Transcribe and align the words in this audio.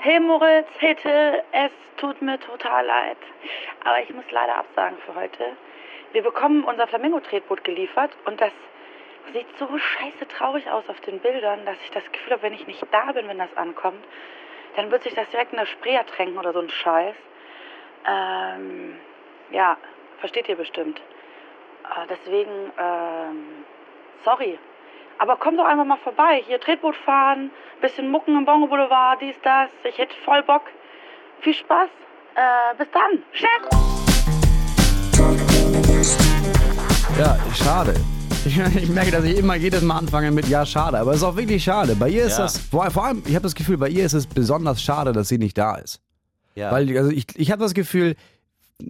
Hey 0.00 0.20
Moritz, 0.20 0.68
hey 0.78 0.94
Till, 0.94 1.42
es 1.50 1.72
tut 1.96 2.22
mir 2.22 2.38
total 2.38 2.86
leid. 2.86 3.16
Aber 3.82 4.00
ich 4.00 4.14
muss 4.14 4.30
leider 4.30 4.56
absagen 4.56 4.96
für 4.98 5.12
heute. 5.16 5.56
Wir 6.12 6.22
bekommen 6.22 6.62
unser 6.62 6.86
Flamingo-Tretboot 6.86 7.64
geliefert 7.64 8.12
und 8.24 8.40
das 8.40 8.52
sieht 9.32 9.48
so 9.58 9.66
scheiße 9.66 10.28
traurig 10.28 10.70
aus 10.70 10.88
auf 10.88 11.00
den 11.00 11.18
Bildern, 11.18 11.66
dass 11.66 11.76
ich 11.82 11.90
das 11.90 12.04
Gefühl 12.12 12.34
habe, 12.34 12.42
wenn 12.42 12.52
ich 12.52 12.64
nicht 12.68 12.80
da 12.92 13.10
bin, 13.10 13.26
wenn 13.26 13.38
das 13.38 13.56
ankommt, 13.56 14.04
dann 14.76 14.92
wird 14.92 15.02
sich 15.02 15.14
das 15.14 15.28
direkt 15.30 15.52
in 15.52 15.58
der 15.58 15.66
Spree 15.66 15.96
ertränken 15.96 16.38
oder 16.38 16.52
so 16.52 16.60
ein 16.60 16.70
Scheiß. 16.70 17.16
Ähm, 18.06 19.00
ja, 19.50 19.78
versteht 20.20 20.48
ihr 20.48 20.56
bestimmt. 20.56 21.00
Äh, 21.00 22.06
deswegen, 22.08 22.72
ähm, 22.78 23.64
sorry. 24.24 24.60
Aber 25.20 25.36
komm 25.36 25.56
doch 25.56 25.64
einfach 25.64 25.84
mal 25.84 25.98
vorbei. 26.04 26.42
Hier 26.46 26.60
Tretboot 26.60 26.94
fahren, 27.04 27.50
bisschen 27.80 28.10
mucken 28.10 28.36
im 28.36 28.44
Bongo 28.44 28.68
Boulevard, 28.68 29.20
dies, 29.20 29.34
das. 29.42 29.68
Ich 29.88 29.98
hätte 29.98 30.14
voll 30.24 30.42
Bock. 30.44 30.62
Viel 31.40 31.54
Spaß. 31.54 31.88
Äh, 32.36 32.76
bis 32.78 32.86
dann. 32.92 33.22
Chef! 33.32 33.48
Ja, 37.18 37.36
schade. 37.54 37.94
Ich, 38.44 38.56
ich 38.82 38.88
merke, 38.90 39.10
dass 39.10 39.24
ich 39.24 39.38
immer 39.38 39.56
jedes 39.56 39.82
Mal 39.82 39.98
anfange 39.98 40.30
mit 40.30 40.46
Ja, 40.48 40.64
schade. 40.64 40.98
Aber 40.98 41.10
es 41.10 41.18
ist 41.18 41.22
auch 41.24 41.36
wirklich 41.36 41.64
schade. 41.64 41.96
Bei 41.96 42.08
ihr 42.08 42.24
ist 42.24 42.38
Ja. 42.38 42.44
das, 42.44 42.58
vor, 42.58 42.88
vor 42.90 43.04
allem, 43.06 43.22
ich 43.26 43.34
habe 43.34 43.42
das 43.42 43.54
Gefühl, 43.56 43.76
bei 43.78 43.88
ihr 43.88 44.04
ist 44.04 44.12
es 44.12 44.26
besonders 44.26 44.80
schade, 44.80 45.12
dass 45.12 45.28
sie 45.28 45.38
nicht 45.38 45.58
da 45.58 45.76
ist. 45.76 46.00
Ja. 46.54 46.70
Weil 46.70 46.96
also 46.96 47.10
ich, 47.10 47.26
ich 47.34 47.50
habe 47.50 47.62
das 47.62 47.74
Gefühl, 47.74 48.14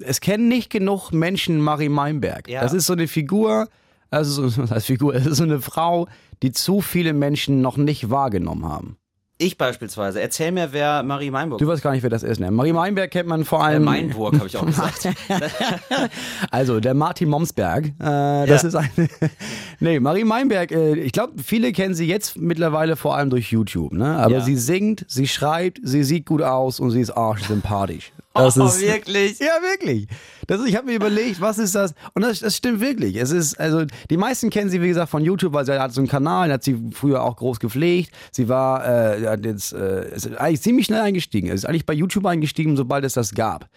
es 0.00 0.20
kennen 0.20 0.48
nicht 0.48 0.68
genug 0.70 1.12
Menschen 1.12 1.60
Marie 1.60 1.88
Meinberg. 1.88 2.48
Ja. 2.48 2.60
Das 2.60 2.74
ist 2.74 2.84
so 2.86 2.92
eine 2.92 3.08
Figur, 3.08 3.68
also 4.10 4.48
so, 4.48 4.68
heißt 4.70 4.86
Figur, 4.86 5.14
es 5.14 5.26
ist 5.26 5.38
so 5.38 5.44
eine 5.44 5.60
Frau, 5.60 6.06
die 6.42 6.52
zu 6.52 6.80
viele 6.80 7.12
Menschen 7.12 7.60
noch 7.60 7.76
nicht 7.76 8.10
wahrgenommen 8.10 8.64
haben. 8.66 8.96
ich 9.40 9.56
beispielsweise. 9.56 10.20
Erzähl 10.20 10.50
mir, 10.52 10.72
wer 10.72 11.02
Marie 11.04 11.30
Meinburg 11.30 11.58
Du 11.60 11.66
weißt 11.68 11.82
gar 11.82 11.92
nicht, 11.92 12.02
wer 12.02 12.10
das 12.10 12.22
ist, 12.24 12.40
ne? 12.40 12.50
Marie 12.50 12.72
Meinberg 12.72 13.10
kennt 13.12 13.28
man 13.28 13.44
vor 13.44 13.60
äh, 13.60 13.64
allem. 13.64 13.84
Meinburg, 13.84 14.34
habe 14.36 14.46
ich 14.48 14.56
auch 14.56 14.66
gesagt. 14.66 15.08
Also, 16.50 16.80
der 16.80 16.94
Martin 16.94 17.28
Momsberg, 17.28 17.86
äh, 17.86 17.92
das 18.46 18.62
Ja. 18.62 18.68
ist 18.68 18.74
eine. 18.74 19.08
nee, 19.80 20.00
Marie 20.00 20.24
Meinberg, 20.24 20.72
äh, 20.72 20.94
ich 20.94 21.12
glaube, 21.12 21.34
viele 21.42 21.72
kennen 21.72 21.94
sie 21.94 22.06
jetzt 22.06 22.36
mittlerweile 22.36 22.96
vor 22.96 23.16
allem 23.16 23.30
durch 23.30 23.50
YouTube, 23.52 23.92
ne? 23.92 24.16
Aber 24.16 24.34
Ja. 24.34 24.40
sie 24.40 24.56
singt, 24.56 25.04
sie 25.08 25.28
schreibt, 25.28 25.80
sie 25.82 26.02
sieht 26.04 26.26
gut 26.26 26.42
aus 26.42 26.80
und 26.80 26.90
sie 26.90 27.00
ist 27.00 27.10
arschsympathisch. 27.10 28.12
Das 28.38 28.58
oh, 28.58 28.66
ist, 28.66 28.80
wirklich? 28.80 29.38
Ja, 29.38 29.60
wirklich. 29.62 30.06
Das, 30.46 30.64
ich 30.64 30.76
habe 30.76 30.86
mir 30.86 30.94
überlegt, 30.94 31.40
was 31.40 31.58
ist 31.58 31.74
das? 31.74 31.94
Und 32.14 32.22
das, 32.22 32.40
das 32.40 32.56
stimmt 32.56 32.80
wirklich. 32.80 33.16
Es 33.16 33.30
ist, 33.30 33.58
also, 33.58 33.84
die 34.10 34.16
meisten 34.16 34.50
kennen 34.50 34.70
sie, 34.70 34.80
wie 34.80 34.88
gesagt, 34.88 35.10
von 35.10 35.22
YouTube, 35.22 35.52
weil 35.52 35.66
sie 35.66 35.78
hat 35.78 35.92
so 35.92 36.00
einen 36.00 36.08
Kanal, 36.08 36.50
hat 36.52 36.64
sie 36.64 36.78
früher 36.92 37.22
auch 37.22 37.36
groß 37.36 37.60
gepflegt. 37.60 38.12
Sie 38.32 38.48
war 38.48 38.86
äh, 38.86 39.26
hat 39.26 39.44
jetzt, 39.44 39.72
äh, 39.72 40.14
ist 40.14 40.36
eigentlich 40.36 40.62
ziemlich 40.62 40.86
schnell 40.86 41.02
eingestiegen. 41.02 41.48
ist 41.48 41.66
eigentlich 41.66 41.86
bei 41.86 41.94
YouTube 41.94 42.26
eingestiegen, 42.26 42.76
sobald 42.76 43.04
es 43.04 43.14
das 43.14 43.34
gab. 43.34 43.68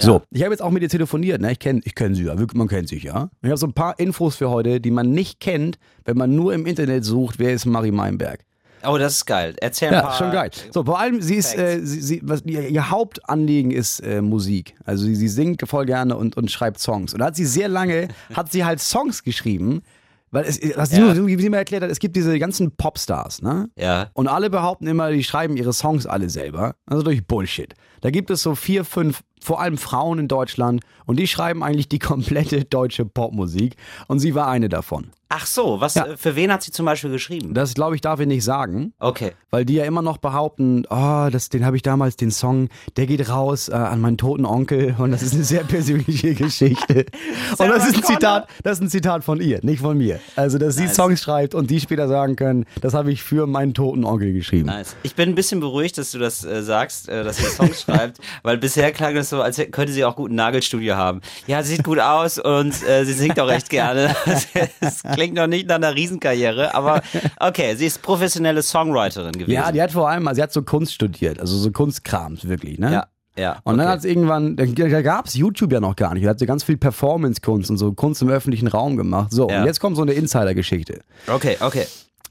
So, 0.00 0.22
ich 0.30 0.42
habe 0.42 0.52
jetzt 0.52 0.62
auch 0.62 0.70
mit 0.70 0.82
ihr 0.82 0.88
telefoniert, 0.88 1.40
ne? 1.40 1.52
Ich 1.52 1.58
kenne 1.58 1.80
ich 1.84 1.94
kenn 1.94 2.14
sie 2.14 2.24
ja, 2.24 2.34
man 2.54 2.68
kennt 2.68 2.88
sich 2.88 3.02
ja. 3.02 3.30
Ich 3.42 3.48
habe 3.48 3.58
so 3.58 3.66
ein 3.66 3.74
paar 3.74 3.98
Infos 3.98 4.36
für 4.36 4.48
heute, 4.48 4.80
die 4.80 4.90
man 4.90 5.10
nicht 5.10 5.40
kennt, 5.40 5.78
wenn 6.04 6.16
man 6.16 6.34
nur 6.34 6.54
im 6.54 6.66
Internet 6.66 7.04
sucht, 7.04 7.38
wer 7.38 7.52
ist 7.52 7.66
Marie 7.66 7.90
Meinberg. 7.90 8.44
Oh, 8.84 8.96
das 8.98 9.14
ist 9.18 9.26
geil. 9.26 9.54
Erzähl 9.60 9.92
Ja, 9.92 10.02
paar. 10.02 10.16
schon 10.16 10.30
geil. 10.32 10.50
So, 10.72 10.84
vor 10.84 10.98
allem, 10.98 11.20
sie 11.20 11.36
ist, 11.36 11.56
äh, 11.56 11.80
sie, 11.82 12.00
sie, 12.00 12.20
was, 12.24 12.42
ihr, 12.44 12.68
ihr 12.68 12.90
Hauptanliegen 12.90 13.70
ist 13.70 14.00
äh, 14.00 14.22
Musik. 14.22 14.74
Also 14.84 15.04
sie, 15.04 15.14
sie 15.14 15.28
singt 15.28 15.62
voll 15.68 15.86
gerne 15.86 16.16
und, 16.16 16.36
und 16.36 16.50
schreibt 16.50 16.78
Songs. 16.80 17.12
Und 17.12 17.20
da 17.20 17.26
hat 17.26 17.36
sie 17.36 17.44
sehr 17.46 17.68
lange, 17.68 18.08
hat 18.34 18.50
sie 18.52 18.64
halt 18.64 18.80
Songs 18.80 19.22
geschrieben, 19.22 19.82
weil 20.30 20.44
es, 20.44 20.60
was 20.76 20.90
sie, 20.90 21.00
Ja. 21.00 21.14
sie 21.14 21.48
mir 21.50 21.56
erklärt 21.56 21.82
hat, 21.82 21.90
es 21.90 21.98
gibt 21.98 22.14
diese 22.14 22.38
ganzen 22.38 22.70
Popstars, 22.76 23.42
ne? 23.42 23.68
Ja. 23.76 24.10
Und 24.14 24.28
alle 24.28 24.48
behaupten 24.48 24.86
immer, 24.86 25.10
die 25.10 25.24
schreiben 25.24 25.56
ihre 25.56 25.72
Songs 25.72 26.06
alle 26.06 26.30
selber. 26.30 26.76
Also 26.86 27.02
durch 27.02 27.26
Bullshit. 27.26 27.74
Da 28.00 28.10
gibt 28.10 28.30
es 28.30 28.42
so 28.42 28.54
vier, 28.54 28.84
fünf, 28.84 29.22
vor 29.42 29.60
allem 29.60 29.78
Frauen 29.78 30.18
in 30.18 30.28
Deutschland 30.28 30.82
und 31.06 31.18
die 31.18 31.26
schreiben 31.26 31.62
eigentlich 31.62 31.88
die 31.88 31.98
komplette 31.98 32.64
deutsche 32.64 33.04
Popmusik 33.04 33.76
und 34.06 34.18
sie 34.20 34.34
war 34.34 34.48
eine 34.48 34.68
davon. 34.68 35.10
Ach 35.32 35.46
so, 35.46 35.80
was, 35.80 35.94
Ja. 35.94 36.06
äh, 36.06 36.16
für 36.16 36.34
wen 36.34 36.52
hat 36.52 36.60
sie 36.64 36.72
zum 36.72 36.86
Beispiel 36.86 37.10
geschrieben? 37.10 37.54
Das, 37.54 37.74
glaube 37.74 37.94
ich, 37.94 38.00
darf 38.00 38.18
ich 38.18 38.26
nicht 38.26 38.42
sagen. 38.42 38.94
Okay. 38.98 39.30
Weil 39.50 39.64
die 39.64 39.74
ja 39.74 39.84
immer 39.84 40.02
noch 40.02 40.18
behaupten, 40.18 40.84
oh, 40.90 41.28
das, 41.30 41.50
den 41.50 41.64
habe 41.64 41.76
ich 41.76 41.82
damals, 41.82 42.16
den 42.16 42.32
Song, 42.32 42.68
der 42.96 43.06
geht 43.06 43.28
raus 43.28 43.68
äh, 43.68 43.74
an 43.74 44.00
meinen 44.00 44.16
toten 44.18 44.44
Onkel 44.44 44.96
und 44.98 45.12
das 45.12 45.22
ist 45.22 45.34
eine 45.34 45.44
sehr 45.44 45.62
persönliche 45.62 46.34
Geschichte. 46.34 47.06
und 47.58 47.68
das 47.68 47.86
ist 47.86 47.96
ein. 47.98 48.02
Zitat, 48.02 48.48
das 48.64 48.78
ist 48.78 48.82
ein 48.82 48.88
Zitat 48.90 49.22
von 49.22 49.40
ihr, 49.40 49.60
nicht 49.62 49.78
von 49.80 49.96
mir. 49.96 50.18
Also, 50.34 50.58
dass 50.58 50.74
sie 50.74 50.86
Nice. 50.86 50.96
Songs 50.96 51.20
schreibt 51.22 51.54
und 51.54 51.70
die 51.70 51.78
später 51.78 52.08
sagen 52.08 52.34
können, 52.34 52.64
das 52.80 52.94
habe 52.94 53.12
ich 53.12 53.22
für 53.22 53.46
meinen 53.46 53.72
toten 53.72 54.04
Onkel 54.04 54.32
geschrieben. 54.32 54.66
Nice. 54.66 54.96
Ich 55.04 55.14
bin 55.14 55.28
ein 55.28 55.34
bisschen 55.36 55.60
beruhigt, 55.60 55.96
dass 55.96 56.10
du 56.10 56.18
das 56.18 56.44
äh, 56.44 56.60
sagst, 56.64 57.08
äh, 57.08 57.22
dass 57.22 57.36
sie 57.36 57.44
Songs 57.44 57.82
schreibt, 57.86 58.18
weil 58.42 58.58
bisher 58.58 58.90
klang 58.90 59.14
das 59.14 59.29
so, 59.30 59.42
als 59.42 59.56
könnte 59.70 59.92
sie 59.92 60.04
auch 60.04 60.16
gut 60.16 60.30
ein 60.30 60.34
Nagelstudio 60.34 60.96
haben. 60.96 61.20
Ja, 61.46 61.62
sie 61.62 61.76
sieht 61.76 61.84
gut 61.84 61.98
aus 61.98 62.38
und 62.38 62.86
äh, 62.86 63.04
sie 63.04 63.12
singt 63.12 63.38
auch 63.40 63.48
recht 63.48 63.70
gerne. 63.70 64.14
Es 64.80 65.02
klingt 65.02 65.34
noch 65.34 65.46
nicht 65.46 65.68
nach 65.68 65.76
einer 65.76 65.94
Riesenkarriere, 65.94 66.74
aber 66.74 67.02
okay, 67.38 67.74
sie 67.76 67.86
ist 67.86 68.02
professionelle 68.02 68.62
Songwriterin 68.62 69.32
gewesen. 69.32 69.50
Ja, 69.50 69.72
die 69.72 69.80
hat 69.80 69.92
vor 69.92 70.08
allem, 70.08 70.26
also 70.28 70.36
sie 70.36 70.42
hat 70.42 70.52
so 70.52 70.62
Kunst 70.62 70.94
studiert, 70.94 71.40
also 71.40 71.56
so 71.56 71.70
Kunstkrams 71.70 72.48
wirklich, 72.48 72.78
ne? 72.78 72.92
ja, 72.92 73.06
ja. 73.36 73.58
Und 73.64 73.78
dann 73.78 73.86
okay. 73.86 73.92
hat 73.92 73.98
es 74.00 74.04
irgendwann, 74.04 74.56
da, 74.56 74.66
da 74.66 75.02
gab 75.02 75.26
es 75.26 75.34
YouTube 75.34 75.72
ja 75.72 75.80
noch 75.80 75.96
gar 75.96 76.14
nicht. 76.14 76.24
Da 76.26 76.30
hat 76.30 76.38
sie 76.38 76.46
ganz 76.46 76.64
viel 76.64 76.76
Performance-Kunst 76.76 77.70
und 77.70 77.78
so 77.78 77.92
Kunst 77.92 78.22
im 78.22 78.28
öffentlichen 78.28 78.68
Raum 78.68 78.96
gemacht. 78.96 79.32
So, 79.32 79.48
Ja. 79.48 79.60
und 79.60 79.66
jetzt 79.66 79.80
kommt 79.80 79.96
so 79.96 80.02
eine 80.02 80.12
Insider-Geschichte. 80.12 81.00
Okay, 81.26 81.56
okay. 81.60 81.86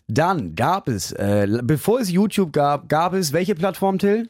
Dann 0.07 0.55
gab 0.55 0.87
es, 0.87 1.11
äh, 1.11 1.47
bevor 1.63 1.99
es 1.99 2.09
YouTube 2.09 2.51
gab, 2.51 2.89
gab 2.89 3.13
es 3.13 3.31
welche 3.31 3.53
Plattform, 3.55 3.99
Till? 3.99 4.29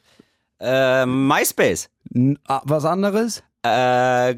Äh, 0.60 1.06
MySpace. 1.06 1.88
N 2.14 2.38
ah, 2.46 2.60
was 2.64 2.84
anderes? 2.84 3.42
Äh, 3.64 4.30
äh, 4.30 4.36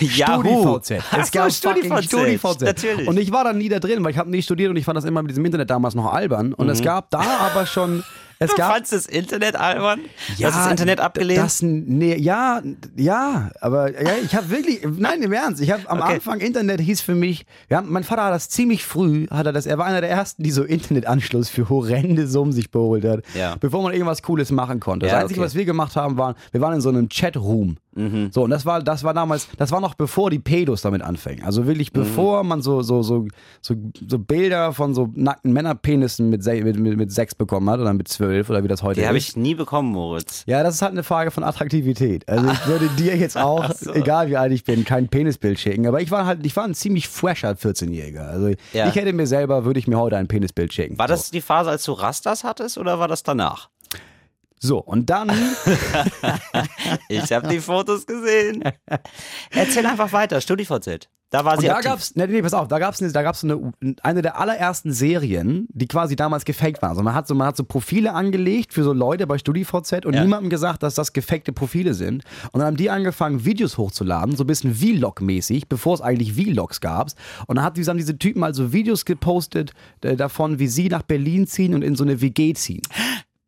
Yahoo. 0.00 0.42
StudiVZ. 0.42 0.90
Es 0.90 1.30
so, 1.30 1.38
gab 1.38 1.52
StudiVZ. 1.52 2.04
StudiVZ. 2.04 2.60
Natürlich. 2.62 3.08
Und 3.08 3.18
ich 3.18 3.32
war 3.32 3.44
da 3.44 3.52
nie 3.52 3.68
da 3.68 3.78
drin, 3.78 4.04
weil 4.04 4.10
ich 4.10 4.18
habe 4.18 4.30
nie 4.30 4.42
studiert 4.42 4.70
und 4.70 4.76
ich 4.76 4.84
fand 4.84 4.96
das 4.96 5.04
immer 5.04 5.22
mit 5.22 5.30
diesem 5.30 5.44
Internet 5.44 5.70
damals 5.70 5.94
noch 5.94 6.12
albern. 6.12 6.52
Und 6.52 6.68
es 6.68 6.82
gab 6.82 7.10
da 7.10 7.20
aber 7.20 7.64
schon, 7.66 8.04
es 8.42 8.50
Du 8.50 8.56
gab 8.56 8.72
fandst 8.72 8.92
das 8.92 9.04
Internet 9.06 9.54
albern? 9.54 10.00
du 10.38 10.44
hast 10.46 10.56
das 10.56 10.70
Internet 10.70 10.98
abgelehnt? 10.98 11.40
Das, 11.40 11.60
nee, 11.62 12.16
ja, 12.16 12.62
ja, 12.96 13.50
aber 13.60 13.92
ja, 14.02 14.12
ich 14.24 14.34
habe 14.34 14.48
wirklich, 14.50 14.80
nein, 14.96 15.22
im 15.22 15.32
Ernst, 15.32 15.60
ich 15.62 15.70
habe 15.70 15.88
am 15.90 16.00
Okay. 16.00 16.14
Anfang 16.14 16.40
Internet 16.40 16.80
hieß 16.80 17.02
für 17.02 17.14
mich, 17.14 17.44
ja, 17.68 17.82
mein 17.82 18.02
Vater 18.02 18.24
hat 18.24 18.32
das 18.32 18.48
ziemlich 18.48 18.84
früh, 18.84 19.26
hat 19.30 19.44
er 19.44 19.52
das, 19.52 19.66
er 19.66 19.76
war 19.76 19.84
einer 19.84 20.00
der 20.00 20.08
ersten, 20.10 20.42
die 20.42 20.50
so 20.50 20.64
Internetanschluss 20.64 21.50
für 21.50 21.68
horrende 21.68 22.26
Summen 22.26 22.52
sich 22.52 22.70
beholt 22.70 23.04
hat, 23.04 23.22
Ja. 23.34 23.56
bevor 23.60 23.82
man 23.82 23.92
irgendwas 23.92 24.22
Cooles 24.22 24.50
machen 24.50 24.80
konnte. 24.80 25.04
Das 25.06 25.12
Ja, 25.12 25.18
Einzige, 25.20 25.40
okay. 25.40 25.46
was 25.46 25.54
wir 25.54 25.64
gemacht 25.66 25.94
haben, 25.96 26.16
war, 26.16 26.34
wir 26.50 26.60
waren 26.62 26.72
in 26.74 26.80
so 26.80 26.88
einem 26.88 27.08
Chatroom. 27.10 27.76
Mhm. 27.94 28.30
So, 28.32 28.42
und 28.44 28.50
das 28.50 28.64
war, 28.66 28.82
das 28.82 29.02
war 29.02 29.14
damals, 29.14 29.48
das 29.58 29.72
war 29.72 29.80
noch 29.80 29.94
bevor 29.94 30.30
die 30.30 30.38
Pedos 30.38 30.82
damit 30.82 31.02
anfingen. 31.02 31.44
Also 31.44 31.66
wirklich 31.66 31.92
Mhm. 31.92 31.98
bevor 32.00 32.44
man 32.44 32.62
so, 32.62 32.82
so, 32.82 33.02
so, 33.02 33.26
so, 33.60 33.74
so 34.08 34.18
Bilder 34.18 34.72
von 34.72 34.94
so 34.94 35.08
nackten 35.14 35.52
Männerpenissen 35.52 36.30
mit, 36.30 36.44
mit, 36.46 36.78
mit, 36.78 36.96
mit 36.96 37.12
sechs 37.12 37.34
bekommen 37.34 37.68
hat 37.68 37.80
oder 37.80 37.92
mit 37.92 38.06
zwölf 38.08 38.48
oder 38.48 38.62
wie 38.62 38.68
das 38.68 38.82
heute 38.82 38.96
Die 38.96 39.00
ist. 39.02 39.08
habe 39.08 39.18
ich 39.18 39.36
nie 39.36 39.54
bekommen, 39.54 39.90
Moritz. 39.90 40.44
Ja, 40.46 40.62
das 40.62 40.76
ist 40.76 40.82
halt 40.82 40.92
eine 40.92 41.02
Frage 41.02 41.30
von 41.32 41.42
Attraktivität. 41.42 42.28
Also 42.28 42.48
ich 42.50 42.66
würde 42.66 42.88
dir 42.96 43.16
jetzt 43.16 43.36
auch, 43.36 43.68
egal 43.94 44.28
wie 44.28 44.36
alt 44.36 44.52
ich 44.52 44.64
bin, 44.64 44.84
kein 44.84 45.08
Penisbild 45.08 45.58
schicken. 45.58 45.86
Aber 45.86 46.00
ich 46.00 46.10
war 46.10 46.26
halt, 46.26 46.46
ich 46.46 46.54
war 46.56 46.64
ein 46.64 46.74
ziemlich 46.74 47.08
fresher 47.08 47.50
14-Jähriger. 47.56 48.26
Also 48.28 48.50
Ja. 48.72 48.88
ich 48.88 48.94
hätte 48.94 49.12
mir 49.12 49.26
selber, 49.26 49.64
würde 49.64 49.80
ich 49.80 49.88
mir 49.88 49.98
heute 49.98 50.16
ein 50.16 50.28
Penisbild 50.28 50.72
schicken. 50.72 50.98
War 50.98 51.08
das 51.08 51.30
die 51.30 51.40
Phase, 51.40 51.70
als 51.70 51.84
du 51.84 51.92
Rastas 51.92 52.44
hattest 52.44 52.78
oder 52.78 52.98
war 52.98 53.08
das 53.08 53.22
danach? 53.24 53.68
So, 54.62 54.78
und 54.78 55.08
dann, 55.08 55.30
Ich 57.08 57.32
habe 57.32 57.48
die 57.48 57.60
Fotos 57.60 58.06
gesehen. 58.06 58.62
Erzähl 59.50 59.86
einfach 59.86 60.12
weiter, 60.12 60.40
StudiVZ. 60.40 61.08
Da 61.32 61.44
war 61.44 61.54
und 61.54 61.60
sie 61.60 61.68
da 61.68 61.74
aktiv. 61.74 61.90
gab's, 61.90 62.16
nee, 62.16 62.26
nee, 62.26 62.42
pass 62.42 62.54
auf, 62.54 62.66
da 62.66 62.80
gab's, 62.80 63.00
eine, 63.00 63.12
da 63.12 63.22
gab's 63.22 63.44
eine, 63.44 63.72
eine 64.02 64.20
der 64.20 64.40
allerersten 64.40 64.92
Serien, 64.92 65.68
die 65.70 65.86
quasi 65.86 66.16
damals 66.16 66.44
gefaked 66.44 66.82
waren. 66.82 66.90
Also 66.90 67.04
man 67.04 67.14
hat 67.14 67.28
so, 67.28 67.36
man 67.36 67.46
hat 67.46 67.56
so 67.56 67.62
Profile 67.62 68.14
angelegt 68.14 68.74
für 68.74 68.82
so 68.82 68.92
Leute 68.92 69.28
bei 69.28 69.38
StudiVZ 69.38 70.06
und 70.06 70.14
Ja. 70.14 70.22
niemandem 70.22 70.50
gesagt, 70.50 70.82
dass 70.82 70.96
das 70.96 71.12
gefakte 71.12 71.52
Profile 71.52 71.94
sind. 71.94 72.24
Und 72.50 72.58
dann 72.58 72.66
haben 72.66 72.76
die 72.76 72.90
angefangen, 72.90 73.44
Videos 73.44 73.78
hochzuladen, 73.78 74.34
so 74.34 74.42
ein 74.42 74.48
bisschen 74.48 74.74
Vlog-mäßig, 74.74 75.68
bevor 75.68 75.94
es 75.94 76.00
eigentlich 76.00 76.32
Vlogs 76.34 76.80
gab. 76.80 77.10
Und 77.46 77.56
dann 77.56 77.64
hat, 77.64 77.78
haben 77.78 77.96
diese 77.96 78.18
Typen 78.18 78.42
also 78.42 78.72
Videos 78.72 79.04
gepostet 79.04 79.72
äh, 80.02 80.16
davon, 80.16 80.58
wie 80.58 80.66
sie 80.66 80.88
nach 80.88 81.02
Berlin 81.02 81.46
ziehen 81.46 81.74
und 81.74 81.82
in 81.82 81.94
so 81.94 82.02
eine 82.02 82.20
WG 82.20 82.54
ziehen. 82.54 82.82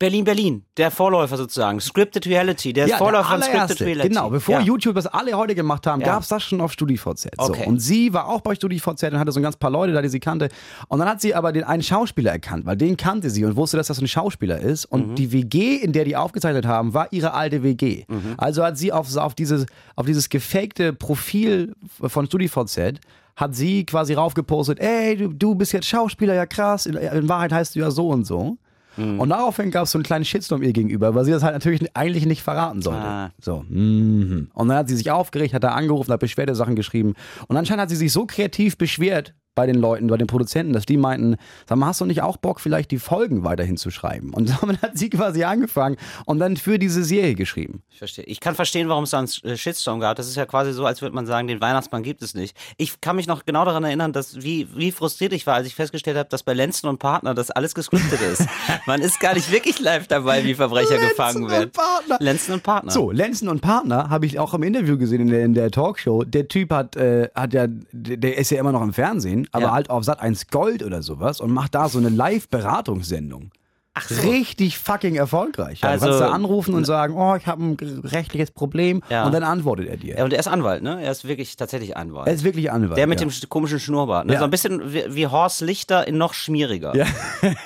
Berlin, 0.03 0.25
Berlin, 0.25 0.63
der 0.75 0.91
Vorläufer 0.91 1.37
sozusagen. 1.37 1.79
Scripted 1.79 2.27
Reality, 2.27 2.73
der 2.73 2.89
Vorläufer 2.89 3.23
von 3.29 3.39
der 3.39 3.43
Scripted 3.47 3.59
allererste. 3.61 3.85
Reality. 3.85 4.09
Genau, 4.09 4.29
bevor 4.29 4.55
ja. 4.55 4.61
YouTube 4.61 4.95
das 4.95 5.07
alle 5.07 5.33
heute 5.37 5.55
gemacht 5.55 5.87
haben, 5.87 6.01
Ja. 6.01 6.07
gab 6.07 6.23
es 6.23 6.27
das 6.27 6.43
schon 6.43 6.59
auf 6.59 6.73
StudiVZ. 6.73 7.29
So. 7.37 7.45
Okay. 7.53 7.63
Und 7.67 7.79
sie 7.79 8.13
war 8.13 8.27
auch 8.27 8.41
bei 8.41 8.53
StudiVZ 8.53 9.03
und 9.13 9.19
hatte 9.19 9.31
so 9.31 9.39
ein 9.39 9.43
ganz 9.43 9.55
paar 9.55 9.71
Leute 9.71 9.93
da, 9.93 10.01
die 10.01 10.09
sie 10.09 10.19
kannte. 10.19 10.49
Und 10.89 10.99
dann 10.99 11.07
hat 11.07 11.21
sie 11.21 11.33
aber 11.33 11.53
den 11.53 11.63
einen 11.63 11.83
Schauspieler 11.83 12.31
erkannt, 12.33 12.65
weil 12.65 12.75
den 12.75 12.97
kannte 12.97 13.29
sie 13.29 13.45
und 13.45 13.55
wusste, 13.55 13.77
dass 13.77 13.87
das 13.87 14.01
ein 14.01 14.07
Schauspieler 14.07 14.59
ist. 14.59 14.83
Und 14.85 15.11
Mhm. 15.11 15.15
die 15.15 15.31
WG, 15.31 15.75
in 15.77 15.93
der 15.93 16.03
die 16.03 16.17
aufgezeichnet 16.17 16.65
haben, 16.65 16.93
war 16.93 17.07
ihre 17.11 17.33
alte 17.33 17.63
WG. 17.63 18.03
Mhm. 18.09 18.33
Also 18.37 18.63
hat 18.63 18.77
sie 18.77 18.91
auf, 18.91 19.15
auf, 19.15 19.35
dieses, 19.35 19.65
auf 19.95 20.05
dieses 20.05 20.27
gefakte 20.27 20.91
Profil 20.91 21.73
von 22.01 22.25
StudiVZ 22.25 22.99
hat 23.35 23.55
sie 23.55 23.83
quasi 23.85 24.13
raufgepostet, 24.13 24.79
ey, 24.79 25.17
du, 25.17 25.29
du 25.29 25.55
bist 25.55 25.73
jetzt 25.73 25.87
Schauspieler, 25.87 26.35
ja 26.35 26.45
krass, 26.45 26.85
in, 26.85 26.93
in 26.95 27.27
Wahrheit 27.27 27.51
heißt 27.51 27.73
du 27.75 27.79
ja 27.79 27.89
so 27.89 28.09
und 28.09 28.25
so. 28.25 28.57
Mhm. 28.97 29.19
Und 29.19 29.29
daraufhin 29.29 29.71
gab 29.71 29.83
es 29.83 29.91
so 29.91 29.97
einen 29.97 30.03
kleinen 30.03 30.25
Shitstorm 30.25 30.63
ihr 30.63 30.73
gegenüber, 30.73 31.15
weil 31.15 31.25
sie 31.25 31.31
das 31.31 31.43
halt 31.43 31.53
natürlich 31.53 31.95
eigentlich 31.95 32.25
nicht 32.25 32.43
verraten 32.43 32.81
sollte. 32.81 33.01
Ah. 33.01 33.31
So. 33.39 33.63
mhm. 33.67 34.49
Und 34.53 34.67
dann 34.67 34.77
hat 34.77 34.89
sie 34.89 34.95
sich 34.95 35.11
aufgeregt, 35.11 35.53
hat 35.53 35.63
da 35.63 35.71
angerufen, 35.71 36.11
hat 36.11 36.19
Beschwerdesachen 36.19 36.75
geschrieben. 36.75 37.13
Und 37.47 37.57
anscheinend 37.57 37.81
hat 37.83 37.89
sie 37.89 37.95
sich 37.95 38.11
so 38.11 38.25
kreativ 38.25 38.77
beschwert 38.77 39.33
bei 39.55 39.65
den 39.65 39.75
Leuten, 39.75 40.07
bei 40.07 40.17
den 40.17 40.27
Produzenten, 40.27 40.73
dass 40.73 40.85
die 40.85 40.97
meinten, 40.97 41.35
sag 41.67 41.77
mal, 41.77 41.87
hast 41.87 42.01
du 42.01 42.05
nicht 42.05 42.21
auch 42.21 42.37
Bock, 42.37 42.59
vielleicht 42.59 42.91
die 42.91 42.99
Folgen 42.99 43.43
weiterhin 43.43 43.77
zu 43.77 43.91
schreiben? 43.91 44.33
Und 44.33 44.49
damit 44.61 44.81
hat 44.81 44.97
sie 44.97 45.09
quasi 45.09 45.43
angefangen 45.43 45.97
und 46.25 46.39
dann 46.39 46.57
für 46.57 46.79
diese 46.79 47.03
Serie 47.03 47.35
geschrieben. 47.35 47.83
Ich 47.89 47.97
verstehe. 47.97 48.25
Ich 48.25 48.39
kann 48.39 48.55
verstehen, 48.55 48.89
warum 48.89 49.03
es 49.03 49.11
da 49.11 49.19
einen 49.19 49.29
äh, 49.43 49.57
Shitstorm 49.57 49.99
gab. 49.99 50.15
Das 50.15 50.27
ist 50.27 50.35
ja 50.35 50.45
quasi 50.45 50.73
so, 50.73 50.85
als 50.85 51.01
würde 51.01 51.15
man 51.15 51.25
sagen, 51.25 51.47
den 51.47 51.61
Weihnachtsmann 51.61 52.03
gibt 52.03 52.21
es 52.21 52.33
nicht. 52.33 52.57
Ich 52.77 53.01
kann 53.01 53.15
mich 53.15 53.27
noch 53.27 53.45
genau 53.45 53.65
daran 53.65 53.83
erinnern, 53.83 54.13
dass 54.13 54.41
wie, 54.41 54.67
wie 54.75 54.91
frustriert 54.91 55.33
ich 55.33 55.45
war, 55.45 55.55
als 55.55 55.67
ich 55.67 55.75
festgestellt 55.75 56.17
habe, 56.17 56.29
dass 56.29 56.43
bei 56.43 56.53
Lenzen 56.53 56.87
und 56.87 56.99
Partner 56.99 57.33
das 57.33 57.51
alles 57.51 57.75
gescriptet 57.75 58.21
ist. 58.21 58.47
man 58.85 59.01
ist 59.01 59.19
gar 59.19 59.33
nicht 59.33 59.51
wirklich 59.51 59.79
live 59.79 60.07
dabei, 60.07 60.43
wie 60.43 60.55
Verbrecher 60.55 60.97
gefangen 60.97 61.43
und 61.43 61.51
werden. 61.51 61.71
Partner. 61.71 62.17
Lenzen 62.19 62.53
und 62.53 62.63
Partner. 62.63 62.91
So, 62.91 63.11
Lenzen 63.11 63.47
und 63.47 63.61
Partner 63.61 64.09
habe 64.09 64.25
ich 64.25 64.39
auch 64.39 64.53
im 64.53 64.63
Interview 64.63 64.97
gesehen 64.97 65.21
in 65.21 65.27
der, 65.29 65.45
in 65.45 65.53
der 65.53 65.71
Talkshow. 65.71 66.23
Der 66.23 66.47
Typ 66.47 66.71
hat, 66.71 66.95
äh, 66.95 67.29
hat 67.35 67.53
ja, 67.53 67.67
der 67.67 68.37
ist 68.37 68.49
ja 68.51 68.59
immer 68.59 68.71
noch 68.71 68.81
im 68.81 68.93
Fernsehen, 68.93 69.42
aber 69.51 69.65
Ja. 69.65 69.71
halt 69.71 69.89
auf 69.89 70.03
Sat 70.03 70.19
1 70.19 70.47
Gold 70.47 70.83
oder 70.83 71.01
sowas 71.01 71.39
und 71.41 71.51
macht 71.51 71.75
da 71.75 71.89
so 71.89 71.97
eine 71.99 72.09
Live-Beratungssendung. 72.09 73.51
Ach 73.95 74.09
so. 74.09 74.27
Richtig 74.27 74.79
fucking 74.79 75.15
erfolgreich. 75.15 75.81
Ja, 75.81 75.89
Also- 75.89 76.05
du 76.07 76.11
kannst 76.13 76.23
da 76.23 76.29
anrufen 76.33 76.73
und 76.73 76.85
sagen, 76.85 77.15
oh, 77.15 77.35
ich 77.35 77.45
habe 77.45 77.63
ein 77.63 77.77
rechtliches 78.03 78.49
Problem 78.49 79.01
Ja. 79.09 79.25
und 79.25 79.33
dann 79.33 79.43
antwortet 79.43 79.87
er 79.87 79.97
dir. 79.97 80.17
Ja, 80.17 80.23
und 80.23 80.33
er 80.33 80.39
ist 80.39 80.47
Anwalt, 80.47 80.81
ne? 80.81 80.99
Er 81.03 81.11
ist 81.11 81.27
wirklich 81.27 81.55
tatsächlich 81.57 81.95
Anwalt. 81.95 82.25
Er 82.27 82.33
ist 82.33 82.43
wirklich 82.43 82.71
Anwalt. 82.71 82.97
der 82.97 83.05
mit 83.05 83.19
ja. 83.21 83.27
dem 83.27 83.31
sch- 83.31 83.47
komischen 83.47 83.79
Schnurrbart. 83.79 84.25
Ne? 84.25 84.33
Ja. 84.33 84.39
So 84.39 84.45
ein 84.45 84.51
bisschen 84.51 84.93
wie, 84.93 85.03
wie 85.13 85.27
Horst 85.27 85.61
Lichter 85.61 86.07
in 86.07 86.17
noch 86.17 86.33
schmieriger. 86.33 86.95
Ja. 86.95 87.05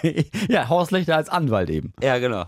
ja, 0.49 0.67
Horst 0.67 0.91
Lichter 0.91 1.15
als 1.15 1.29
Anwalt 1.29 1.69
eben. 1.69 1.93
Ja, 2.01 2.17
genau. 2.17 2.43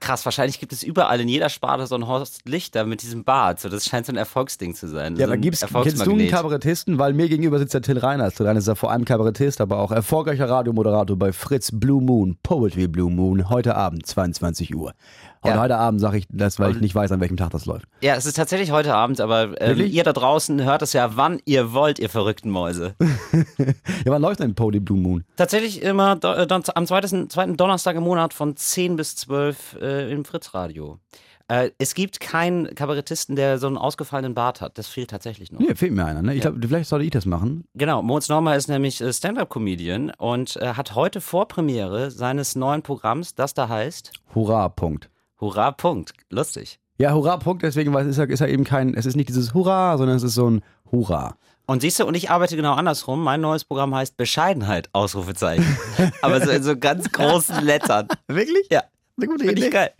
Krass, 0.00 0.24
wahrscheinlich 0.24 0.58
gibt 0.58 0.72
es 0.72 0.82
überall 0.82 1.20
in 1.20 1.28
jeder 1.28 1.50
Sparte 1.50 1.86
so 1.86 1.94
einen 1.94 2.08
Horst 2.08 2.48
Lichter 2.48 2.84
mit 2.84 3.02
diesem 3.02 3.22
Bart. 3.22 3.60
So, 3.60 3.68
das 3.68 3.84
scheint 3.84 4.06
so 4.06 4.12
ein 4.12 4.16
Erfolgsding 4.16 4.74
zu 4.74 4.88
sein. 4.88 5.14
Ja, 5.14 5.26
so 5.28 5.32
ein 5.34 5.40
gibt's, 5.40 5.60
kennst 5.60 6.04
du 6.04 6.10
einen. 6.10 6.28
Kabarettisten? 6.28 6.98
Weil 6.98 7.12
mir 7.12 7.28
gegenüber 7.28 7.60
sitzt 7.60 7.74
der 7.74 7.82
Till 7.82 7.98
Reiners. 7.98 8.34
Till 8.34 8.46
Reiners 8.46 8.64
ist 8.64 8.68
ja 8.68 8.74
vor 8.74 8.90
allem 8.90 9.04
Kabarettist, 9.04 9.60
aber 9.60 9.78
auch 9.78 9.92
erfolgreicher 9.92 10.48
Radiomoderator 10.50 11.16
bei 11.16 11.32
Fritz 11.32 11.70
Blue 11.72 12.02
Moon, 12.02 12.36
Poetry 12.42 12.87
Blue 12.88 13.10
Moon, 13.10 13.48
heute 13.48 13.74
Abend, 13.76 14.06
22 14.06 14.74
Uhr. 14.74 14.92
Und 15.40 15.50
Ja. 15.50 15.60
heute 15.60 15.76
Abend 15.76 16.00
sage 16.00 16.18
ich 16.18 16.26
das, 16.30 16.58
weil 16.58 16.72
ich 16.72 16.80
nicht 16.80 16.94
weiß, 16.94 17.12
an 17.12 17.20
welchem 17.20 17.36
Tag 17.36 17.50
das 17.50 17.64
läuft. 17.66 17.86
Ja, 18.00 18.16
es 18.16 18.26
ist 18.26 18.34
tatsächlich 18.34 18.72
heute 18.72 18.94
Abend, 18.94 19.20
aber 19.20 19.60
ähm, 19.60 19.78
ihr 19.80 20.02
da 20.02 20.12
draußen 20.12 20.62
hört 20.64 20.82
es 20.82 20.92
ja, 20.92 21.16
wann 21.16 21.40
ihr 21.44 21.72
wollt, 21.72 21.98
ihr 22.00 22.08
verrückten 22.10 22.50
Mäuse. 22.50 22.94
Ja, 24.04 24.12
wann 24.12 24.22
läuft 24.22 24.40
denn 24.40 24.54
Poetry 24.54 24.80
Blue 24.80 24.98
Moon? 24.98 25.24
tatsächlich 25.36 25.82
immer 25.82 26.18
äh, 26.22 26.46
am 26.74 26.86
zweiten, 26.86 27.28
zweiten 27.30 27.56
Donnerstag 27.56 27.96
im 27.96 28.02
Monat 28.04 28.32
von 28.34 28.56
10 28.56 28.96
bis 28.96 29.16
12 29.16 29.76
äh, 29.80 30.12
im 30.12 30.24
Fritz-Radio. 30.24 30.98
Äh, 31.48 31.70
es 31.78 31.94
gibt 31.94 32.20
keinen 32.20 32.74
Kabarettisten, 32.74 33.34
der 33.34 33.58
so 33.58 33.66
einen 33.66 33.78
ausgefallenen 33.78 34.34
Bart 34.34 34.60
hat. 34.60 34.76
Das 34.76 34.86
fehlt 34.86 35.10
tatsächlich 35.10 35.50
noch. 35.50 35.60
Nee, 35.60 35.74
fehlt 35.74 35.92
mir 35.92 36.04
einer. 36.04 36.22
Ne? 36.22 36.34
Ich 36.34 36.42
glaube, 36.42 36.58
vielleicht 36.60 36.88
sollte 36.88 37.06
ich 37.06 37.10
das 37.10 37.24
machen. 37.24 37.64
Genau, 37.74 38.02
Moritz 38.02 38.28
Neumann 38.28 38.56
ist 38.56 38.68
nämlich 38.68 39.00
äh, 39.00 39.12
Stand-Up-Comedian 39.12 40.12
und 40.18 40.56
äh, 40.56 40.74
hat 40.74 40.94
heute 40.94 41.20
Vorpremiere 41.22 42.10
seines 42.10 42.54
neuen 42.54 42.82
Programms, 42.82 43.34
das 43.34 43.54
da 43.54 43.68
heißt 43.68 44.12
Hurra, 44.34 44.68
Punkt. 44.68 45.08
Hurra, 45.40 45.72
Punkt. 45.72 46.12
Lustig. 46.30 46.80
Ja, 46.98 47.14
Hurra, 47.14 47.38
Punkt, 47.38 47.62
deswegen, 47.62 47.94
weil 47.94 48.04
es 48.04 48.10
ist 48.10 48.18
ja, 48.18 48.24
ist 48.24 48.40
ja 48.40 48.46
eben 48.46 48.64
kein, 48.64 48.92
es 48.94 49.06
ist 49.06 49.16
nicht 49.16 49.28
dieses 49.28 49.54
Hurra, 49.54 49.96
sondern 49.96 50.16
es 50.16 50.22
ist 50.24 50.34
so 50.34 50.50
ein 50.50 50.62
Hurra. 50.90 51.36
Und 51.64 51.80
siehst 51.82 52.00
du, 52.00 52.06
und 52.06 52.14
ich 52.14 52.30
arbeite 52.30 52.56
genau 52.56 52.72
andersrum. 52.74 53.22
Mein 53.22 53.40
neues 53.40 53.64
Programm 53.64 53.94
heißt 53.94 54.16
Bescheidenheit, 54.16 54.88
Ausrufezeichen. 54.92 55.78
Aber 56.22 56.40
so 56.44 56.50
in 56.50 56.62
so 56.62 56.76
ganz 56.76 57.12
großen 57.12 57.62
Lettern. 57.62 58.08
Wirklich? 58.26 58.66
Ja, 58.70 58.84
Eine 59.16 59.26
gute 59.26 59.44
finde 59.44 59.60
ich 59.60 59.68
Idee. 59.68 59.90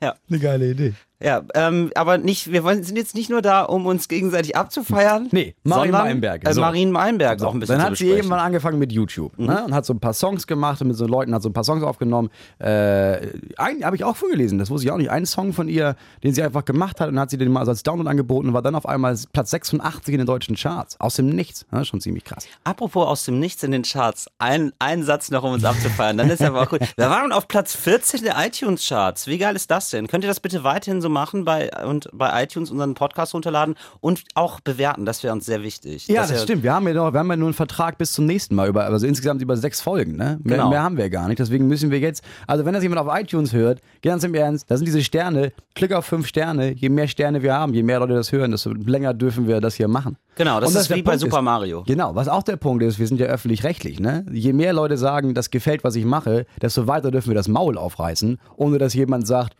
Geil. 0.00 0.16
Eine 0.28 0.38
geile 0.38 0.70
Idee. 0.70 0.94
Ja, 1.22 1.42
ähm, 1.54 1.90
aber 1.94 2.16
nicht, 2.16 2.50
wir 2.50 2.64
wollen, 2.64 2.82
sind 2.82 2.96
jetzt 2.96 3.14
nicht 3.14 3.28
nur 3.28 3.42
da, 3.42 3.62
um 3.62 3.84
uns 3.84 4.08
gegenseitig 4.08 4.56
abzufeiern. 4.56 5.28
Nee, 5.32 5.54
Marien 5.64 5.92
sondern, 5.92 6.06
Meinberg. 6.08 6.48
Äh, 6.48 6.54
So. 6.54 6.60
Marien 6.62 6.90
Meinberg 6.90 7.40
So, 7.40 7.46
auch 7.48 7.54
ein 7.54 7.60
bisschen 7.60 7.78
dann 7.78 7.86
hat 7.86 7.96
sie 7.98 8.08
irgendwann 8.08 8.40
angefangen 8.40 8.78
mit 8.78 8.90
YouTube 8.90 9.38
ne? 9.38 9.64
und 9.66 9.74
hat 9.74 9.84
so 9.84 9.92
ein 9.92 10.00
paar 10.00 10.14
Songs 10.14 10.46
gemacht 10.46 10.80
und 10.80 10.88
mit 10.88 10.96
so 10.96 11.06
Leuten 11.06 11.34
hat 11.34 11.42
so 11.42 11.50
ein 11.50 11.52
paar 11.52 11.64
Songs 11.64 11.82
aufgenommen. 11.82 12.30
Äh, 12.58 13.28
einen 13.58 13.84
habe 13.84 13.96
ich 13.96 14.04
auch 14.04 14.16
vorgelesen, 14.16 14.58
das 14.58 14.70
wusste 14.70 14.86
ich 14.86 14.92
auch 14.92 14.96
nicht. 14.96 15.10
Einen 15.10 15.26
Song 15.26 15.52
von 15.52 15.68
ihr, 15.68 15.94
den 16.24 16.32
sie 16.32 16.42
einfach 16.42 16.64
gemacht 16.64 17.00
hat 17.00 17.10
und 17.10 17.20
hat 17.20 17.28
sie 17.28 17.36
den 17.36 17.52
mal 17.52 17.68
als 17.68 17.82
Download 17.82 18.08
angeboten 18.08 18.48
und 18.48 18.54
war 18.54 18.62
dann 18.62 18.74
auf 18.74 18.86
einmal 18.86 19.14
Platz 19.32 19.50
86 19.50 20.14
in 20.14 20.18
den 20.18 20.26
deutschen 20.26 20.56
Charts. 20.56 20.98
Aus 21.00 21.16
dem 21.16 21.28
Nichts. 21.28 21.66
Ne? 21.70 21.84
Schon 21.84 22.00
ziemlich 22.00 22.24
krass. 22.24 22.46
Apropos 22.64 23.06
aus 23.06 23.24
dem 23.26 23.38
Nichts 23.40 23.62
in 23.62 23.72
den 23.72 23.82
Charts, 23.82 24.28
ein, 24.38 24.72
ein 24.78 25.02
Satz 25.02 25.30
noch, 25.30 25.42
um 25.42 25.52
uns 25.52 25.64
abzufeiern, 25.64 26.16
dann 26.16 26.30
ist 26.30 26.40
aber 26.42 26.62
auch 26.62 26.68
gut. 26.70 26.80
Wir 26.96 27.10
waren 27.10 27.30
auf 27.32 27.46
Platz 27.46 27.74
14 27.74 28.22
der 28.22 28.36
iTunes-Charts. 28.38 29.26
Wie 29.26 29.36
geil 29.36 29.54
ist 29.54 29.70
das 29.70 29.90
denn? 29.90 30.06
Könnt 30.06 30.24
ihr 30.24 30.28
das 30.28 30.40
bitte 30.40 30.64
weiterhin 30.64 31.02
so 31.02 31.09
machen 31.10 31.44
bei, 31.44 31.70
und 31.86 32.08
bei 32.12 32.42
iTunes 32.42 32.70
unseren 32.70 32.94
Podcast 32.94 33.34
runterladen 33.34 33.74
und 34.00 34.22
auch 34.34 34.60
bewerten? 34.60 35.04
Das 35.04 35.22
wäre 35.22 35.32
uns 35.34 35.44
sehr 35.46 35.62
wichtig. 35.62 36.08
Ja, 36.08 36.22
das 36.22 36.30
ihr- 36.32 36.38
stimmt. 36.38 36.62
Wir 36.62 36.72
haben 36.72 36.86
ja, 36.88 36.94
noch, 36.94 37.12
wir 37.12 37.18
haben 37.18 37.28
ja 37.30 37.36
nur 37.36 37.48
einen 37.48 37.54
Vertrag 37.54 37.98
bis 37.98 38.12
zum 38.12 38.26
nächsten 38.26 38.54
Mal, 38.54 38.68
über, 38.68 38.84
also 38.84 39.06
insgesamt 39.06 39.42
über 39.42 39.56
sechs 39.56 39.80
Folgen. 39.80 40.16
Ne? 40.16 40.38
Mehr, 40.42 40.56
Genau. 40.58 40.70
mehr 40.70 40.82
haben 40.82 40.96
wir 40.96 41.10
gar 41.10 41.28
nicht. 41.28 41.38
Deswegen 41.40 41.66
müssen 41.66 41.90
wir 41.90 41.98
jetzt, 41.98 42.22
also 42.46 42.64
wenn 42.64 42.72
das 42.74 42.82
jemand 42.82 43.00
auf 43.06 43.20
iTunes 43.20 43.52
hört, 43.52 43.80
ganz 44.02 44.24
im 44.24 44.34
Ernst, 44.34 44.70
da 44.70 44.76
sind 44.76 44.86
diese 44.86 45.02
Sterne, 45.02 45.52
klick 45.74 45.92
auf 45.92 46.06
fünf 46.06 46.26
Sterne. 46.26 46.72
Je 46.72 46.88
mehr 46.88 47.08
Sterne 47.08 47.42
wir 47.42 47.54
haben, 47.54 47.74
je 47.74 47.82
mehr 47.82 47.98
Leute 48.00 48.14
das 48.14 48.32
hören, 48.32 48.52
desto 48.52 48.72
länger 48.72 49.12
dürfen 49.14 49.46
wir 49.48 49.60
das 49.60 49.74
hier 49.74 49.88
machen. 49.88 50.16
Genau, 50.36 50.60
das 50.60 50.70
Und 50.74 50.80
ist 50.80 50.88
wie 50.90 51.02
bei 51.02 51.10
Punkt 51.12 51.20
Super 51.20 51.38
ist- 51.38 51.42
Mario. 51.44 51.82
Genau, 51.86 52.14
was 52.14 52.28
auch 52.28 52.42
der 52.42 52.56
Punkt 52.56 52.82
ist, 52.82 52.98
wir 52.98 53.06
sind 53.06 53.20
ja 53.20 53.26
öffentlich-rechtlich, 53.26 54.00
ne? 54.00 54.24
Je 54.32 54.52
mehr 54.52 54.72
Leute 54.72 54.96
sagen, 54.96 55.34
das 55.34 55.50
gefällt, 55.50 55.84
was 55.84 55.96
ich 55.96 56.04
mache, 56.04 56.46
desto 56.62 56.86
weiter 56.86 57.10
dürfen 57.10 57.28
wir 57.28 57.34
das 57.34 57.48
Maul 57.48 57.76
aufreißen, 57.76 58.38
ohne 58.56 58.78
dass 58.78 58.94
jemand 58.94 59.26
sagt, 59.26 59.54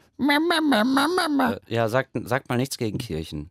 Ja, 1.68 1.88
sagt, 1.88 2.10
sagt 2.24 2.48
mal 2.48 2.56
nichts 2.56 2.76
gegen 2.78 2.98
Kirchen. 2.98 3.50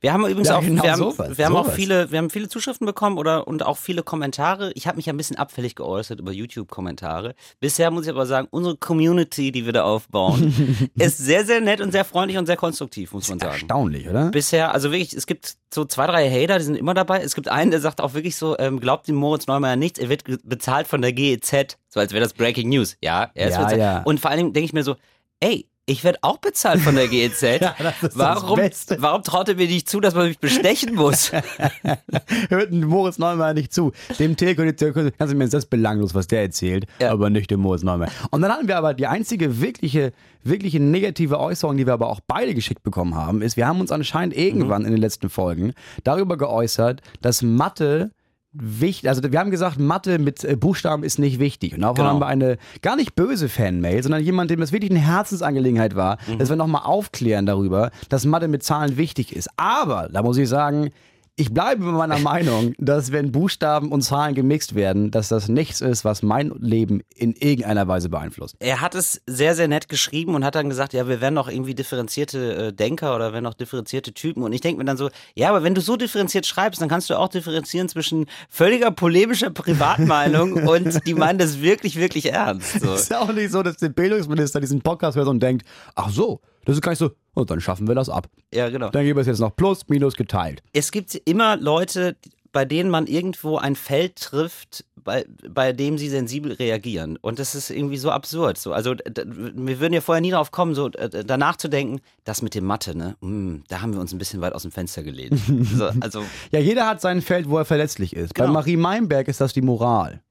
Wir 0.00 0.12
haben 0.12 0.26
übrigens 0.26 0.48
Ja, 0.48 0.58
auch, 0.58 0.62
genau 0.62 0.82
wir 0.82 0.92
haben, 0.92 0.98
sowas, 0.98 1.38
wir 1.38 1.46
haben 1.46 1.56
auch 1.56 1.70
viele, 1.70 2.10
wir 2.10 2.18
haben 2.18 2.28
viele 2.28 2.50
Zuschriften 2.50 2.86
bekommen 2.86 3.16
oder 3.16 3.48
und 3.48 3.64
auch 3.64 3.78
viele 3.78 4.02
Kommentare. 4.02 4.70
Ich 4.74 4.86
habe 4.86 4.96
mich 4.96 5.06
ja 5.06 5.12
ein 5.14 5.16
bisschen 5.16 5.36
abfällig 5.38 5.74
geäußert 5.74 6.20
über 6.20 6.32
YouTube-Kommentare. 6.32 7.34
Bisher 7.60 7.90
muss 7.90 8.04
ich 8.04 8.10
aber 8.10 8.26
sagen, 8.26 8.46
unsere 8.50 8.76
Community, 8.76 9.52
die 9.52 9.64
wir 9.64 9.72
da 9.72 9.84
aufbauen, 9.84 10.90
ist 10.96 11.16
sehr, 11.16 11.46
sehr 11.46 11.62
nett 11.62 11.80
und 11.80 11.92
sehr 11.92 12.04
freundlich 12.04 12.36
und 12.36 12.44
sehr 12.44 12.58
konstruktiv, 12.58 13.12
muss 13.14 13.30
man 13.30 13.38
sagen. 13.38 13.52
erstaunlich, 13.52 14.06
oder? 14.08 14.30
Bisher, 14.30 14.74
also 14.74 14.92
wirklich, 14.92 15.14
es 15.14 15.26
gibt 15.26 15.54
so 15.72 15.86
zwei, 15.86 16.06
drei 16.06 16.28
Hater, 16.30 16.58
die 16.58 16.64
sind 16.64 16.74
immer 16.76 16.92
dabei. 16.92 17.22
Es 17.22 17.34
gibt 17.34 17.48
einen, 17.48 17.70
der 17.70 17.80
sagt 17.80 18.02
auch 18.02 18.12
wirklich 18.12 18.36
so, 18.36 18.54
ähm, 18.58 18.80
glaubt 18.80 19.08
dem 19.08 19.14
Moritz 19.16 19.46
Neumeier 19.46 19.76
nichts, 19.76 19.98
er 19.98 20.10
wird 20.10 20.24
bezahlt 20.44 20.86
von 20.88 21.00
der 21.00 21.14
GEZ, 21.14 21.78
so 21.88 22.00
als 22.00 22.12
wäre 22.12 22.22
das 22.22 22.34
Breaking 22.34 22.68
News. 22.68 22.98
Ja, 23.02 23.30
er 23.34 23.48
ist 23.48 23.54
Ja, 23.54 23.60
bezahlt. 23.62 23.80
ja. 23.80 24.02
Und 24.02 24.20
vor 24.20 24.30
allen 24.30 24.38
Dingen 24.38 24.52
denke 24.52 24.66
ich 24.66 24.72
mir 24.74 24.84
so, 24.84 24.96
ey, 25.40 25.66
ich 25.86 26.02
werde 26.04 26.18
auch 26.22 26.38
bezahlt 26.38 26.80
von 26.80 26.94
der 26.96 27.08
GEZ. 27.08 27.42
Ja, 27.60 27.74
warum, 28.14 28.58
warum 28.98 29.22
traut 29.22 29.48
er 29.48 29.54
mir 29.54 29.66
nicht 29.68 29.88
zu, 29.88 30.00
dass 30.00 30.14
man 30.14 30.26
mich 30.28 30.38
bestechen 30.38 30.94
muss? 30.94 31.30
Hört 32.48 32.72
Moritz 32.72 33.18
Neumann 33.18 33.54
nicht 33.54 33.72
zu. 33.72 33.92
Dem 34.18 34.36
ihr- 34.40 35.12
kannst 35.12 35.32
du 35.32 35.36
mir 35.36 35.48
das 35.48 35.66
belanglos, 35.66 36.14
was 36.14 36.26
der 36.26 36.42
erzählt, 36.42 36.86
Ja. 37.00 37.12
aber 37.12 37.30
nicht 37.30 37.50
dem 37.50 37.60
Moritz 37.60 37.82
Neumann. 37.82 38.10
Und 38.30 38.42
dann 38.42 38.52
hatten 38.52 38.68
wir 38.68 38.76
aber 38.76 38.94
die 38.94 39.06
einzige 39.06 39.60
wirkliche, 39.60 40.12
wirkliche 40.42 40.80
negative 40.80 41.38
Äußerung, 41.38 41.76
die 41.76 41.86
wir 41.86 41.92
aber 41.92 42.08
auch 42.10 42.20
beide 42.26 42.54
geschickt 42.54 42.82
bekommen 42.82 43.14
haben, 43.14 43.40
ist, 43.42 43.56
wir 43.56 43.66
haben 43.66 43.80
uns 43.80 43.92
anscheinend 43.92 44.36
irgendwann 44.36 44.84
in 44.84 44.90
den 44.90 45.00
letzten 45.00 45.30
Folgen 45.30 45.72
darüber 46.04 46.36
geäußert, 46.36 47.00
dass 47.22 47.42
Mathe 47.42 48.10
wichtig, 48.58 49.08
also 49.08 49.22
wir 49.22 49.38
haben 49.38 49.50
gesagt, 49.50 49.78
Mathe 49.78 50.18
mit 50.18 50.44
äh, 50.44 50.56
Buchstaben 50.56 51.02
ist 51.04 51.18
nicht 51.18 51.38
wichtig. 51.38 51.74
Und 51.74 51.82
daraufhin 51.82 52.04
Genau. 52.04 52.14
haben 52.14 52.20
wir 52.20 52.26
eine 52.26 52.56
gar 52.82 52.96
nicht 52.96 53.14
böse 53.14 53.48
Fanmail, 53.48 54.02
sondern 54.02 54.22
jemand, 54.22 54.50
dem 54.50 54.60
das 54.60 54.72
wirklich 54.72 54.90
eine 54.90 55.00
Herzensangelegenheit 55.00 55.94
war, 55.96 56.18
dass 56.38 56.48
wir 56.48 56.56
nochmal 56.56 56.82
aufklären 56.84 57.46
darüber, 57.46 57.90
dass 58.08 58.24
Mathe 58.24 58.48
mit 58.48 58.62
Zahlen 58.62 58.96
wichtig 58.96 59.34
ist. 59.34 59.48
Aber, 59.56 60.08
da 60.12 60.22
muss 60.22 60.36
ich 60.38 60.48
sagen, 60.48 60.90
ich 61.38 61.52
bleibe 61.52 61.84
bei 61.84 61.92
meiner 61.92 62.18
Meinung, 62.18 62.72
dass 62.78 63.12
wenn 63.12 63.30
Buchstaben 63.30 63.92
und 63.92 64.00
Zahlen 64.00 64.34
gemixt 64.34 64.74
werden, 64.74 65.10
dass 65.10 65.28
das 65.28 65.48
nichts 65.48 65.82
ist, 65.82 66.02
was 66.02 66.22
mein 66.22 66.50
Leben 66.58 67.02
in 67.14 67.34
irgendeiner 67.34 67.86
Weise 67.86 68.08
beeinflusst. 68.08 68.56
Er 68.58 68.80
hat 68.80 68.94
es 68.94 69.20
sehr, 69.26 69.54
sehr 69.54 69.68
nett 69.68 69.90
geschrieben 69.90 70.34
und 70.34 70.46
hat 70.46 70.54
dann 70.54 70.70
gesagt, 70.70 70.94
ja, 70.94 71.06
wir 71.08 71.20
werden 71.20 71.34
noch 71.34 71.48
irgendwie 71.48 71.74
differenzierte 71.74 72.68
äh, 72.68 72.72
Denker 72.72 73.14
oder 73.14 73.34
werden 73.34 73.44
noch 73.44 73.52
differenzierte 73.52 74.14
Typen. 74.14 74.42
Und 74.42 74.54
ich 74.54 74.62
denke 74.62 74.78
mir 74.78 74.86
dann 74.86 74.96
so, 74.96 75.10
ja, 75.34 75.50
aber 75.50 75.62
wenn 75.62 75.74
du 75.74 75.82
so 75.82 75.96
differenziert 75.96 76.46
schreibst, 76.46 76.80
dann 76.80 76.88
kannst 76.88 77.10
du 77.10 77.18
auch 77.18 77.28
differenzieren 77.28 77.90
zwischen 77.90 78.24
völliger 78.48 78.90
polemischer 78.90 79.50
Privatmeinung 79.50 80.52
und 80.66 81.06
die 81.06 81.14
meinen 81.14 81.38
das 81.38 81.60
wirklich, 81.60 81.96
wirklich 81.96 82.32
ernst. 82.32 82.80
So. 82.80 82.94
Es 82.94 83.02
ist 83.02 83.10
ja 83.10 83.20
auch 83.20 83.32
nicht 83.32 83.52
so, 83.52 83.62
dass 83.62 83.76
der 83.76 83.90
Bildungsminister 83.90 84.58
diesen 84.58 84.80
Podcast 84.80 85.18
hört 85.18 85.28
und 85.28 85.42
denkt, 85.42 85.66
ach 85.96 86.08
so, 86.08 86.40
das 86.66 86.74
ist 86.76 86.82
gar 86.82 86.92
nicht 86.92 86.98
so, 86.98 87.12
und 87.34 87.50
dann 87.50 87.60
schaffen 87.60 87.88
wir 87.88 87.94
das 87.94 88.08
ab. 88.10 88.28
Ja, 88.52 88.68
genau. 88.68 88.90
Dann 88.90 89.04
geben 89.04 89.16
wir 89.16 89.22
es 89.22 89.26
jetzt 89.26 89.40
noch 89.40 89.56
plus, 89.56 89.88
minus 89.88 90.16
geteilt. 90.16 90.62
Es 90.72 90.90
gibt 90.92 91.14
immer 91.24 91.56
Leute, 91.56 92.16
bei 92.52 92.64
denen 92.64 92.90
man 92.90 93.06
irgendwo 93.06 93.58
ein 93.58 93.76
Feld 93.76 94.16
trifft, 94.16 94.84
bei, 95.04 95.24
bei 95.48 95.72
dem 95.72 95.98
sie 95.98 96.08
sensibel 96.08 96.52
reagieren. 96.52 97.18
Und 97.20 97.38
das 97.38 97.54
ist 97.54 97.70
irgendwie 97.70 97.98
so 97.98 98.10
absurd. 98.10 98.58
So. 98.58 98.72
Also 98.72 98.94
wir 98.94 99.78
würden 99.80 99.92
ja 99.92 100.00
vorher 100.00 100.22
nie 100.22 100.30
darauf 100.30 100.50
kommen, 100.50 100.74
so 100.74 100.88
danach 100.88 101.56
zu 101.56 101.68
denken, 101.68 102.00
das 102.24 102.42
mit 102.42 102.54
dem 102.54 102.64
Mathe, 102.64 102.96
ne? 102.96 103.14
Mm, 103.20 103.58
da 103.68 103.82
haben 103.82 103.92
wir 103.92 104.00
uns 104.00 104.12
ein 104.12 104.18
bisschen 104.18 104.40
weit 104.40 104.54
aus 104.54 104.62
dem 104.62 104.72
Fenster 104.72 105.02
gelehnt. 105.02 105.38
so, 105.74 105.90
also 106.00 106.24
Ja, 106.50 106.58
jeder 106.58 106.88
hat 106.88 107.00
sein 107.00 107.20
Feld, 107.22 107.48
wo 107.48 107.58
er 107.58 107.64
verletzlich 107.66 108.16
ist. 108.16 108.34
Bei 108.34 108.42
Genau. 108.44 108.54
Marie 108.54 108.76
Meinberg 108.76 109.28
ist 109.28 109.40
das 109.40 109.52
die 109.52 109.62
Moral. 109.62 110.22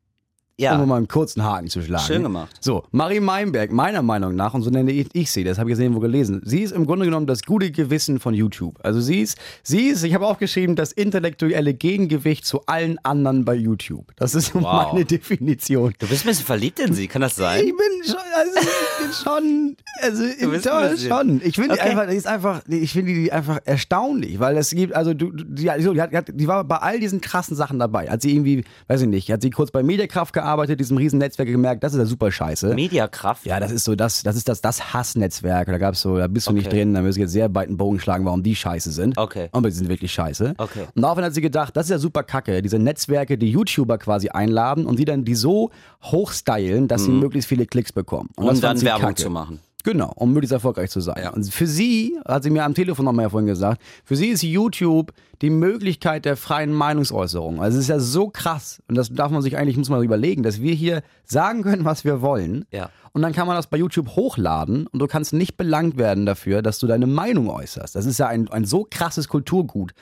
Ja. 0.57 0.81
um 0.81 0.87
mal 0.87 0.95
einen 0.95 1.09
kurzen 1.09 1.43
Haken 1.43 1.67
zu 1.67 1.81
schlagen. 1.81 2.05
Schön 2.05 2.23
gemacht. 2.23 2.55
So, 2.61 2.83
Marie 2.91 3.19
Meinberg, 3.19 3.73
meiner 3.73 4.01
Meinung 4.01 4.35
nach, 4.35 4.53
und 4.53 4.61
so 4.61 4.69
nenne 4.69 4.89
ich, 4.93 5.09
ich 5.11 5.29
sie, 5.29 5.43
das 5.43 5.57
habe 5.57 5.69
ich 5.69 5.73
gesehen, 5.73 5.93
wo 5.95 5.99
gelesen, 5.99 6.41
sie 6.45 6.61
ist 6.61 6.71
im 6.71 6.85
Grunde 6.85 7.03
genommen 7.03 7.27
das 7.27 7.41
gute 7.43 7.71
Gewissen 7.71 8.21
von 8.21 8.33
YouTube. 8.33 8.79
Also 8.81 9.01
sie 9.01 9.19
ist, 9.19 9.37
sie 9.63 9.87
ist, 9.87 10.03
ich 10.03 10.13
habe 10.13 10.25
auch 10.25 10.37
geschrieben, 10.37 10.77
das 10.77 10.93
intellektuelle 10.93 11.73
Gegengewicht 11.73 12.45
zu 12.45 12.61
allen 12.67 12.97
anderen 13.03 13.43
bei 13.43 13.53
YouTube. 13.55 14.13
Das 14.15 14.33
ist 14.33 14.53
so 14.53 14.61
Wow. 14.61 14.93
meine 14.93 15.03
Definition. 15.03 15.93
Du 15.99 16.07
bist 16.07 16.23
ein 16.23 16.29
bisschen 16.29 16.45
verliebt 16.45 16.79
in 16.79 16.93
sie, 16.93 17.07
kann 17.09 17.21
das 17.21 17.35
sein? 17.35 17.59
Ich 17.65 17.73
bin 17.75 18.03
schon, 18.05 18.15
also 18.33 18.59
ich 18.61 19.03
bin 19.03 19.13
schon, 19.13 19.75
also 20.01 20.23
ein 20.41 20.51
bisschen- 20.51 21.09
schon. 21.09 21.41
Ich 21.43 21.55
finde 21.55 21.75
die 21.75 21.81
Okay. 21.81 21.89
einfach, 21.89 22.07
die 22.09 22.15
ist 22.15 22.27
einfach, 22.27 22.61
ich 22.69 22.93
finde 22.93 23.13
die 23.13 23.29
einfach 23.29 23.59
erstaunlich, 23.65 24.39
weil 24.39 24.55
es 24.55 24.69
gibt, 24.69 24.95
also 24.95 25.13
du, 25.13 25.31
die, 25.33 25.43
die, 25.43 25.63
die, 25.93 26.01
hat, 26.01 26.25
die 26.33 26.47
war 26.47 26.63
bei 26.63 26.77
all 26.77 26.97
diesen 27.01 27.19
krassen 27.19 27.57
Sachen 27.57 27.77
dabei. 27.77 28.07
Hat 28.09 28.21
sie 28.21 28.31
irgendwie, 28.33 28.63
weiß 28.87 29.01
ich 29.01 29.09
nicht, 29.09 29.29
hat 29.29 29.41
sie 29.41 29.49
kurz 29.49 29.71
bei 29.71 29.83
Mediakraft 29.83 30.31
gearbeitet, 30.31 30.44
diesem 30.75 30.97
riesen 30.97 31.19
Netzwerk 31.19 31.47
gemerkt, 31.47 31.83
das 31.83 31.93
ist 31.93 31.99
ja 31.99 32.05
super 32.05 32.31
scheiße. 32.31 32.73
Mediakraft? 32.75 33.45
Ja, 33.45 33.59
das 33.59 33.71
ist 33.71 33.83
so, 33.83 33.95
das, 33.95 34.23
das 34.23 34.35
ist 34.35 34.47
das, 34.47 34.61
das 34.61 34.93
Hassnetzwerk. 34.93 35.67
Da 35.67 35.77
gab's 35.77 36.01
so, 36.01 36.17
da 36.17 36.27
bist 36.27 36.47
du 36.47 36.53
nicht 36.53 36.67
Okay. 36.67 36.77
drin, 36.77 36.93
da 36.93 37.01
müssen 37.01 37.17
wir 37.17 37.23
jetzt 37.25 37.31
sehr 37.33 37.53
weit 37.55 37.67
einen 37.67 37.77
Bogen 37.77 37.99
schlagen, 37.99 38.25
warum 38.25 38.43
die 38.43 38.55
scheiße 38.55 38.91
sind. 38.91 39.17
Okay. 39.17 39.49
Aber 39.51 39.69
die 39.69 39.75
sind 39.75 39.89
wirklich 39.89 40.11
scheiße. 40.11 40.53
Okay. 40.57 40.85
Und 40.95 41.01
daraufhin 41.01 41.23
hat 41.25 41.33
sie 41.33 41.41
gedacht, 41.41 41.75
das 41.75 41.85
ist 41.87 41.91
ja 41.91 41.97
super 41.99 42.23
kacke, 42.23 42.61
diese 42.61 42.79
Netzwerke, 42.79 43.37
die 43.37 43.49
YouTuber 43.51 43.97
quasi 43.97 44.29
einladen 44.29 44.85
und 44.85 44.99
die 44.99 45.05
dann 45.05 45.25
die 45.25 45.35
so 45.35 45.71
hochstylen, 46.03 46.87
dass 46.87 47.03
sie 47.05 47.11
möglichst 47.11 47.47
viele 47.49 47.65
Klicks 47.65 47.91
bekommen. 47.91 48.29
Und 48.35 48.45
Mhm. 48.45 48.47
Das 48.49 48.59
fand 48.59 48.63
dann 48.63 48.77
sie 48.77 48.85
Werbung 48.85 49.01
kacke. 49.01 49.21
zu 49.23 49.29
machen. 49.29 49.59
Genau, 49.85 50.11
um 50.15 50.33
möglichst 50.33 50.51
erfolgreich 50.51 50.89
zu 50.89 50.99
sein. 50.99 51.29
Und 51.29 51.47
für 51.53 51.67
sie, 51.67 52.17
hat 52.27 52.41
sie 52.41 52.49
mir 52.49 52.65
am 52.65 52.73
Telefon 52.73 53.05
nochmal 53.05 53.29
vorhin 53.29 53.45
gesagt, 53.45 53.79
für 54.03 54.15
sie 54.15 54.29
ist 54.29 54.41
YouTube 54.41 55.13
die 55.43 55.51
Möglichkeit 55.51 56.25
der 56.25 56.37
freien 56.37 56.73
Meinungsäußerung. 56.73 57.61
Also 57.61 57.77
es 57.77 57.83
ist 57.83 57.89
ja 57.89 57.99
so 57.99 58.29
krass, 58.29 58.81
und 58.87 58.95
das 58.95 59.13
darf 59.13 59.31
man 59.31 59.43
sich 59.43 59.57
eigentlich, 59.57 59.77
muss 59.77 59.89
man 59.89 60.01
überlegen, 60.01 60.41
dass 60.41 60.59
wir 60.59 60.73
hier 60.73 61.03
sagen 61.23 61.61
können, 61.61 61.85
was 61.85 62.03
wir 62.03 62.23
wollen. 62.23 62.65
Ja. 62.71 62.89
Und 63.13 63.21
dann 63.21 63.31
kann 63.31 63.45
man 63.45 63.55
das 63.55 63.67
bei 63.67 63.77
YouTube 63.77 64.15
hochladen 64.15 64.87
und 64.87 64.99
du 64.99 65.05
kannst 65.05 65.33
nicht 65.33 65.55
belangt 65.55 65.99
werden 65.99 66.25
dafür, 66.25 66.63
dass 66.63 66.79
du 66.79 66.87
deine 66.87 67.05
Meinung 67.05 67.47
äußerst. 67.51 67.95
Das 67.95 68.07
ist 68.07 68.17
ja 68.17 68.25
ein, 68.25 68.47
ein 68.47 68.65
so 68.65 68.87
krasses 68.89 69.27
Kulturgut. 69.27 69.93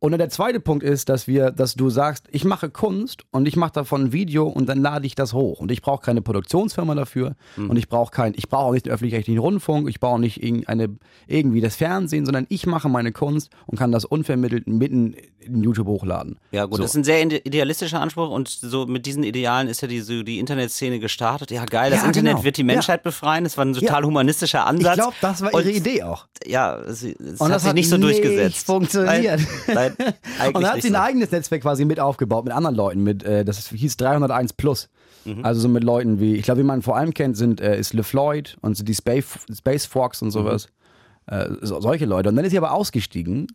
Und 0.00 0.12
dann 0.12 0.18
der 0.18 0.30
zweite 0.30 0.60
Punkt 0.60 0.82
ist, 0.82 1.10
dass 1.10 1.26
wir, 1.26 1.50
dass 1.50 1.74
du 1.74 1.90
sagst, 1.90 2.24
ich 2.30 2.44
mache 2.46 2.70
Kunst 2.70 3.24
und 3.32 3.46
ich 3.46 3.56
mache 3.56 3.72
davon 3.72 4.04
ein 4.06 4.12
Video 4.14 4.46
und 4.48 4.66
dann 4.66 4.80
lade 4.80 5.06
ich 5.06 5.14
das 5.14 5.34
hoch. 5.34 5.60
Und 5.60 5.70
ich 5.70 5.82
brauche 5.82 6.02
keine 6.02 6.22
Produktionsfirma 6.22 6.94
dafür 6.94 7.36
und 7.58 7.76
ich 7.76 7.86
brauche 7.88 8.10
kein, 8.10 8.32
ich 8.34 8.48
brauche 8.48 8.64
auch 8.64 8.72
nicht 8.72 8.86
den 8.86 8.92
öffentlich-rechtlichen 8.94 9.38
Rundfunk, 9.38 9.90
ich 9.90 10.00
brauche 10.00 10.18
nicht 10.18 10.42
irgendeine, 10.42 10.96
irgendwie 11.26 11.60
das 11.60 11.76
Fernsehen, 11.76 12.24
sondern 12.24 12.46
ich 12.48 12.66
mache 12.66 12.88
meine 12.88 13.12
Kunst 13.12 13.50
und 13.66 13.78
kann 13.78 13.92
das 13.92 14.06
unvermittelt 14.06 14.66
mitten 14.66 15.14
in 15.40 15.62
YouTube 15.62 15.86
hochladen. 15.86 16.38
Ja, 16.50 16.64
gut, 16.64 16.76
So. 16.76 16.82
das 16.82 16.92
ist 16.92 16.96
ein 16.96 17.04
sehr 17.04 17.22
ide- 17.22 17.42
idealistischer 17.44 18.00
Anspruch 18.00 18.30
und 18.30 18.48
so 18.48 18.86
mit 18.86 19.04
diesen 19.06 19.22
Idealen 19.22 19.68
ist 19.68 19.82
ja 19.82 19.88
die, 19.88 20.00
so 20.00 20.22
die 20.22 20.38
Internetszene 20.38 20.98
gestartet. 20.98 21.50
Ja, 21.50 21.64
geil, 21.66 21.90
das 21.90 22.00
Ja, 22.00 22.06
Internet 22.06 22.32
genau. 22.36 22.44
wird 22.44 22.56
die 22.56 22.64
Menschheit 22.64 23.02
befreien. 23.02 23.44
Das 23.44 23.56
war 23.58 23.64
ein 23.66 23.74
total 23.74 24.00
Ja. 24.02 24.06
humanistischer 24.06 24.66
Ansatz. 24.66 24.96
Ich 24.96 25.02
glaube, 25.02 25.16
das 25.20 25.42
war 25.42 25.52
Und 25.54 25.60
ihre 25.66 25.72
Idee 25.72 26.02
auch. 26.04 26.26
Ja, 26.46 26.78
es, 26.80 27.02
es 27.02 27.14
Und 27.16 27.40
hat 27.40 27.50
das 27.52 27.62
sich 27.62 27.68
hat 27.68 27.74
nicht 27.74 27.88
so 27.90 27.98
durchgesetzt. 27.98 28.64
funktioniert. 28.66 29.40
Nein, 29.66 29.89
nein, 29.98 30.14
eigentlich 30.38 30.54
Und 30.56 30.62
dann 30.62 30.72
hat 30.72 30.82
sie 30.82 30.88
ein 30.88 30.94
so. 30.94 30.98
eigenes 31.00 31.30
Netzwerk 31.30 31.62
quasi 31.62 31.84
mit 31.84 32.00
aufgebaut, 32.00 32.44
mit 32.44 32.52
anderen 32.54 32.76
Leuten, 32.76 33.02
mit, 33.02 33.22
äh, 33.22 33.44
das 33.44 33.68
hieß 33.68 33.96
301 33.96 34.52
Plus. 34.54 34.88
Mhm. 35.24 35.44
Also 35.44 35.60
so 35.60 35.68
mit 35.68 35.84
Leuten 35.84 36.18
wie, 36.20 36.34
ich 36.36 36.42
glaube, 36.42 36.60
wie 36.60 36.64
man 36.64 36.82
vor 36.82 36.96
allem 36.96 37.12
kennt, 37.14 37.36
sind, 37.36 37.60
äh, 37.60 37.78
ist 37.78 37.92
LeFloid 37.92 38.56
und 38.62 38.76
so 38.76 38.84
die 38.84 38.94
Space, 38.94 39.26
Space 39.54 39.86
Fox 39.86 40.22
und 40.22 40.30
sowas. 40.30 40.68
Mhm. 41.30 41.34
Äh, 41.36 41.48
so, 41.62 41.80
solche 41.80 42.06
Leute. 42.06 42.28
Und 42.30 42.36
dann 42.36 42.44
ist 42.44 42.50
sie 42.52 42.58
aber 42.58 42.72
ausgestiegen, 42.72 43.46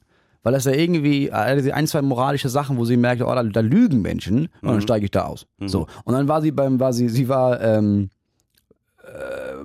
weil 0.43 0.53
das 0.53 0.65
ja 0.65 0.73
irgendwie, 0.73 1.29
äh, 1.29 1.71
ein, 1.71 1.87
zwei 1.87 2.03
moralische 2.03 2.49
Sachen, 2.49 2.77
wo 2.77 2.85
sie 2.85 2.97
merkte, 2.97 3.25
oh, 3.25 3.33
da, 3.33 3.41
da 3.43 3.59
lügen 3.61 4.01
Menschen, 4.03 4.41
und 4.41 4.49
Mhm. 4.61 4.67
dann 4.67 4.81
steige 4.81 5.05
ich 5.05 5.11
da 5.11 5.23
aus. 5.25 5.47
So. 5.65 5.87
Und 6.03 6.13
dann 6.13 6.27
war 6.27 6.41
sie 6.43 6.51
beim, 6.51 6.79
war 6.79 6.93
sie, 6.93 7.09
sie 7.09 7.27
war, 7.27 7.59
ähm, 7.61 8.09
äh, 8.11 8.14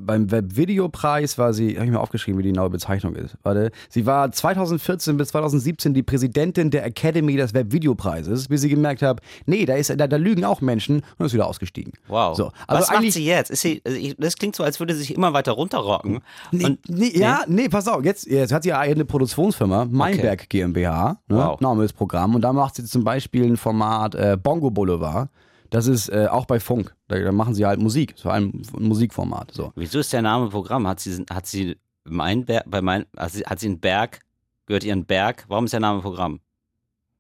beim 0.01 0.31
Webvideopreis 0.31 1.39
war 1.39 1.53
sie, 1.53 1.77
habe 1.77 1.85
ich 1.85 1.91
mir 1.91 2.01
aufgeschrieben, 2.01 2.39
wie 2.39 2.43
die 2.43 2.51
genaue 2.51 2.71
Bezeichnung 2.71 3.15
ist. 3.15 3.37
Warte, 3.43 3.71
sie 3.89 4.07
war 4.07 4.31
2014 4.31 5.17
bis 5.17 5.29
2017 5.29 5.95
die 5.95 6.03
Präsidentin 6.03 6.71
der 6.71 6.85
Academy 6.85 7.37
des 7.37 7.55
Webvideopreises, 7.55 8.49
bis 8.49 8.61
sie 8.63 8.69
gemerkt 8.69 9.03
hat, 9.03 9.21
nee, 9.47 9.65
da, 9.67 9.75
ist, 9.75 9.91
da, 9.91 10.07
da 10.07 10.17
lügen 10.17 10.45
auch 10.45 10.61
Menschen 10.61 11.03
und 11.19 11.27
ist 11.27 11.35
wieder 11.35 11.47
ausgestiegen. 11.47 11.93
Wow. 12.09 12.37
So, 12.37 12.53
also 12.67 12.83
Was 12.83 12.91
macht 12.91 13.13
sie 13.13 13.25
jetzt? 13.25 13.51
Ist 13.51 13.63
sie, 13.63 13.83
also 13.85 13.99
das 14.19 14.37
klingt 14.37 14.57
so, 14.57 14.65
als 14.65 14.81
würde 14.81 14.95
sie 14.95 15.01
sich 15.01 15.15
immer 15.15 15.33
weiter 15.33 15.53
runterrocken. 15.53 16.21
Nee, 16.51 16.65
Und, 16.65 16.89
nee, 16.89 17.13
ja, 17.15 17.45
nee, 17.47 17.69
pass 17.69 17.89
auf, 17.89 18.05
jetzt, 18.05 18.27
jetzt 18.27 18.53
hat 18.53 18.63
sie 18.63 18.71
ja 18.71 18.79
eine 18.79 19.05
Produktionsfirma, 19.05 19.87
Meinberg 19.87 20.49
GmbH, 20.49 21.21
ne, 21.29 21.37
Wow. 21.61 21.81
Des 21.81 21.93
Programm, 21.93 22.35
und 22.35 22.43
da 22.43 22.53
macht 22.53 22.77
sie 22.77 22.85
zum 22.85 23.05
Beispiel 23.05 23.45
ein 23.45 23.57
Format 23.57 24.15
äh, 24.15 24.37
Bongo 24.41 24.71
Boulevard. 24.71 25.29
Das 25.71 25.87
ist 25.87 26.09
äh, 26.09 26.27
auch 26.31 26.47
bei 26.47 26.59
Funk. 26.61 26.95
Da, 27.09 27.19
da 27.19 27.33
machen 27.33 27.55
sie 27.55 27.65
halt 27.65 27.81
Musik, 27.81 28.15
vor 28.21 28.33
allem 28.33 28.63
ein 28.77 28.83
Musikformat. 28.85 29.53
So. 29.53 29.73
Wieso 29.77 30.01
ist 30.01 30.13
der 30.13 30.23
Name 30.23 30.49
Programm? 30.51 30.87
Hat 30.87 31.01
sie, 31.01 31.25
hat 31.31 31.47
sie 31.47 31.77
mein 32.05 32.45
Berg, 32.45 32.65
bei 32.67 32.83
mein, 32.83 33.07
hat 33.17 33.33
sie, 33.33 33.43
hat 33.45 33.61
sie 33.61 33.67
einen 33.69 33.81
Berg, 33.81 34.21
gehört 34.67 34.85
ihr 34.85 34.93
ein 34.95 35.05
Berg? 35.07 35.45
Warum 35.49 35.65
ist 35.67 35.73
der 35.73 35.81
Name 35.81 36.01
Programm? 36.01 36.41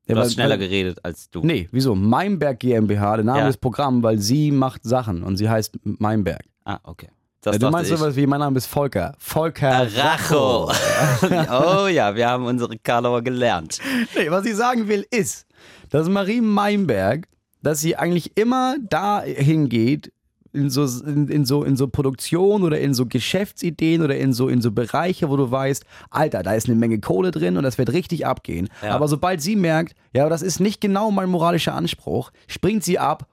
Du 0.06 0.14
Ja, 0.16 0.20
hast 0.22 0.32
schneller 0.34 0.50
weil- 0.58 0.58
geredet 0.58 0.98
als 1.04 1.30
du. 1.30 1.42
Nee, 1.44 1.68
wieso? 1.70 1.94
Meinberg 1.94 2.58
GmbH, 2.58 3.16
der 3.16 3.24
Name 3.24 3.38
Ja. 3.40 3.46
des 3.46 3.56
Programms, 3.56 4.02
weil 4.02 4.18
sie 4.18 4.50
macht 4.50 4.82
Sachen 4.84 5.22
und 5.22 5.36
sie 5.36 5.48
heißt 5.48 5.78
Meinberg. 5.84 6.42
Ah, 6.64 6.78
okay. 6.82 7.08
Das 7.42 7.54
Ja, 7.54 7.58
du 7.60 7.70
meinst 7.70 7.90
ich. 7.90 7.96
sowas 7.96 8.16
wie, 8.16 8.26
mein 8.26 8.40
Name 8.40 8.58
ist 8.58 8.66
Volker. 8.66 9.14
Volker 9.18 9.86
Racho. 9.96 10.70
oh 11.84 11.86
ja, 11.86 12.14
wir 12.14 12.28
haben 12.28 12.44
unsere 12.44 12.76
Karlauer 12.78 13.22
gelernt. 13.22 13.78
Nee, 14.16 14.30
was 14.30 14.44
ich 14.44 14.56
sagen 14.56 14.88
will, 14.88 15.06
ist, 15.10 15.46
dass 15.90 16.08
Marie 16.08 16.40
Meinberg, 16.40 17.26
dass 17.62 17.80
sie 17.80 17.96
eigentlich 17.96 18.36
immer 18.36 18.76
da 18.80 19.22
hingeht, 19.22 20.12
in 20.52 20.70
so, 20.70 20.84
in, 21.04 21.28
in, 21.28 21.44
so, 21.44 21.62
in 21.62 21.76
so 21.76 21.86
Produktion 21.88 22.62
oder 22.62 22.80
in 22.80 22.92
so 22.92 23.06
Geschäftsideen 23.06 24.02
oder 24.02 24.16
in 24.16 24.32
so, 24.32 24.48
in 24.48 24.60
so 24.60 24.72
Bereiche, 24.72 25.30
wo 25.30 25.36
du 25.36 25.50
weißt, 25.50 25.84
Alter, 26.10 26.42
da 26.42 26.54
ist 26.54 26.66
eine 26.66 26.76
Menge 26.76 26.98
Kohle 26.98 27.30
drin 27.30 27.56
und 27.56 27.62
das 27.62 27.78
wird 27.78 27.92
richtig 27.92 28.26
abgehen. 28.26 28.68
Ja. 28.82 28.94
Aber 28.94 29.06
sobald 29.08 29.40
sie 29.40 29.56
merkt, 29.56 29.94
ja, 30.12 30.28
das 30.28 30.42
ist 30.42 30.60
nicht 30.60 30.80
genau 30.80 31.10
mein 31.10 31.28
moralischer 31.28 31.74
Anspruch, 31.74 32.32
springt 32.48 32.82
sie 32.82 32.98
ab, 32.98 33.28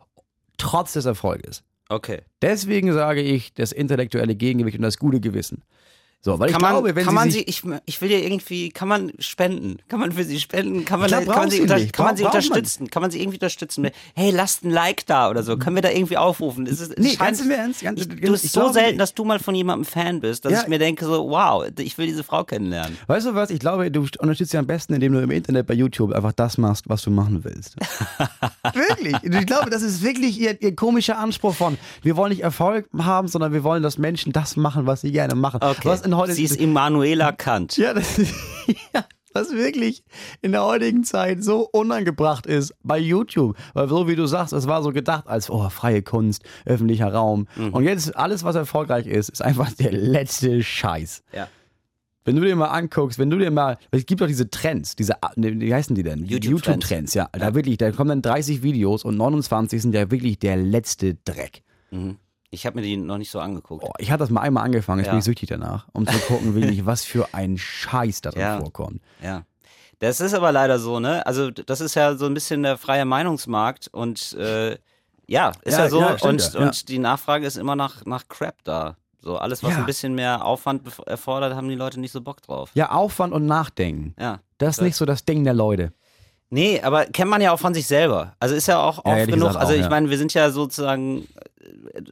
trotz 0.57 0.93
des 0.93 1.05
Erfolges. 1.05 1.63
Okay. 1.89 2.21
Deswegen 2.41 2.93
sage 2.93 3.21
ich, 3.21 3.53
das 3.53 3.71
intellektuelle 3.71 4.35
Gegengewicht 4.35 4.77
und 4.77 4.83
das 4.83 4.97
gute 4.97 5.19
Gewissen. 5.19 5.63
So, 6.27 6.37
weil 6.39 6.49
Kann 6.49 6.57
ich 6.57 6.61
man, 6.61 6.71
glaube, 6.73 6.93
wenn 6.93 7.05
kann 7.05 7.13
sie 7.13 7.15
man 7.15 7.31
sie, 7.31 7.39
ich, 7.43 7.63
ich 7.85 8.01
will 8.01 8.11
ja 8.11 8.17
irgendwie, 8.17 8.67
kann 8.69 8.89
man 8.89 9.13
spenden? 9.17 9.77
Kann 9.87 10.01
man 10.01 10.11
für 10.11 10.25
sie 10.25 10.41
spenden? 10.41 10.83
Kann 10.83 10.99
man, 10.99 11.07
glaub, 11.07 11.25
kann 11.25 11.37
man 11.37 11.49
sie, 11.49 11.61
unter, 11.61 11.79
kann 11.85 12.05
man 12.05 12.17
sie 12.17 12.23
braucht 12.23 12.33
man 12.33 12.43
unterstützen? 12.43 12.89
Kann 12.89 13.01
man 13.01 13.11
sie 13.11 13.21
irgendwie 13.21 13.37
unterstützen? 13.37 13.87
Hey, 14.13 14.31
lasst 14.31 14.65
ein 14.65 14.71
Like 14.71 15.05
da 15.05 15.29
oder 15.29 15.41
so. 15.43 15.55
Können 15.55 15.77
wir 15.77 15.81
da 15.83 15.89
irgendwie 15.89 16.17
aufrufen? 16.17 16.67
Es 16.67 16.81
ist, 16.81 16.99
Nee, 16.99 17.11
scheint- 17.11 17.19
ganz 17.19 17.39
im 17.39 17.51
Ernst, 17.51 17.81
ganz- 17.81 18.01
ich, 18.01 18.09
du 18.09 18.31
bist 18.33 18.51
so 18.51 18.73
selten, 18.73 18.97
dass 18.97 19.13
du 19.13 19.23
mal 19.23 19.39
von 19.39 19.55
jemandem 19.55 19.85
Fan 19.85 20.19
bist, 20.19 20.43
dass 20.43 20.51
Ja. 20.51 20.61
ich 20.63 20.67
mir 20.67 20.79
denke 20.79 21.05
so, 21.05 21.29
wow, 21.29 21.65
ich 21.79 21.97
will 21.97 22.07
diese 22.07 22.25
Frau 22.25 22.43
kennenlernen. 22.43 22.97
Weißt 23.07 23.25
du 23.25 23.33
was? 23.33 23.49
Ich 23.49 23.59
glaube, 23.61 23.89
du 23.89 24.01
unterstützt 24.19 24.51
sie 24.51 24.57
am 24.57 24.67
besten, 24.67 24.95
indem 24.95 25.13
du 25.13 25.19
im 25.21 25.31
Internet 25.31 25.65
bei 25.65 25.75
YouTube 25.75 26.11
einfach 26.11 26.33
das 26.33 26.57
machst, 26.57 26.89
was 26.89 27.03
du 27.03 27.09
machen 27.09 27.45
willst. 27.45 27.77
wirklich. 28.73 29.15
Ich 29.23 29.45
glaube, 29.45 29.69
das 29.69 29.81
ist 29.81 30.01
wirklich 30.03 30.37
ihr, 30.39 30.61
ihr 30.61 30.75
komischer 30.75 31.17
Anspruch 31.19 31.55
von, 31.55 31.77
wir 32.01 32.17
wollen 32.17 32.31
nicht 32.31 32.43
Erfolg 32.43 32.89
haben, 32.97 33.29
sondern 33.29 33.53
wir 33.53 33.63
wollen, 33.63 33.81
dass 33.81 33.97
Menschen 33.97 34.33
das 34.33 34.57
machen, 34.57 34.85
was 34.87 34.99
sie 34.99 35.13
gerne 35.13 35.35
machen. 35.35 35.61
Okay. 35.63 35.77
Was 35.85 36.01
in 36.01 36.16
heute, 36.17 36.33
sie 36.33 36.43
ist 36.43 36.57
Immanuela 36.57 37.31
Kant. 37.31 37.77
ja, 37.77 37.93
das, 37.93 38.17
ja, 38.93 39.05
was 39.33 39.51
wirklich 39.51 40.03
in 40.41 40.51
der 40.51 40.63
heutigen 40.63 41.03
Zeit 41.03 41.43
so 41.43 41.67
unangebracht 41.71 42.45
ist 42.45 42.73
bei 42.83 42.97
YouTube. 42.97 43.55
Weil 43.73 43.87
so 43.87 44.07
wie 44.07 44.15
du 44.15 44.25
sagst, 44.25 44.53
es 44.53 44.67
war 44.67 44.81
so 44.83 44.91
gedacht 44.91 45.27
als, 45.27 45.49
oh, 45.49 45.69
freie 45.69 46.01
Kunst, 46.01 46.43
öffentlicher 46.65 47.13
Raum. 47.13 47.47
Mhm. 47.55 47.73
Und 47.73 47.83
jetzt 47.83 48.15
alles, 48.15 48.43
was 48.43 48.55
erfolgreich 48.55 49.05
ist, 49.05 49.29
ist 49.29 49.41
einfach 49.41 49.71
der 49.73 49.91
letzte 49.91 50.63
Scheiß. 50.63 51.23
Ja. 51.33 51.47
Wenn 52.25 52.35
du 52.35 52.41
dir 52.41 52.55
mal 52.57 52.67
anguckst, 52.67 53.19
wenn 53.19 53.29
du 53.29 53.37
dir 53.37 53.51
mal, 53.51 53.77
es 53.91 54.05
gibt 54.05 54.19
doch 54.19 54.27
diese 54.27 54.49
Trends, 54.49 54.97
diese, 54.97 55.13
wie 55.37 55.73
heißen 55.73 55.95
die 55.95 56.03
denn? 56.03 56.25
YouTube-Trends. 56.25 56.45
YouTube-Trends, 56.67 57.13
ja. 57.13 57.29
Da 57.31 57.55
wirklich, 57.55 57.77
da 57.77 57.91
kommen 57.91 58.09
dann 58.09 58.21
30 58.21 58.63
Videos 58.63 59.05
und 59.05 59.15
29 59.15 59.81
sind 59.81 59.95
ja 59.95 60.11
wirklich 60.11 60.37
der 60.37 60.57
letzte 60.57 61.15
Dreck. 61.23 61.63
Ich 62.49 62.65
habe 62.65 62.77
mir 62.77 62.81
die 62.81 62.95
noch 62.97 63.17
nicht 63.17 63.29
so 63.31 63.39
angeguckt. 63.39 63.83
Boah, 63.83 63.93
ich 63.97 64.09
hatte 64.09 64.19
das 64.19 64.29
mal 64.29 64.41
einmal 64.41 64.63
angefangen, 64.63 64.99
jetzt 64.99 65.07
Ja. 65.07 65.11
bin 65.13 65.19
ich 65.19 65.25
süchtig 65.25 65.49
danach, 65.49 65.87
um 65.93 66.07
zu 66.07 66.17
gucken, 66.19 66.55
wirklich, 66.55 66.85
was 66.85 67.03
für 67.03 67.27
ein 67.33 67.57
Scheiß 67.57 68.21
da 68.21 68.31
drin 68.31 68.41
Ja. 68.41 68.59
vorkommt. 68.59 69.01
Ja. 69.21 69.43
Das 69.99 70.21
ist 70.21 70.33
aber 70.33 70.51
leider 70.51 70.77
so, 70.79 70.99
ne? 70.99 71.25
Also, 71.25 71.49
das 71.51 71.81
ist 71.81 71.95
ja 71.95 72.15
so 72.15 72.25
ein 72.27 72.33
bisschen 72.33 72.63
der 72.63 72.77
freie 72.77 73.03
Meinungsmarkt 73.05 73.87
und 73.91 74.33
äh, 74.33 74.77
ja, 75.27 75.51
ist 75.63 75.77
ja, 75.77 75.85
Ja, 75.85 75.89
so. 75.89 75.99
ja, 76.01 76.15
und, 76.21 76.55
und 76.55 76.87
die 76.87 76.99
Nachfrage 76.99 77.45
ist 77.45 77.57
immer 77.57 77.75
nach, 77.75 78.05
nach 78.05 78.27
Crap 78.29 78.55
da. 78.63 78.95
So, 79.19 79.37
alles, 79.37 79.61
was 79.63 79.75
ein 79.75 79.85
bisschen 79.85 80.13
mehr 80.15 80.45
Aufwand 80.45 80.83
erfordert, 81.05 81.53
haben 81.55 81.67
die 81.67 81.75
Leute 81.75 81.99
nicht 81.99 82.11
so 82.13 82.21
Bock 82.21 82.41
drauf. 82.43 82.69
Ja, 82.75 82.91
Aufwand 82.91 83.33
und 83.33 83.45
Nachdenken. 83.45 84.13
Ja. 84.17 84.39
Das 84.57 84.77
ist 84.77 84.83
nicht 84.83 84.95
so 84.95 85.03
das 85.05 85.25
Ding 85.25 85.43
der 85.43 85.53
Leute. 85.55 85.91
Nee, 86.49 86.79
aber 86.81 87.05
kennt 87.07 87.29
man 87.29 87.41
ja 87.41 87.51
auch 87.51 87.59
von 87.59 87.73
sich 87.73 87.87
selber. 87.87 88.35
Also 88.39 88.55
ist 88.55 88.67
ja 88.67 88.79
auch 88.79 89.03
oft 89.03 89.25
genug. 89.25 89.49
gesagt 89.49 89.57
Also 89.57 89.73
ich 89.73 89.89
meine, 89.89 90.09
wir 90.09 90.17
sind 90.17 90.33
ja 90.33 90.49
sozusagen 90.49 91.27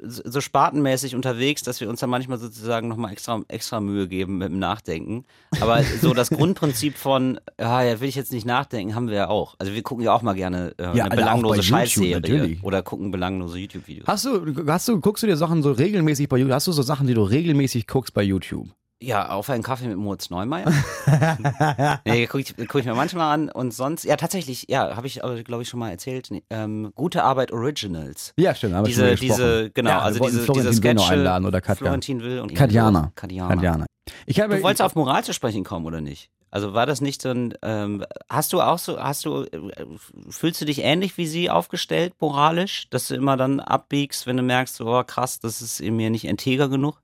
so 0.01 0.41
spartenmäßig 0.41 1.15
unterwegs, 1.15 1.63
dass 1.63 1.81
wir 1.81 1.89
uns 1.89 1.99
da 1.99 2.07
manchmal 2.07 2.37
sozusagen 2.37 2.87
nochmal 2.87 3.11
extra, 3.11 3.41
extra 3.47 3.79
Mühe 3.79 4.07
geben 4.07 4.37
mit 4.37 4.49
dem 4.49 4.59
Nachdenken. 4.59 5.25
Aber 5.61 5.81
so 5.83 6.13
das 6.13 6.29
Grundprinzip 6.29 6.97
von, 6.97 7.39
ja, 7.59 7.83
ja, 7.83 7.99
will 7.99 8.09
ich 8.09 8.15
jetzt 8.15 8.31
nicht 8.31 8.45
nachdenken, 8.45 8.95
haben 8.95 9.07
wir 9.07 9.15
ja 9.15 9.27
auch. 9.29 9.55
Also 9.59 9.73
wir 9.73 9.81
gucken 9.83 10.03
ja 10.03 10.13
auch 10.13 10.21
mal 10.21 10.33
gerne 10.33 10.73
äh, 10.77 10.83
Ja, 10.83 11.05
eine 11.05 11.09
bei 11.09 11.15
belanglose 11.17 11.63
Scheißserie 11.63 12.57
oder 12.61 12.81
gucken 12.83 13.11
belanglose 13.11 13.57
YouTube-Videos. 13.59 14.07
Hast 14.07 14.25
du, 14.25 14.65
hast 14.67 14.87
du, 14.87 14.99
guckst 14.99 15.23
du 15.23 15.27
dir 15.27 15.37
Sachen 15.37 15.63
so 15.63 15.71
regelmäßig 15.71 16.29
bei 16.29 16.37
YouTube? 16.37 16.53
Hast 16.53 16.67
du 16.67 16.71
so 16.71 16.81
Sachen, 16.81 17.07
die 17.07 17.13
du 17.13 17.23
regelmäßig 17.23 17.87
guckst 17.87 18.13
bei 18.13 18.23
YouTube? 18.23 18.67
Ja, 19.05 19.29
auf 19.29 19.51
einen 19.51 19.61
Kaffee 19.61 19.87
mit 19.87 19.97
Moritz 19.97 20.31
Neumeier. 20.31 20.65
nee, 22.05 22.25
gucke 22.25 22.41
ich, 22.41 22.55
guck 22.67 22.81
ich 22.81 22.85
mir 22.87 22.95
manchmal 22.95 23.31
an 23.33 23.49
und 23.49 23.71
sonst, 23.71 24.03
ja, 24.03 24.15
tatsächlich, 24.15 24.65
ja, 24.67 24.95
habe 24.95 25.05
ich, 25.05 25.21
glaube 25.43 25.61
ich, 25.61 25.69
schon 25.69 25.79
mal 25.79 25.91
erzählt. 25.91 26.29
Ähm, 26.49 26.91
Gute 26.95 27.23
Arbeit 27.23 27.51
Originals. 27.51 28.33
Ja, 28.39 28.55
stimmt. 28.55 28.73
Haben 28.73 28.85
Diese, 28.85 29.13
diese, 29.13 29.69
genau, 29.69 29.91
ja, 29.91 29.99
also 29.99 30.23
diese, 30.25 30.41
Florentin 30.41 30.71
diese 30.71 30.83
Will 30.83 30.97
Sketche. 30.97 31.13
einladen 31.13 31.45
oder 31.45 31.61
Katja. 31.61 31.85
Florentin 31.85 32.23
Will 32.23 32.39
und 32.39 32.55
Katjana. 32.55 33.11
Katjana. 33.15 33.53
Katjana. 33.53 33.85
Ich 34.25 34.39
habe, 34.39 34.57
Du 34.57 34.63
wolltest 34.63 34.81
auf 34.81 34.95
Moral 34.95 35.23
zu 35.23 35.33
sprechen 35.33 35.63
kommen, 35.63 35.85
oder 35.85 36.01
nicht? 36.01 36.31
Also 36.49 36.73
war 36.73 36.87
das 36.87 36.99
nicht 37.01 37.21
so 37.21 37.29
ein, 37.29 37.53
ähm, 37.61 38.03
hast 38.27 38.53
du 38.53 38.61
auch 38.61 38.79
so, 38.79 38.99
hast 38.99 39.25
du, 39.25 39.43
äh, 39.43 39.59
fühlst 40.29 40.61
du 40.61 40.65
dich 40.65 40.79
ähnlich 40.79 41.17
wie 41.17 41.27
sie 41.27 41.49
aufgestellt, 41.51 42.13
moralisch, 42.19 42.87
dass 42.89 43.07
du 43.09 43.15
immer 43.15 43.37
dann 43.37 43.59
abbiegst, 43.59 44.25
wenn 44.25 44.37
du 44.37 44.43
merkst, 44.43 44.81
oh 44.81 45.03
krass, 45.05 45.39
das 45.39 45.61
ist 45.61 45.79
in 45.79 45.95
mir 45.95 46.09
nicht 46.09 46.25
integer 46.25 46.69
genug? 46.69 47.01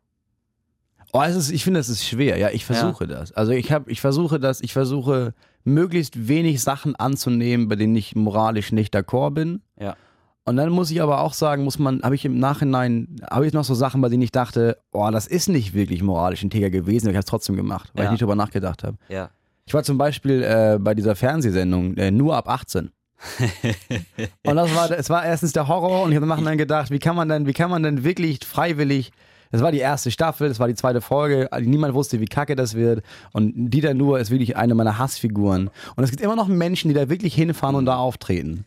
Oh, 1.13 1.21
es 1.21 1.35
ist, 1.35 1.51
ich 1.51 1.63
finde, 1.63 1.79
es 1.79 1.89
ist 1.89 2.05
schwer. 2.05 2.37
Ja, 2.37 2.49
ich 2.49 2.65
versuche 2.65 3.05
das. 3.07 3.31
Also 3.33 3.51
ich 3.51 3.71
habe, 3.71 3.91
ich 3.91 3.99
versuche 4.01 4.39
das, 4.39 4.61
ich 4.61 4.73
versuche 4.73 5.33
möglichst 5.63 6.27
wenig 6.27 6.61
Sachen 6.61 6.95
anzunehmen, 6.95 7.67
bei 7.67 7.75
denen 7.75 7.95
ich 7.95 8.15
moralisch 8.15 8.71
nicht 8.71 8.95
d'accord 8.95 9.31
bin. 9.31 9.61
Ja. 9.79 9.95
Und 10.43 10.57
dann 10.57 10.69
muss 10.69 10.89
ich 10.89 11.01
aber 11.01 11.21
auch 11.21 11.33
sagen, 11.33 11.63
muss 11.63 11.77
man, 11.77 12.01
habe 12.01 12.15
ich 12.15 12.25
im 12.25 12.39
Nachhinein, 12.39 13.17
habe 13.29 13.45
ich 13.45 13.53
noch 13.53 13.63
so 13.63 13.75
Sachen, 13.75 14.01
bei 14.01 14.09
denen 14.09 14.23
ich 14.23 14.31
dachte, 14.31 14.77
oh, 14.91 15.07
das 15.11 15.27
ist 15.27 15.49
nicht 15.49 15.73
wirklich 15.73 16.01
moralisch 16.01 16.41
integer 16.43 16.69
gewesen, 16.71 17.05
aber 17.07 17.11
ich 17.11 17.17
habe 17.17 17.25
es 17.25 17.29
trotzdem 17.29 17.55
gemacht, 17.55 17.91
weil 17.93 18.03
Ja. 18.03 18.09
ich 18.09 18.11
nicht 18.13 18.21
drüber 18.21 18.35
nachgedacht 18.35 18.83
habe. 18.83 18.97
Ja. 19.09 19.29
Ich 19.65 19.73
war 19.73 19.83
zum 19.83 19.97
Beispiel 19.99 20.41
äh, 20.43 20.79
bei 20.79 20.95
dieser 20.95 21.15
Fernsehsendung 21.15 21.95
äh, 21.97 22.09
nur 22.09 22.35
ab 22.35 22.49
18. 22.49 22.89
und 24.47 24.55
das 24.55 24.73
war, 24.75 24.89
es 24.91 25.09
war 25.09 25.23
erstens 25.23 25.53
der 25.53 25.67
Horror 25.67 26.03
und 26.03 26.11
ich 26.11 26.15
habe 26.15 26.23
im 26.23 26.29
Nachhinein 26.29 26.57
gedacht, 26.57 26.89
wie 26.89 26.97
kann 26.99 27.15
man 27.15 27.29
denn, 27.29 27.45
wie 27.45 27.53
kann 27.53 27.69
man 27.69 27.83
denn 27.83 28.03
wirklich 28.03 28.39
freiwillig, 28.45 29.11
das 29.51 29.61
war 29.61 29.71
die 29.71 29.79
erste 29.79 30.11
Staffel, 30.11 30.47
das 30.49 30.59
war 30.59 30.67
die 30.67 30.75
zweite 30.75 31.01
Folge, 31.01 31.49
niemand 31.59 31.93
wusste, 31.93 32.19
wie 32.19 32.25
kacke 32.25 32.55
das 32.55 32.75
wird 32.75 33.03
und 33.33 33.53
Dieter 33.55 33.93
Nuhr 33.93 34.19
ist 34.19 34.31
wirklich 34.31 34.57
eine 34.57 34.75
meiner 34.75 34.97
Hassfiguren. 34.97 35.69
Und 35.95 36.03
es 36.03 36.11
gibt 36.11 36.21
immer 36.21 36.35
noch 36.35 36.47
Menschen, 36.47 36.89
die 36.89 36.95
da 36.95 37.09
wirklich 37.09 37.35
hinfahren 37.35 37.75
und 37.75 37.85
da 37.85 37.97
auftreten. 37.97 38.65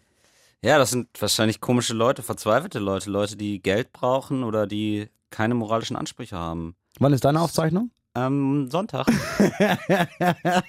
Ja, 0.62 0.78
das 0.78 0.90
sind 0.90 1.08
wahrscheinlich 1.20 1.60
komische 1.60 1.92
Leute, 1.92 2.22
verzweifelte 2.22 2.78
Leute, 2.78 3.10
Leute, 3.10 3.36
die 3.36 3.60
Geld 3.60 3.92
brauchen 3.92 4.44
oder 4.44 4.66
die 4.66 5.08
keine 5.30 5.54
moralischen 5.54 5.96
Ansprüche 5.96 6.36
haben. 6.36 6.74
Wann 6.98 7.12
ist 7.12 7.24
deine 7.24 7.40
Aufzeichnung? 7.40 7.90
Ähm, 8.14 8.70
Sonntag. 8.70 9.06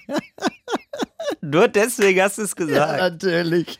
Nur 1.40 1.68
deswegen 1.68 2.20
hast 2.20 2.38
du 2.38 2.42
es 2.42 2.56
gesagt. 2.56 3.00
natürlich. 3.00 3.78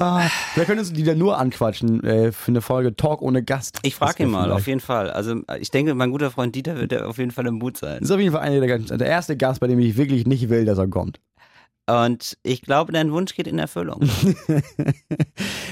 Ah, 0.00 0.28
wir 0.54 0.64
können 0.64 0.78
uns 0.80 0.92
Dieter 0.92 1.14
Nuhr 1.14 1.38
anquatschen 1.38 2.02
äh, 2.04 2.32
für 2.32 2.50
eine 2.52 2.60
Folge 2.60 2.94
Talk 2.94 3.22
ohne 3.22 3.42
Gast. 3.42 3.78
Ich 3.82 3.94
frage 3.94 4.22
ihn 4.22 4.30
mal, 4.30 4.44
vielleicht- 4.44 4.60
auf 4.60 4.66
jeden 4.66 4.80
Fall. 4.80 5.10
Also 5.10 5.40
ich 5.60 5.70
denke, 5.70 5.94
mein 5.94 6.10
guter 6.10 6.30
Freund 6.30 6.54
Dieter 6.54 6.76
wird 6.76 6.94
auf 7.02 7.18
jeden 7.18 7.30
Fall 7.30 7.46
im 7.46 7.54
Mut 7.54 7.76
sein. 7.76 7.98
Das 8.00 8.08
ist 8.10 8.14
auf 8.14 8.20
jeden 8.20 8.32
Fall 8.32 8.42
einer 8.42 8.60
der, 8.60 8.68
ganz- 8.68 8.86
der 8.88 9.06
erste 9.06 9.36
Gast, 9.36 9.60
bei 9.60 9.66
dem 9.66 9.78
ich 9.78 9.96
wirklich 9.96 10.26
nicht 10.26 10.48
will, 10.48 10.64
dass 10.64 10.78
er 10.78 10.88
kommt. 10.88 11.20
Und 11.88 12.36
ich 12.42 12.60
glaube, 12.62 12.92
dein 12.92 13.12
Wunsch 13.12 13.34
geht 13.34 13.46
in 13.46 13.58
Erfüllung. 13.58 14.00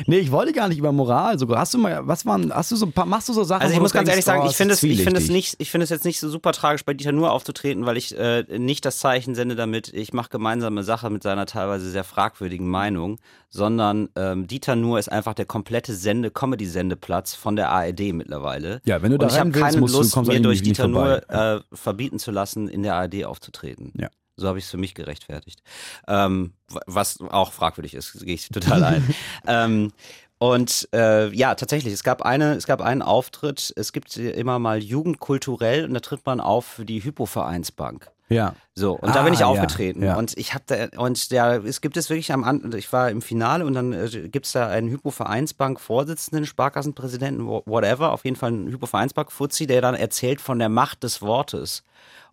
Nee, 0.07 0.19
ich 0.19 0.31
wollte 0.31 0.53
gar 0.53 0.69
nicht 0.69 0.79
über 0.79 0.93
Moral 0.93 1.39
sogar. 1.39 1.59
Hast 1.59 1.75
du 1.75 1.79
mal, 1.79 2.07
was 2.07 2.27
waren, 2.27 2.53
hast 2.53 2.71
du 2.71 2.77
so 2.77 2.87
ein 2.87 2.93
paar, 2.93 3.07
machst 3.07 3.29
du 3.29 3.33
so 3.33 3.45
Sachen? 3.45 3.63
Also 3.63 3.75
ich 3.75 3.81
muss 3.81 3.93
ganz 3.93 4.09
ehrlich 4.09 4.25
sagen, 4.25 4.43
oh, 4.45 4.51
ich 4.51 4.57
finde 4.57 4.75
es, 4.75 4.83
ich 4.83 5.03
finde 5.03 5.19
es 5.21 5.29
nicht, 5.31 5.57
ich 5.59 5.71
finde 5.71 5.85
es 5.85 5.91
jetzt 5.91 6.05
nicht 6.05 6.21
so 6.21 6.29
super 6.29 6.53
tragisch, 6.53 6.85
bei 6.85 6.95
Dieter 6.95 7.13
nur 7.13 7.33
aufzutreten, 7.33 7.87
weil 7.87 7.97
ich 7.97 8.17
äh, 8.17 8.45
nicht 8.59 8.85
das 8.85 8.99
Zeichen 8.99 9.35
sende 9.35 9.57
damit, 9.57 9.93
ich 9.93 10.13
mache 10.13 10.29
gemeinsame 10.29 10.83
Sache 10.85 11.09
mit 11.11 11.23
seiner 11.23 11.47
teilweise 11.47 11.91
sehr 11.91 12.05
fragwürdigen 12.05 12.69
Meinung, 12.69 13.19
sondern 13.49 14.11
ähm, 14.17 14.47
Dieter 14.47 14.77
Nuhr 14.77 14.99
ist 14.99 15.11
einfach 15.11 15.35
der 15.35 15.47
komplette 15.47 15.95
Sende, 15.95 16.31
Comedy-Sendeplatz 16.31 17.35
von 17.35 17.57
der 17.57 17.71
ARD 17.71 18.13
mittlerweile. 18.13 18.81
Ja, 18.85 19.03
wenn 19.03 19.13
du 19.13 19.19
da 19.19 19.27
Und 19.27 19.33
ich 19.33 19.39
habe 19.39 19.55
willst, 19.55 19.63
keine 19.75 19.87
du- 19.87 19.93
Lust, 19.93 20.17
mir 20.27 20.41
durch 20.41 20.63
Dieter 20.63 20.91
vorbei. 20.91 21.23
äh, 21.29 21.61
verbieten 21.75 22.19
zu 22.19 22.31
lassen, 22.31 22.69
in 22.69 22.83
der 22.83 22.95
ARD 22.97 23.25
aufzutreten. 23.25 23.93
Ja. 23.99 24.09
So 24.37 24.49
habe 24.49 24.59
ich 24.59 24.65
es 24.65 24.71
für 24.71 24.77
mich 24.77 24.95
gerechtfertigt. 24.95 25.63
Ähm, 26.07 26.53
was 26.87 27.21
auch 27.21 27.53
fragwürdig 27.53 27.95
ist, 27.95 28.25
gehe 28.25 28.35
ich 28.35 28.49
total 28.49 28.85
ein. 28.85 29.15
ähm, 29.47 29.93
und 30.39 30.89
äh, 30.93 31.33
ja, 31.35 31.55
tatsächlich, 31.55 31.95
es 31.95 32.05
gab 32.05 32.21
eine, 32.23 32.55
es 32.55 32.67
gab 32.67 32.83
einen 32.83 33.01
Auftritt, 33.01 33.73
es 33.77 33.93
gibt 33.93 34.17
immer 34.19 34.59
mal 34.59 34.83
Jugendkulturell 34.83 35.87
und 35.87 35.95
da 35.95 36.01
tritt 36.01 36.27
man 36.27 36.41
auf 36.41 36.67
für 36.67 36.85
die 36.85 37.03
Hypovereinsbank. 37.03 38.11
Ja. 38.29 38.55
So, 38.75 38.93
und 38.99 39.15
da 39.15 39.23
bin 39.23 39.33
ich 39.33 39.39
Ah, 39.39 39.43
ja, 39.43 39.47
aufgetreten. 39.47 40.03
ja. 40.03 40.17
Und 40.17 40.37
ich 40.37 40.53
habe 40.53 40.65
da, 40.67 40.89
und 41.01 41.31
der, 41.31 41.65
es 41.65 41.81
gibt 41.81 41.97
es 41.97 42.11
wirklich 42.11 42.33
am 42.33 42.43
An 42.45 42.73
ich 42.77 42.93
war 42.93 43.09
im 43.11 43.23
Finale 43.23 43.65
und 43.65 43.75
dann 43.75 43.93
äh, 43.93 44.09
gibt 44.29 44.47
es 44.47 44.53
da 44.53 44.67
einen 44.69 44.89
Hypovereinsbank-Vorsitzenden, 44.91 46.47
Sparkassenpräsidenten, 46.47 47.47
wha- 47.47 47.63
whatever, 47.67 48.13
auf 48.13 48.25
jeden 48.25 48.37
Fall 48.37 48.51
einen 48.51 48.69
Hypovereinsbank-Fuzzi, 48.69 49.67
der 49.67 49.81
dann 49.81 49.95
erzählt 49.95 50.41
von 50.41 50.59
der 50.59 50.69
Macht 50.69 51.03
des 51.03 51.23
Wortes. 51.23 51.83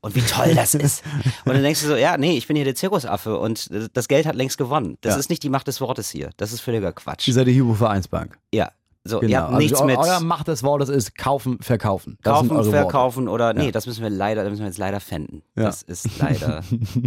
Und 0.02 0.16
wie 0.16 0.22
toll 0.22 0.54
das 0.54 0.74
ist. 0.74 1.02
Und 1.46 1.54
dann 1.54 1.64
denkst 1.64 1.82
du 1.82 1.88
so, 1.88 1.96
ja, 1.96 2.18
nee, 2.18 2.36
ich 2.38 2.46
bin 2.48 2.58
hier 2.58 2.66
der 2.66 2.76
Zirkusaffe 2.76 3.38
und 3.40 3.70
das 3.94 4.10
Geld 4.10 4.26
hat 4.26 4.36
längst 4.36 4.58
gewonnen. 4.58 4.98
Das 5.00 5.14
Ja. 5.14 5.20
ist 5.20 5.30
nicht 5.30 5.44
die 5.44 5.50
Macht 5.50 5.68
des 5.68 5.80
Wortes 5.80 6.10
hier. 6.10 6.32
Das 6.36 6.52
ist 6.52 6.60
völliger 6.60 6.92
Quatsch. 6.92 7.26
Ihr 7.30 7.34
seid 7.34 7.48
die 7.48 7.56
Hypo-Vereinsbank. 7.56 8.38
Ja. 8.54 8.72
So, 9.06 9.20
Genau. 9.20 9.30
ihr 9.32 9.38
habt 9.42 9.48
Also 9.50 9.60
nichts 9.60 9.84
mit 9.84 9.98
Euer 9.98 10.20
Macht 10.22 10.48
des 10.48 10.64
Wortes 10.64 10.88
ist 10.88 11.18
kaufen, 11.18 11.60
verkaufen. 11.62 12.18
Das 12.24 12.36
kaufen, 12.36 12.52
eure 12.52 12.60
Worte. 12.68 12.72
verkaufen 12.72 13.28
oder 13.28 13.54
nee, 13.54 13.66
Ja. 13.66 13.72
das 13.72 13.86
müssen 13.86 14.02
wir 14.02 14.10
leider, 14.10 14.44
das 14.44 14.50
müssen 14.52 14.62
wir 14.62 14.68
jetzt 14.68 14.78
leider 14.78 15.02
fänden. 15.02 15.44
Ja. 15.58 15.64
Das 15.64 15.82
ist 15.82 16.08
leider. 16.20 16.64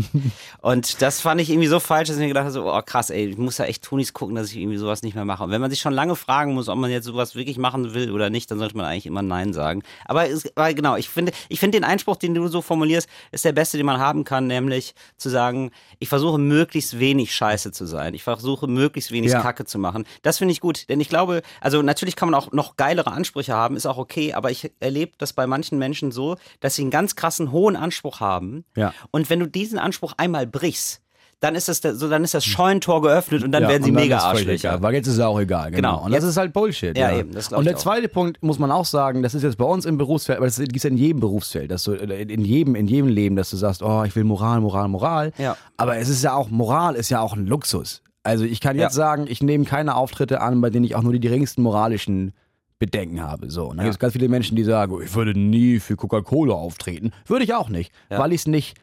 und 0.60 1.00
das 1.02 1.20
fand 1.20 1.40
ich 1.40 1.50
irgendwie 1.50 1.68
so 1.68 1.80
falsch, 1.80 2.08
dass 2.08 2.16
ich 2.16 2.22
mir 2.22 2.28
gedacht 2.28 2.44
habe, 2.44 2.52
so, 2.52 2.70
oh 2.72 2.80
krass, 2.84 3.10
ey, 3.10 3.26
ich 3.30 3.38
muss 3.38 3.56
da 3.56 3.64
echt 3.64 3.82
Tunis 3.82 4.12
gucken, 4.12 4.34
dass 4.36 4.50
ich 4.50 4.56
irgendwie 4.58 4.76
sowas 4.76 5.02
nicht 5.02 5.14
mehr 5.14 5.24
mache. 5.24 5.44
Und 5.44 5.50
wenn 5.50 5.60
man 5.60 5.70
sich 5.70 5.80
schon 5.80 5.92
lange 5.94 6.16
fragen 6.16 6.54
muss, 6.54 6.68
ob 6.68 6.76
man 6.78 6.90
jetzt 6.90 7.04
sowas 7.06 7.34
wirklich 7.34 7.58
machen 7.58 7.94
will 7.94 8.10
oder 8.12 8.30
nicht, 8.30 8.50
dann 8.50 8.58
sollte 8.58 8.76
man 8.76 8.86
eigentlich 8.86 9.06
immer 9.06 9.22
Nein 9.22 9.52
sagen. 9.52 9.82
Aber, 10.04 10.28
es, 10.28 10.50
weil 10.54 10.74
genau, 10.74 10.96
ich 10.96 11.08
finde, 11.08 11.32
ich 11.48 11.60
finde 11.60 11.78
den 11.78 11.84
Einspruch, 11.84 12.16
den 12.16 12.34
du 12.34 12.46
so 12.48 12.60
formulierst, 12.62 13.08
ist 13.32 13.44
der 13.46 13.52
beste, 13.52 13.76
den 13.78 13.86
man 13.86 13.98
haben 14.00 14.24
kann, 14.24 14.46
nämlich 14.46 14.94
zu 15.16 15.28
sagen, 15.30 15.70
ich 15.98 16.08
versuche 16.10 16.36
möglichst 16.38 16.98
wenig 16.98 17.34
Scheiße 17.34 17.72
zu 17.72 17.86
sein. 17.86 18.12
Ich 18.14 18.22
versuche 18.22 18.66
möglichst 18.66 19.12
wenig 19.12 19.32
Ja. 19.32 19.40
Kacke 19.40 19.64
zu 19.64 19.78
machen. 19.78 20.04
Das 20.22 20.38
finde 20.38 20.52
ich 20.52 20.60
gut, 20.60 20.88
denn 20.90 21.00
ich 21.00 21.08
glaube, 21.08 21.40
also 21.60 21.85
natürlich 21.86 22.16
kann 22.16 22.30
man 22.30 22.38
auch 22.40 22.52
noch 22.52 22.76
geilere 22.76 23.10
Ansprüche 23.12 23.54
haben, 23.54 23.76
ist 23.76 23.86
auch 23.86 23.98
okay, 23.98 24.32
aber 24.34 24.50
ich 24.50 24.70
erlebe 24.80 25.12
das 25.18 25.32
bei 25.32 25.46
manchen 25.46 25.78
Menschen 25.78 26.12
so, 26.12 26.36
dass 26.60 26.74
sie 26.74 26.82
einen 26.82 26.90
ganz 26.90 27.16
krassen 27.16 27.52
hohen 27.52 27.76
Anspruch 27.76 28.20
haben. 28.20 28.64
Ja. 28.76 28.92
Und 29.10 29.30
wenn 29.30 29.40
du 29.40 29.46
diesen 29.46 29.78
Anspruch 29.78 30.12
einmal 30.16 30.46
brichst, 30.46 31.00
dann 31.40 31.54
ist 31.54 31.68
das, 31.68 31.80
so, 31.82 32.08
dann 32.08 32.24
ist 32.24 32.32
das 32.32 32.46
Scheunentor 32.46 33.02
geöffnet 33.02 33.44
und 33.44 33.52
dann 33.52 33.62
Ja, 33.64 33.68
werden 33.68 33.82
sie 33.82 33.92
dann 33.92 34.02
mega 34.02 34.18
Arschlöcher. 34.20 34.80
Weil 34.80 34.94
jetzt 34.94 35.06
ist 35.06 35.14
es 35.14 35.20
auch 35.20 35.38
egal, 35.38 35.70
genau. 35.70 35.90
Genau. 35.96 36.04
Und 36.06 36.12
das 36.12 36.22
Jetzt- 36.22 36.30
ist 36.30 36.36
halt 36.38 36.54
Bullshit. 36.54 36.96
Ja, 36.96 37.10
Ja, 37.10 37.18
eben, 37.18 37.32
das 37.32 37.48
glaub 37.48 37.58
Und 37.58 37.66
der 37.66 37.76
zweite 37.76 38.08
Punkt 38.08 38.42
muss 38.42 38.58
man 38.58 38.70
auch 38.70 38.86
sagen, 38.86 39.22
das 39.22 39.34
ist 39.34 39.42
jetzt 39.42 39.58
bei 39.58 39.66
uns 39.66 39.84
im 39.84 39.98
Berufsfeld, 39.98 40.38
aber 40.38 40.46
das 40.46 40.58
gibt 40.58 40.74
es 40.76 40.82
ja 40.84 40.88
in 40.90 40.96
jedem 40.96 41.20
Berufsfeld, 41.20 41.70
dass 41.70 41.82
du 41.84 41.92
in 41.92 42.40
jedem, 42.42 42.74
in 42.74 42.86
jedem 42.88 43.08
Leben, 43.08 43.36
dass 43.36 43.50
du 43.50 43.58
sagst, 43.58 43.82
oh, 43.82 44.02
ich 44.04 44.16
will 44.16 44.24
Moral, 44.24 44.62
Moral, 44.62 44.88
Moral. 44.88 45.32
Ja. 45.36 45.58
Aber 45.76 45.98
es 45.98 46.08
ist 46.08 46.24
ja 46.24 46.32
auch, 46.34 46.48
Moral 46.48 46.94
ist 46.94 47.10
ja 47.10 47.20
auch 47.20 47.34
ein 47.34 47.46
Luxus. 47.46 48.02
Also 48.26 48.44
ich 48.44 48.60
kann 48.60 48.76
jetzt 48.76 48.82
Ja. 48.96 49.04
sagen, 49.04 49.26
ich 49.28 49.42
nehme 49.42 49.64
keine 49.64 49.94
Auftritte 49.94 50.40
an, 50.40 50.60
bei 50.60 50.70
denen 50.70 50.84
ich 50.84 50.94
auch 50.94 51.02
nur 51.02 51.12
die 51.12 51.20
geringsten 51.20 51.62
moralischen 51.62 52.32
Bedenken 52.78 53.22
habe. 53.22 53.50
So. 53.50 53.68
Und 53.70 53.78
dann 53.78 53.86
Ja. 53.86 53.90
gibt 53.90 53.94
es 53.94 53.98
ganz 53.98 54.12
viele 54.12 54.28
Menschen, 54.28 54.56
die 54.56 54.64
sagen, 54.64 54.98
ich 55.02 55.14
würde 55.14 55.38
nie 55.38 55.78
für 55.80 55.96
Coca-Cola 55.96 56.54
auftreten. 56.54 57.12
Würde 57.26 57.44
ich 57.44 57.54
auch 57.54 57.68
nicht, 57.70 57.90
Ja. 58.10 58.18
weil 58.18 58.32
ich 58.32 58.40
es 58.42 58.46
nicht 58.46 58.76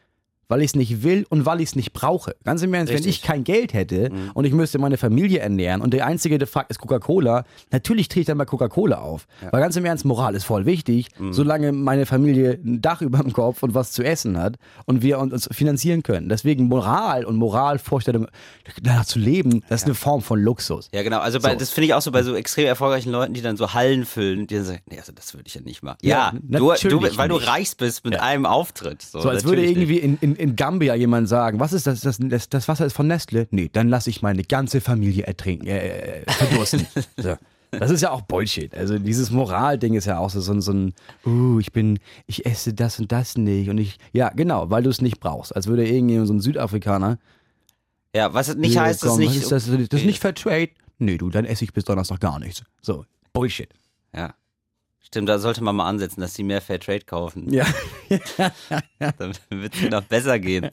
weil 0.48 0.60
ich 0.60 0.66
es 0.68 0.76
nicht 0.76 1.02
will 1.02 1.26
und 1.30 1.46
weil 1.46 1.60
ich 1.60 1.70
es 1.70 1.76
nicht 1.76 1.92
brauche. 1.92 2.34
Ganz 2.44 2.62
im 2.62 2.72
Ernst, 2.74 2.92
wenn 2.92 3.06
ich 3.08 3.22
kein 3.22 3.44
Geld 3.44 3.72
hätte 3.74 4.10
Mhm. 4.10 4.30
und 4.34 4.44
ich 4.44 4.52
müsste 4.52 4.78
meine 4.78 4.96
Familie 4.96 5.38
ernähren 5.40 5.80
und 5.80 5.92
der 5.94 6.06
einzige, 6.06 6.38
der 6.38 6.46
fragt, 6.48 6.70
ist 6.70 6.78
Coca-Cola, 6.78 7.44
natürlich 7.70 8.08
trete 8.08 8.20
ich 8.20 8.26
dann 8.26 8.38
bei 8.38 8.44
Coca-Cola 8.44 8.98
auf. 8.98 9.26
Weil 9.50 9.60
ganz 9.60 9.76
im 9.76 9.84
Ernst, 9.84 10.04
Moral 10.04 10.34
ist 10.34 10.44
voll 10.44 10.66
wichtig, 10.66 11.08
Mhm. 11.18 11.32
solange 11.32 11.72
meine 11.72 12.06
Familie 12.06 12.58
ein 12.64 12.80
Dach 12.80 13.02
über 13.02 13.18
dem 13.18 13.32
Kopf 13.32 13.62
und 13.62 13.74
was 13.74 13.92
zu 13.92 14.02
essen 14.02 14.38
hat 14.38 14.56
und 14.86 15.02
wir 15.02 15.18
uns- 15.18 15.48
finanzieren 15.52 16.02
können. 16.02 16.28
Deswegen 16.28 16.64
Moral 16.68 17.24
und 17.24 17.36
Moralvorstellung, 17.36 18.26
danach 18.82 19.04
zu 19.04 19.18
leben, 19.18 19.62
das 19.68 19.82
ist 19.82 19.86
eine 19.86 19.94
Form 19.94 20.20
von 20.22 20.40
Luxus. 20.40 20.88
Ja, 20.92 21.02
genau. 21.02 21.18
Also 21.20 21.40
bei, 21.40 21.52
So. 21.52 21.58
das 21.58 21.70
finde 21.70 21.86
ich 21.86 21.94
auch 21.94 22.02
so 22.02 22.10
bei 22.10 22.22
so 22.22 22.34
extrem 22.34 22.66
erfolgreichen 22.66 23.10
Leuten, 23.10 23.34
die 23.34 23.42
dann 23.42 23.56
so 23.56 23.72
Hallen 23.74 24.04
füllen, 24.04 24.46
die 24.46 24.56
dann 24.56 24.64
sagen, 24.64 24.80
nee, 24.90 24.98
also 24.98 25.12
das 25.12 25.34
würde 25.34 25.44
ich 25.46 25.54
ja 25.54 25.60
nicht 25.60 25.82
machen. 25.82 25.98
Ja, 26.02 26.14
Ja, 26.14 26.32
du, 26.40 26.58
du, 26.58 26.68
natürlich 26.68 27.18
weil 27.18 27.28
du 27.28 27.36
nicht. 27.36 27.48
reich 27.48 27.76
bist 27.76 28.04
mit 28.04 28.18
einem 28.20 28.46
Auftritt. 28.46 29.02
So, 29.02 29.20
So 29.20 29.28
als 29.28 29.44
würde 29.44 29.64
irgendwie 29.64 29.98
in, 29.98 30.18
in, 30.20 30.33
in 30.36 30.56
Gambia 30.56 30.94
jemand 30.94 31.28
sagen, 31.28 31.60
was 31.60 31.72
ist 31.72 31.86
das, 31.86 32.00
das, 32.00 32.18
das, 32.20 32.48
das 32.48 32.68
Wasser 32.68 32.86
ist 32.86 32.92
von 32.94 33.06
Nestle? 33.06 33.46
Nee, 33.50 33.70
dann 33.72 33.88
lasse 33.88 34.10
ich 34.10 34.22
meine 34.22 34.42
ganze 34.42 34.80
Familie 34.80 35.24
ertrinken, 35.26 35.66
äh, 35.66 36.20
äh, 36.22 36.30
verdursten. 36.30 36.86
so. 37.16 37.34
Das 37.70 37.90
ist 37.90 38.02
ja 38.02 38.10
auch 38.12 38.20
Bullshit. 38.20 38.72
Also 38.76 38.98
dieses 39.00 39.30
Moralding 39.32 39.94
ist 39.94 40.04
ja 40.04 40.18
auch 40.18 40.30
so, 40.30 40.40
so, 40.40 40.52
ein- 40.52 40.60
so 40.60 40.72
ein, 40.72 40.94
uh, 41.26 41.58
ich 41.58 41.72
bin, 41.72 41.98
ich 42.26 42.46
esse 42.46 42.72
das 42.72 43.00
und 43.00 43.10
das 43.10 43.36
nicht 43.36 43.68
und 43.68 43.78
ich, 43.78 43.98
ja 44.12 44.28
genau, 44.28 44.70
weil 44.70 44.84
du 44.84 44.90
es 44.90 45.00
nicht 45.00 45.18
brauchst. 45.18 45.54
Als 45.56 45.66
würde 45.66 45.84
irgendjemand 45.88 46.28
so 46.28 46.34
ein 46.34 46.40
Südafrikaner. 46.40 47.18
Ja, 48.14 48.32
was 48.32 48.54
nicht 48.54 48.78
heißt, 48.78 49.02
es 49.02 49.08
kommen, 49.08 49.20
nicht. 49.20 49.34
ist 49.36 49.50
das, 49.50 49.66
das 49.66 50.00
ist 50.00 50.06
nicht 50.06 50.20
Fair 50.20 50.34
Trade? 50.34 50.68
Nee, 51.00 51.18
du, 51.18 51.30
dann 51.30 51.44
esse 51.44 51.64
ich 51.64 51.72
bis 51.72 51.84
Donnerstag 51.84 52.20
gar 52.20 52.38
nichts. 52.38 52.62
So, 52.80 53.04
Bullshit. 53.32 53.68
Ja. 54.14 54.34
Stimmt, 55.06 55.28
da 55.28 55.38
sollte 55.38 55.62
man 55.62 55.76
mal 55.76 55.88
ansetzen, 55.88 56.20
dass 56.20 56.32
die 56.32 56.42
mehr 56.42 56.60
Fair 56.60 56.80
Trade 56.80 57.04
kaufen. 57.04 57.52
Ja. 57.52 57.66
Dann 58.98 59.32
wird 59.50 59.74
es 59.74 59.90
noch 59.90 60.02
besser 60.02 60.38
gehen. 60.38 60.70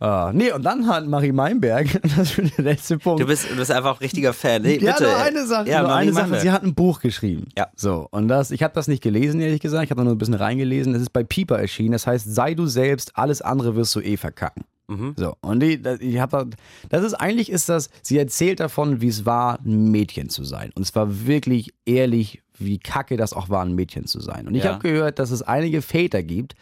Ah, 0.00 0.30
nee, 0.32 0.52
und 0.52 0.62
dann 0.62 0.86
hat 0.86 1.08
Marie 1.08 1.32
Meinberg, 1.32 2.00
das 2.16 2.38
ist 2.38 2.56
der 2.56 2.64
letzte 2.64 2.98
Punkt. 2.98 3.20
Du 3.20 3.26
bist, 3.26 3.50
du 3.50 3.56
bist 3.56 3.72
einfach 3.72 4.00
richtiger 4.00 4.32
Fan. 4.32 4.62
Nee, 4.62 4.78
ja, 4.78 4.92
bitte. 4.92 5.04
nur 5.04 5.16
eine 5.16 5.44
Sache, 5.44 5.68
Ja, 5.68 5.82
nur 5.82 5.92
eine 5.92 6.12
Sache. 6.12 6.38
Sie 6.38 6.52
hat 6.52 6.62
ein 6.62 6.74
Buch 6.74 7.00
geschrieben. 7.00 7.48
Ja. 7.56 7.66
So, 7.74 8.06
und 8.12 8.28
das, 8.28 8.52
ich 8.52 8.62
habe 8.62 8.72
das 8.74 8.86
nicht 8.86 9.02
gelesen, 9.02 9.40
ehrlich 9.40 9.60
gesagt. 9.60 9.84
Ich 9.86 9.90
habe 9.90 10.04
nur 10.04 10.14
ein 10.14 10.18
bisschen 10.18 10.34
reingelesen. 10.34 10.94
Es 10.94 11.02
ist 11.02 11.12
bei 11.12 11.24
Pieper 11.24 11.58
erschienen. 11.58 11.92
Das 11.92 12.06
heißt, 12.06 12.32
sei 12.32 12.54
du 12.54 12.66
selbst, 12.66 13.16
alles 13.16 13.42
andere 13.42 13.74
wirst 13.74 13.92
du 13.96 14.00
eh 14.00 14.16
verkacken. 14.16 14.64
Mhm. 14.88 15.14
So, 15.16 15.34
und 15.42 15.60
die, 15.60 15.80
ich 16.00 16.18
habe 16.18 16.30
da, 16.50 16.56
das 16.88 17.04
ist 17.04 17.14
eigentlich 17.14 17.50
ist 17.50 17.68
das, 17.68 17.90
sie 18.02 18.18
erzählt 18.18 18.60
davon, 18.60 19.00
wie 19.00 19.08
es 19.08 19.26
war, 19.26 19.58
ein 19.64 19.90
Mädchen 19.90 20.30
zu 20.30 20.44
sein. 20.44 20.70
Und 20.74 20.82
es 20.82 20.94
war 20.94 21.26
wirklich 21.26 21.72
ehrlich, 21.84 22.42
wie 22.58 22.78
kacke 22.78 23.16
das 23.16 23.32
auch 23.34 23.50
war, 23.50 23.62
ein 23.64 23.74
Mädchen 23.74 24.06
zu 24.06 24.20
sein. 24.20 24.48
Und 24.48 24.54
ich 24.54 24.64
Ja. 24.64 24.72
habe 24.72 24.82
gehört, 24.88 25.18
dass 25.18 25.30
es 25.30 25.42
einige 25.42 25.82
Väter 25.82 26.22
gibt, 26.22 26.54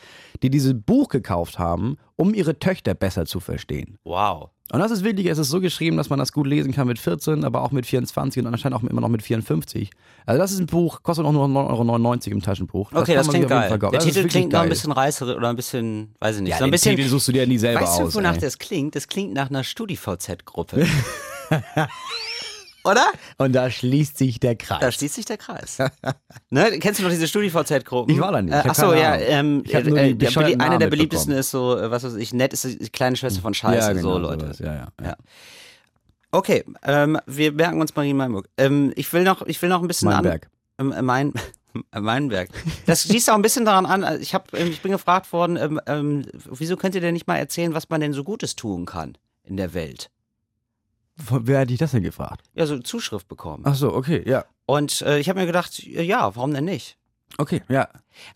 die 0.43 0.51
dieses 0.51 0.75
Buch 0.75 1.09
gekauft 1.09 1.59
haben, 1.59 1.97
um 2.17 2.35
ihre 2.35 2.59
Töchter 2.59 2.95
besser 2.95 3.27
zu 3.27 3.41
verstehen. 3.41 3.99
Wow. 4.05 4.51
Und 4.73 4.81
das 4.81 4.91
ist 4.91 5.05
wirklich, 5.05 5.27
es 5.27 5.39
ist 5.39 5.49
so 5.49 5.61
geschrieben, 5.61 5.97
dass 5.97 6.11
man 6.11 6.19
das 6.19 6.33
gut 6.33 6.47
lesen 6.47 6.73
kann 6.73 6.89
mit 6.89 6.99
14, 6.99 7.45
aber 7.45 7.63
auch 7.63 7.71
mit 7.71 7.87
24 7.87 8.45
und 8.45 8.53
anscheinend 8.53 8.77
auch 8.77 8.83
immer 8.83 9.01
noch 9.01 9.09
mit 9.09 9.23
54. 9.23 9.91
Also 10.27 10.41
das 10.41 10.51
ist 10.51 10.59
ein 10.59 10.67
Buch, 10.67 11.03
kostet 11.05 11.25
auch 11.25 11.33
nur 11.33 11.47
9,99 11.47 11.57
Euro 11.71 12.21
im 12.33 12.43
Taschenbuch. 12.43 12.91
Okay, 12.93 13.15
das, 13.15 13.29
man 13.29 13.37
sich 13.37 13.47
klingt 13.47 13.49
geil. 13.49 13.79
Der 13.79 13.91
Das 13.91 14.05
Titel 14.05 14.27
klingt 14.27 14.53
noch 14.53 14.61
ein 14.61 14.69
bisschen 14.69 14.91
reißerisch 14.91 15.37
oder 15.37 15.51
ein 15.51 15.57
bisschen, 15.57 16.15
weiß 16.19 16.37
ich 16.37 16.43
nicht. 16.43 16.51
Ja, 16.51 16.59
so 16.59 16.65
ein 16.65 16.69
den 16.69 16.73
bisschen. 16.73 16.97
Titel 16.97 17.09
suchst 17.09 17.29
du 17.29 17.33
dir 17.33 17.47
nie 17.47 17.59
selber 17.59 17.83
weißt 17.83 18.01
aus. 18.01 18.13
du, 18.13 18.19
wonach 18.19 18.35
ey. 18.35 18.41
das 18.41 18.59
klingt? 18.59 18.97
Das 18.97 19.07
klingt 19.07 19.35
nach 19.35 19.51
einer 19.51 19.63
StudiVZ-Gruppe. 19.63 20.85
Oder? 22.87 23.07
Und 23.39 23.53
da 23.53 23.71
schließt 23.71 24.17
sich 24.19 24.39
der 24.41 24.57
Kreis. 24.57 24.81
Da 24.81 24.91
schließt 24.93 25.15
sich 25.15 25.25
der 25.25 25.37
Kreis. 25.39 25.79
ne? 26.51 26.79
Kennst 26.79 27.01
du 27.01 27.05
noch 27.05 27.11
diese 27.11 27.27
StudiVZ-Gruppen? 27.29 28.15
Ich 28.15 28.21
war 28.21 28.33
da 28.33 28.41
nicht. 28.43 28.55
Ich 28.57 28.65
Äh, 28.65 28.69
achso, 28.69 28.93
ja. 28.95 29.17
Ähm, 29.17 29.63
Ich 29.67 29.73
nur 29.73 29.83
die 29.83 29.89
äh, 29.91 30.15
der 30.15 30.31
belie- 30.31 30.45
eine 30.45 30.57
Namen 30.57 30.81
der 30.81 30.89
beliebtesten 30.89 31.33
ist 31.35 31.51
so, 31.51 31.77
äh, 31.79 31.91
was 31.91 32.05
weiß 32.05 32.15
ich, 32.15 32.33
nett 32.33 32.53
ist 32.53 32.65
die 32.65 32.89
kleine 32.91 33.17
Schwester 33.17 33.41
von 33.43 33.55
Scheiße. 33.55 33.87
ja, 33.89 33.93
genau, 33.93 34.13
so, 34.15 34.19
Leute. 34.19 34.45
sowas. 34.45 34.59
Ja, 34.61 34.75
ja. 34.75 34.89
ja. 35.01 35.07
Ja. 35.09 35.17
Okay, 36.33 36.65
ähm, 36.83 37.19
wir 37.27 37.53
merken 37.53 37.81
uns 37.81 37.95
Marie 37.95 38.13
Meinburg. 38.13 38.49
Ähm, 38.59 38.93
ich 38.97 39.13
will 39.13 39.23
noch, 39.25 39.43
ich 39.47 39.61
will 39.63 39.69
noch 39.69 39.81
ein 39.81 39.89
bisschen 39.89 40.09
Meinberg. 40.11 40.49
an. 40.77 40.93
Ähm, 40.93 41.05
mein, 41.05 41.33
Meinberg. 41.99 42.51
Das 42.87 43.03
schließt 43.03 43.31
auch 43.31 43.35
ein 43.35 43.43
bisschen 43.43 43.65
daran 43.65 43.87
an. 43.87 44.21
Ich, 44.21 44.35
hab, 44.35 44.53
ähm, 44.55 44.69
ich 44.71 44.83
bin 44.83 44.93
gefragt 44.93 45.33
worden, 45.33 45.57
ähm, 45.57 45.81
ähm, 45.87 46.27
wieso 46.51 46.77
könnt 46.77 46.95
ihr 46.95 47.01
denn 47.01 47.15
nicht 47.15 47.27
mal 47.27 47.37
erzählen, 47.37 47.75
was 47.75 47.89
man 47.89 48.01
denn 48.01 48.13
so 48.13 48.25
Gutes 48.25 48.55
tun 48.57 48.85
kann 48.87 49.17
in 49.45 49.57
der 49.57 49.73
Welt? 49.75 50.11
Von- 51.23 51.47
Wer 51.47 51.61
hat 51.61 51.71
dich 51.71 51.79
das 51.79 51.93
denn 51.93 52.03
gefragt? 52.03 52.43
Ja, 52.55 52.67
so 52.67 52.79
Zuschrift 52.79 53.29
bekommen. 53.29 53.63
Ach 53.67 53.75
so, 53.75 53.93
okay, 53.95 54.23
ja. 54.29 54.45
Und 54.67 55.01
äh, 55.03 55.19
ich 55.19 55.29
habe 55.29 55.41
mir 55.41 55.47
gedacht, 55.47 55.83
ja, 55.83 56.35
warum 56.37 56.53
denn 56.53 56.65
nicht? 56.65 56.99
Okay, 57.39 57.63
ja. 57.69 57.89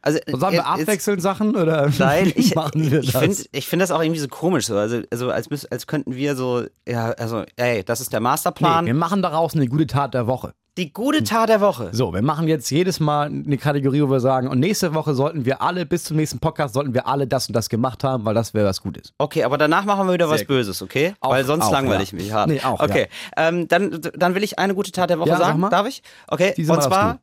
Also, 0.02 0.18
Und 0.30 0.40
sollen 0.40 0.52
wir 0.52 0.60
äh, 0.60 0.64
abwechseln 0.64 1.20
Sachen 1.20 1.56
oder 1.56 1.90
Nein, 1.98 2.32
ich, 2.36 2.54
machen 2.54 2.90
wir 2.90 3.00
ich 3.00 3.12
das? 3.12 3.22
finde 3.22 3.36
ich 3.52 3.66
find 3.66 3.80
das 3.82 3.90
auch 3.90 4.02
irgendwie 4.02 4.20
so 4.20 4.28
komisch. 4.28 4.66
So. 4.66 4.76
Also, 4.76 5.02
also 5.10 5.30
als, 5.30 5.48
als 5.66 5.86
könnten 5.86 6.14
wir 6.14 6.36
so, 6.36 6.64
ja, 6.86 7.10
also, 7.12 7.44
ey, 7.56 7.84
das 7.84 8.00
ist 8.00 8.12
der 8.12 8.20
nee, 8.20 8.24
Masterplan. 8.24 8.86
wir 8.86 8.94
machen 8.94 9.22
daraus 9.22 9.54
eine 9.54 9.66
gute 9.68 9.86
Tat 9.86 10.12
der 10.14 10.26
Woche. 10.26 10.54
Die 10.78 10.92
gute 10.92 11.24
Tat 11.24 11.48
der 11.48 11.60
Woche. 11.60 11.90
So, 11.92 12.14
wir 12.14 12.22
machen 12.22 12.46
jetzt 12.48 12.70
jedes 12.70 13.00
Mal 13.00 13.26
eine 13.26 13.58
Kategorie, 13.58 14.02
wo 14.02 14.10
wir 14.10 14.20
sagen, 14.20 14.48
und 14.48 14.60
nächste 14.60 14.94
Woche 14.94 15.14
sollten 15.14 15.44
wir 15.44 15.60
alle, 15.60 15.84
bis 15.84 16.04
zum 16.04 16.16
nächsten 16.16 16.38
Podcast, 16.38 16.74
sollten 16.74 16.94
wir 16.94 17.06
alle 17.06 17.26
das 17.26 17.48
und 17.48 17.54
das 17.54 17.68
gemacht 17.68 18.04
haben, 18.04 18.24
weil 18.24 18.34
das 18.34 18.54
wäre 18.54 18.66
was 18.66 18.80
Gutes. 18.80 19.12
Okay, 19.18 19.42
aber 19.44 19.58
danach 19.58 19.84
machen 19.84 20.06
wir 20.06 20.14
wieder 20.14 20.28
was 20.28 20.38
Sehr 20.38 20.46
gut. 20.46 20.56
Böses, 20.56 20.80
okay? 20.80 21.14
Auch- 21.20 21.30
Weil 21.30 21.44
sonst 21.44 21.64
auch, 21.66 21.72
langweile 21.72 21.96
ja. 21.98 22.02
ich 22.02 22.12
mich 22.12 22.32
hart. 22.32 22.48
Nee, 22.48 22.60
auch, 22.62 22.80
Okay, 22.80 23.08
ähm, 23.36 23.66
dann, 23.68 24.00
dann 24.14 24.34
will 24.34 24.42
ich 24.44 24.58
eine 24.58 24.74
gute 24.74 24.92
Tat 24.92 25.10
der 25.10 25.18
Woche 25.18 25.28
Ja, 25.30 25.36
sag 25.38 25.46
sagen. 25.46 25.60
mal. 25.60 25.70
Darf 25.70 25.86
ich? 25.88 26.02
Okay, 26.28 26.54
Diesmal 26.56 26.76
und 26.78 26.82
zwar, 26.84 27.20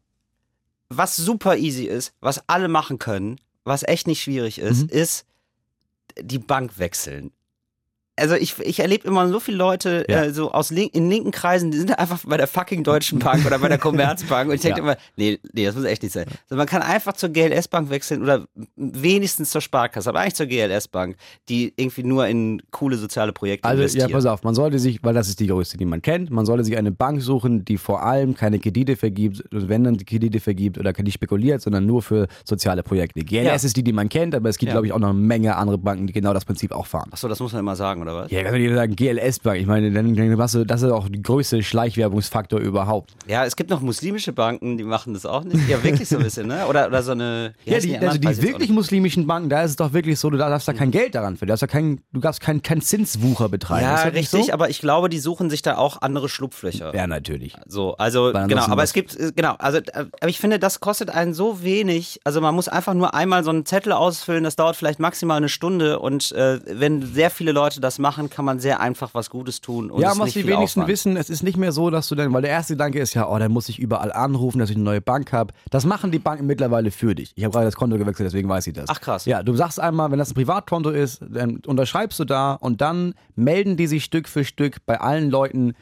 was 0.89 1.15
super 1.15 1.55
easy 1.57 1.85
ist, 1.85 2.13
was 2.19 2.41
alle 2.47 2.67
machen 2.67 2.99
können, 2.99 3.37
was 3.63 3.83
echt 3.83 4.07
nicht 4.07 4.21
schwierig 4.21 4.59
ist, 4.59 4.83
Mhm. 4.83 4.89
ist 4.89 5.25
die 6.21 6.39
Bank 6.39 6.79
wechseln. 6.79 7.31
Also 8.19 8.35
ich, 8.35 8.57
ich 8.59 8.79
erlebe 8.79 9.07
immer 9.07 9.27
so 9.29 9.39
viele 9.39 9.57
Leute 9.57 10.05
Ja. 10.09 10.23
äh, 10.23 10.33
so 10.33 10.51
aus 10.51 10.71
link, 10.71 10.93
in 10.95 11.09
linken 11.09 11.31
Kreisen, 11.31 11.71
die 11.71 11.77
sind 11.77 11.97
einfach 11.97 12.19
bei 12.25 12.37
der 12.37 12.47
fucking 12.47 12.83
Deutschen 12.83 13.19
Bank 13.19 13.45
oder 13.45 13.59
bei 13.59 13.69
der 13.69 13.77
Commerzbank 13.77 14.49
und 14.49 14.55
ich 14.55 14.61
denke 14.61 14.79
Ja. 14.79 14.83
immer, 14.83 14.97
nee, 15.15 15.39
nee, 15.53 15.65
das 15.65 15.75
muss 15.75 15.85
echt 15.85 16.01
nicht 16.03 16.11
sein. 16.13 16.25
Also 16.49 16.55
man 16.55 16.65
kann 16.67 16.81
einfach 16.81 17.13
zur 17.13 17.29
GLS-Bank 17.29 17.89
wechseln 17.89 18.21
oder 18.23 18.45
wenigstens 18.75 19.49
zur 19.51 19.61
Sparkasse, 19.61 20.09
aber 20.09 20.19
eigentlich 20.19 20.35
zur 20.35 20.45
GLS-Bank, 20.47 21.15
die 21.49 21.73
irgendwie 21.75 22.03
nur 22.03 22.27
in 22.27 22.61
coole 22.71 22.97
soziale 22.97 23.33
Projekte 23.33 23.67
Also, 23.67 23.81
ja, 23.81 23.85
investiert. 23.87 24.11
pass 24.11 24.25
auf, 24.25 24.43
man 24.43 24.55
sollte 24.55 24.79
sich, 24.79 25.03
weil 25.03 25.13
das 25.13 25.27
ist 25.29 25.39
die 25.39 25.47
größte, 25.47 25.77
die 25.77 25.85
man 25.85 26.01
kennt, 26.01 26.29
man 26.31 26.45
sollte 26.45 26.63
sich 26.63 26.77
eine 26.77 26.91
Bank 26.91 27.21
suchen, 27.21 27.65
die 27.65 27.77
vor 27.77 28.03
allem 28.03 28.35
keine 28.35 28.59
Kredite 28.59 28.95
vergibt, 28.95 29.41
und 29.53 29.69
wenn 29.69 29.83
dann 29.83 29.95
die 29.97 30.05
Kredite 30.05 30.39
vergibt 30.39 30.77
oder 30.77 30.93
nicht 31.01 31.13
spekuliert, 31.13 31.61
sondern 31.61 31.85
nur 31.85 32.01
für 32.01 32.27
soziale 32.45 32.83
Projekte. 32.83 33.19
GLS 33.21 33.43
Ja. 33.45 33.53
ist 33.55 33.77
die, 33.77 33.83
die 33.83 33.93
man 33.93 34.09
kennt, 34.09 34.33
aber 34.35 34.49
es 34.49 34.57
gibt, 34.57 34.69
Ja. 34.69 34.73
glaube 34.73 34.87
ich, 34.87 34.93
auch 34.93 34.99
noch 34.99 35.09
eine 35.09 35.17
Menge 35.19 35.55
andere 35.55 35.77
Banken, 35.77 36.07
die 36.07 36.13
genau 36.13 36.33
das 36.33 36.45
Prinzip 36.45 36.71
auch 36.71 36.85
fahren. 36.87 37.09
Achso, 37.11 37.27
das 37.27 37.39
muss 37.39 37.53
man 37.53 37.59
immer 37.59 37.75
sagen, 37.75 38.01
oder 38.07 38.23
was? 38.23 38.31
Ja, 38.31 38.43
kann 38.43 38.55
jeder 38.55 38.75
sagen, 38.75 38.95
GLS-Bank, 38.95 39.59
ich 39.59 39.67
meine, 39.67 39.91
dann, 39.91 40.15
dann 40.15 40.37
hast 40.39 40.55
du, 40.55 40.65
das 40.65 40.81
ist 40.81 40.91
auch 40.91 41.07
der 41.09 41.21
größte 41.21 41.61
Schleichwerbungsfaktor 41.61 42.59
überhaupt. 42.59 43.11
Ja, 43.27 43.45
es 43.45 43.55
gibt 43.55 43.69
noch 43.69 43.81
muslimische 43.81 44.33
Banken, 44.33 44.77
die 44.77 44.83
machen 44.83 45.13
das 45.13 45.25
auch 45.25 45.43
nicht. 45.43 45.67
Ja, 45.67 45.83
wirklich 45.83 46.07
so 46.07 46.17
ein 46.17 46.23
bisschen, 46.23 46.47
ne? 46.47 46.65
Oder, 46.67 46.87
oder 46.87 47.03
so 47.03 47.11
eine. 47.11 47.53
Ja, 47.65 47.79
die, 47.79 47.95
anderen? 47.95 48.25
also 48.25 48.41
die 48.41 48.41
wirklich 48.41 48.69
muslimischen 48.69 49.27
Banken, 49.27 49.49
da 49.49 49.63
ist 49.63 49.71
es 49.71 49.75
doch 49.75 49.93
wirklich 49.93 50.19
so, 50.19 50.29
du 50.29 50.37
darfst 50.37 50.67
da 50.67 50.73
kein 50.73 50.91
Geld 50.91 51.15
daran 51.15 51.35
für, 51.35 51.45
du 51.45 51.49
darfst 51.49 51.63
da 51.63 51.67
kein, 51.67 52.01
du 52.13 52.19
darfst 52.19 52.41
kein, 52.41 52.61
kein 52.61 52.81
Zinswucher 52.81 53.49
betreiben. 53.49 53.83
Ja, 53.83 54.01
richtig, 54.03 54.45
so? 54.45 54.53
aber 54.53 54.69
ich 54.69 54.79
glaube, 54.79 55.09
die 55.09 55.19
suchen 55.19 55.49
sich 55.49 55.61
da 55.61 55.77
auch 55.77 56.01
andere 56.01 56.29
Schlupflöcher. 56.29 56.95
Ja, 56.95 57.07
natürlich. 57.07 57.55
So, 57.65 57.95
also 57.97 58.31
genau, 58.33 58.65
aber 58.65 58.83
es 58.83 58.93
gibt 58.93 59.15
äh, 59.15 59.31
genau, 59.35 59.55
also 59.59 59.79
äh, 59.79 60.05
aber 60.19 60.29
ich 60.29 60.39
finde, 60.39 60.59
das 60.59 60.79
kostet 60.79 61.09
einen 61.09 61.33
so 61.33 61.63
wenig. 61.63 62.19
Also 62.23 62.41
man 62.41 62.55
muss 62.55 62.67
einfach 62.67 62.93
nur 62.93 63.13
einmal 63.13 63.43
so 63.43 63.49
einen 63.49 63.65
Zettel 63.65 63.91
ausfüllen. 63.91 64.43
Das 64.43 64.55
dauert 64.55 64.75
vielleicht 64.75 64.99
maximal 64.99 65.37
eine 65.37 65.49
Stunde 65.49 65.99
und 65.99 66.31
äh, 66.31 66.59
wenn 66.65 67.01
sehr 67.01 67.29
viele 67.29 67.51
Leute 67.51 67.81
das 67.81 67.96
machen, 67.99 68.29
kann 68.29 68.45
man 68.45 68.59
sehr 68.59 68.79
einfach 68.79 69.13
was 69.13 69.29
Gutes 69.29 69.61
tun. 69.61 69.91
Und 69.91 70.01
ja, 70.01 70.09
es 70.09 70.15
ist 70.15 70.21
was 70.21 70.33
die 70.33 70.47
wenigsten 70.47 70.81
Aufwand. 70.81 70.91
wissen, 70.91 71.17
es 71.17 71.29
ist 71.29 71.43
nicht 71.43 71.57
mehr 71.57 71.71
so, 71.71 71.89
dass 71.89 72.07
du 72.07 72.15
dann, 72.15 72.33
weil 72.33 72.41
der 72.41 72.51
erste 72.51 72.73
Gedanke 72.73 72.99
ist 72.99 73.13
ja, 73.13 73.29
oh, 73.29 73.37
dann 73.37 73.51
muss 73.51 73.69
ich 73.69 73.79
überall 73.79 74.11
anrufen, 74.11 74.59
dass 74.59 74.69
ich 74.69 74.75
eine 74.75 74.85
neue 74.85 75.01
Bank 75.01 75.33
habe. 75.33 75.53
Das 75.69 75.85
machen 75.85 76.11
die 76.11 76.19
Banken 76.19 76.45
mittlerweile 76.45 76.91
für 76.91 77.15
dich. 77.15 77.33
Ich 77.35 77.43
habe 77.43 77.51
gerade 77.53 77.65
das 77.65 77.75
Konto 77.75 77.97
gewechselt, 77.97 78.27
deswegen 78.27 78.49
weiß 78.49 78.67
ich 78.67 78.73
das. 78.73 78.85
Ach, 78.89 78.99
krass. 78.99 79.25
Ja, 79.25 79.43
du 79.43 79.53
sagst 79.55 79.79
einmal, 79.79 80.11
wenn 80.11 80.19
das 80.19 80.31
ein 80.31 80.35
Privatkonto 80.35 80.89
ist, 80.89 81.21
dann 81.29 81.61
unterschreibst 81.65 82.19
du 82.19 82.25
da 82.25 82.53
und 82.53 82.81
dann 82.81 83.13
melden 83.35 83.77
die 83.77 83.87
sich 83.87 84.03
Stück 84.03 84.27
für 84.27 84.43
Stück 84.43 84.85
bei 84.85 84.99
allen 84.99 85.29
Leuten, 85.29 85.73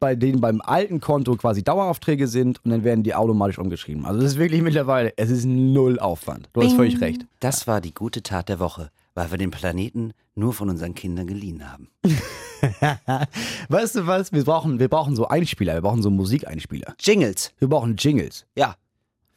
bei 0.00 0.16
denen 0.16 0.40
beim 0.40 0.60
alten 0.60 1.00
Konto 1.00 1.36
quasi 1.36 1.62
Daueraufträge 1.62 2.26
sind 2.26 2.64
und 2.64 2.72
dann 2.72 2.84
werden 2.84 3.04
die 3.04 3.14
automatisch 3.14 3.58
umgeschrieben. 3.58 4.04
Also 4.06 4.20
das 4.20 4.32
ist 4.32 4.38
wirklich 4.38 4.60
mittlerweile, 4.62 5.12
es 5.16 5.30
ist 5.30 5.44
null 5.44 6.00
Aufwand. 6.00 6.48
Du 6.52 6.62
hast 6.62 6.74
völlig 6.74 7.00
recht. 7.00 7.26
Das 7.40 7.66
war 7.66 7.80
die 7.80 7.94
gute 7.94 8.22
Tat 8.22 8.48
der 8.48 8.58
Woche, 8.58 8.90
weil 9.18 9.32
wir 9.32 9.38
den 9.38 9.50
Planeten 9.50 10.12
nur 10.36 10.52
von 10.52 10.70
unseren 10.70 10.94
Kindern 10.94 11.26
geliehen 11.26 11.68
haben. 11.68 11.88
Weißt 13.68 13.96
du 13.96 14.06
was? 14.06 14.30
Wir 14.30 14.44
brauchen, 14.44 14.78
wir 14.78 14.88
brauchen 14.88 15.16
so 15.16 15.26
Einspieler, 15.26 15.74
wir 15.74 15.80
brauchen 15.80 16.02
so 16.02 16.10
Musikeinspieler. 16.10 16.94
Jingles. 17.00 17.52
Wir 17.58 17.66
brauchen 17.68 17.96
Jingles. 17.96 18.46
Ja. 18.54 18.76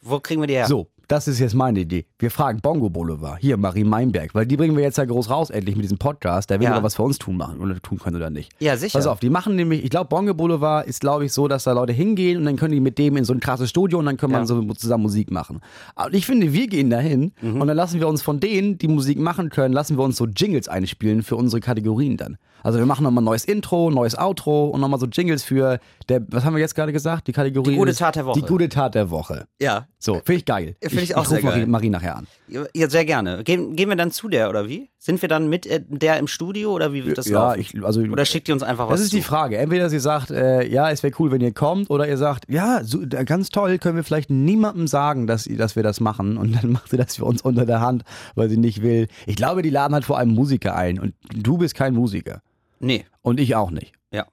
Wo 0.03 0.19
kriegen 0.19 0.39
wir 0.39 0.45
die 0.45 0.53
her? 0.53 0.67
So, 0.67 0.87
das 1.11 1.27
ist 1.27 1.39
jetzt 1.39 1.53
meine 1.55 1.81
Idee. 1.81 2.05
Wir 2.19 2.31
fragen 2.31 2.61
Bongo 2.61 2.89
Boulevard, 2.89 3.37
hier 3.41 3.57
Marie 3.57 3.83
Meinberg, 3.83 4.33
weil 4.33 4.45
die 4.45 4.55
bringen 4.55 4.77
wir 4.77 4.83
jetzt 4.83 4.97
ja 4.97 5.03
groß 5.03 5.29
raus, 5.29 5.49
endlich 5.49 5.75
mit 5.75 5.83
diesem 5.83 5.97
Podcast. 5.97 6.49
Der 6.49 6.59
will 6.61 6.67
Ja. 6.67 6.81
was 6.83 6.95
für 6.95 7.03
uns 7.03 7.17
tun 7.19 7.35
machen 7.35 7.59
oder 7.59 7.79
tun 7.81 7.99
können 7.99 8.15
oder 8.15 8.29
nicht. 8.29 8.51
Ja, 8.59 8.77
sicher. 8.77 8.97
Pass 8.97 9.07
auf, 9.07 9.19
die 9.19 9.29
machen 9.29 9.57
nämlich, 9.57 9.83
ich 9.83 9.89
glaube, 9.89 10.07
Bongo 10.07 10.33
Boulevard 10.33 10.87
ist, 10.87 11.01
glaube 11.01 11.25
ich, 11.25 11.33
so, 11.33 11.49
dass 11.49 11.65
da 11.65 11.73
Leute 11.73 11.91
hingehen 11.91 12.37
und 12.37 12.45
dann 12.45 12.55
können 12.55 12.73
die 12.73 12.79
mit 12.79 12.97
dem 12.97 13.17
in 13.17 13.25
so 13.25 13.33
ein 13.33 13.41
krasses 13.41 13.69
Studio 13.69 13.99
und 13.99 14.05
dann 14.05 14.15
können 14.15 14.31
Ja. 14.31 14.39
man 14.39 14.47
so 14.47 14.61
zusammen 14.73 15.03
Musik 15.03 15.31
machen. 15.31 15.59
Und 15.95 16.13
ich 16.15 16.25
finde, 16.25 16.53
wir 16.53 16.67
gehen 16.67 16.89
dahin 16.89 17.33
Mhm. 17.41 17.59
und 17.61 17.67
dann 17.67 17.75
lassen 17.75 17.99
wir 17.99 18.07
uns 18.07 18.21
von 18.21 18.39
denen, 18.39 18.77
die 18.77 18.87
Musik 18.87 19.19
machen 19.19 19.49
können, 19.49 19.73
lassen 19.73 19.97
wir 19.97 20.03
uns 20.05 20.15
so 20.15 20.25
Jingles 20.27 20.69
einspielen 20.69 21.23
für 21.23 21.35
unsere 21.35 21.59
Kategorien 21.59 22.15
dann. 22.15 22.37
Also 22.63 22.79
wir 22.79 22.85
machen 22.85 23.03
nochmal 23.03 23.21
ein 23.21 23.25
neues 23.25 23.45
Intro, 23.45 23.89
neues 23.89 24.17
Outro 24.17 24.67
und 24.67 24.81
nochmal 24.81 24.99
so 24.99 25.05
Jingles 25.07 25.43
für, 25.43 25.79
der, 26.09 26.21
was 26.29 26.45
haben 26.45 26.53
wir 26.53 26.61
jetzt 26.61 26.75
gerade 26.75 26.93
gesagt? 26.93 27.27
Die 27.27 27.33
Kategorie 27.33 27.71
Die 27.71 27.77
gute 27.77 27.95
Tat 27.95 28.15
der 28.15 28.25
Woche. 28.25 28.39
Die 28.39 28.45
gute 28.45 28.69
Tat 28.69 28.95
der 28.95 29.09
Woche. 29.09 29.45
Ja. 29.59 29.87
So, 29.99 30.15
finde 30.15 30.33
ich 30.33 30.45
geil. 30.45 30.75
Finde 30.81 31.03
ich 31.03 31.15
auch 31.15 31.23
ich 31.23 31.29
sehr 31.29 31.37
ruf 31.39 31.45
Marie, 31.45 31.59
geil. 31.59 31.67
Marie 31.67 31.89
nachher 31.89 32.15
an. 32.17 32.27
Ja, 32.47 32.89
sehr 32.89 33.05
gerne. 33.05 33.43
Gehen, 33.43 33.75
gehen 33.75 33.89
wir 33.89 33.95
dann 33.95 34.11
zu 34.11 34.27
der, 34.27 34.49
oder 34.49 34.67
wie? 34.67 34.89
Sind 34.97 35.21
wir 35.21 35.29
dann 35.29 35.49
mit 35.49 35.65
äh, 35.65 35.81
der 35.87 36.17
im 36.19 36.27
Studio 36.27 36.73
oder 36.73 36.93
wie 36.93 37.05
wird 37.05 37.17
das 37.17 37.27
ja, 37.27 37.49
laufen? 37.49 37.59
ich, 37.59 37.83
also 37.83 38.01
Oder 38.01 38.25
schickt 38.25 38.47
ihr 38.47 38.53
uns 38.53 38.61
einfach 38.61 38.87
was 38.87 38.99
Das 38.99 39.01
ist 39.01 39.13
die 39.13 39.21
zu? 39.21 39.27
Frage. 39.27 39.57
Entweder 39.57 39.89
sie 39.89 39.99
sagt, 39.99 40.29
äh, 40.29 40.67
ja, 40.67 40.91
es 40.91 41.01
wäre 41.01 41.13
cool, 41.17 41.31
wenn 41.31 41.41
ihr 41.41 41.53
kommt, 41.53 41.89
oder 41.89 42.07
ihr 42.07 42.17
sagt, 42.17 42.45
ja, 42.49 42.83
so, 42.83 42.99
ganz 43.25 43.49
toll, 43.49 43.79
können 43.79 43.95
wir 43.95 44.03
vielleicht 44.03 44.29
niemandem 44.29 44.87
sagen, 44.87 45.25
dass, 45.25 45.45
dass 45.45 45.75
wir 45.75 45.81
das 45.83 45.99
machen. 45.99 46.37
Und 46.37 46.53
dann 46.53 46.71
macht 46.73 46.89
sie 46.89 46.97
das 46.97 47.15
für 47.15 47.25
uns 47.25 47.41
unter 47.41 47.65
der 47.65 47.81
Hand, 47.81 48.03
weil 48.35 48.49
sie 48.49 48.57
nicht 48.57 48.83
will. 48.83 49.07
Ich 49.25 49.35
glaube, 49.35 49.63
die 49.63 49.71
laden 49.71 49.93
halt 49.93 50.05
vor 50.05 50.17
allem 50.17 50.29
Musiker 50.29 50.75
ein. 50.75 50.99
Und 50.99 51.15
du 51.33 51.57
bist 51.57 51.73
kein 51.73 51.93
Musiker. 51.95 52.41
Nee, 52.81 53.05
Und 53.21 53.39
ich 53.39 53.55
auch 53.55 53.71
nicht. 53.71 53.93
ja. 54.11 54.25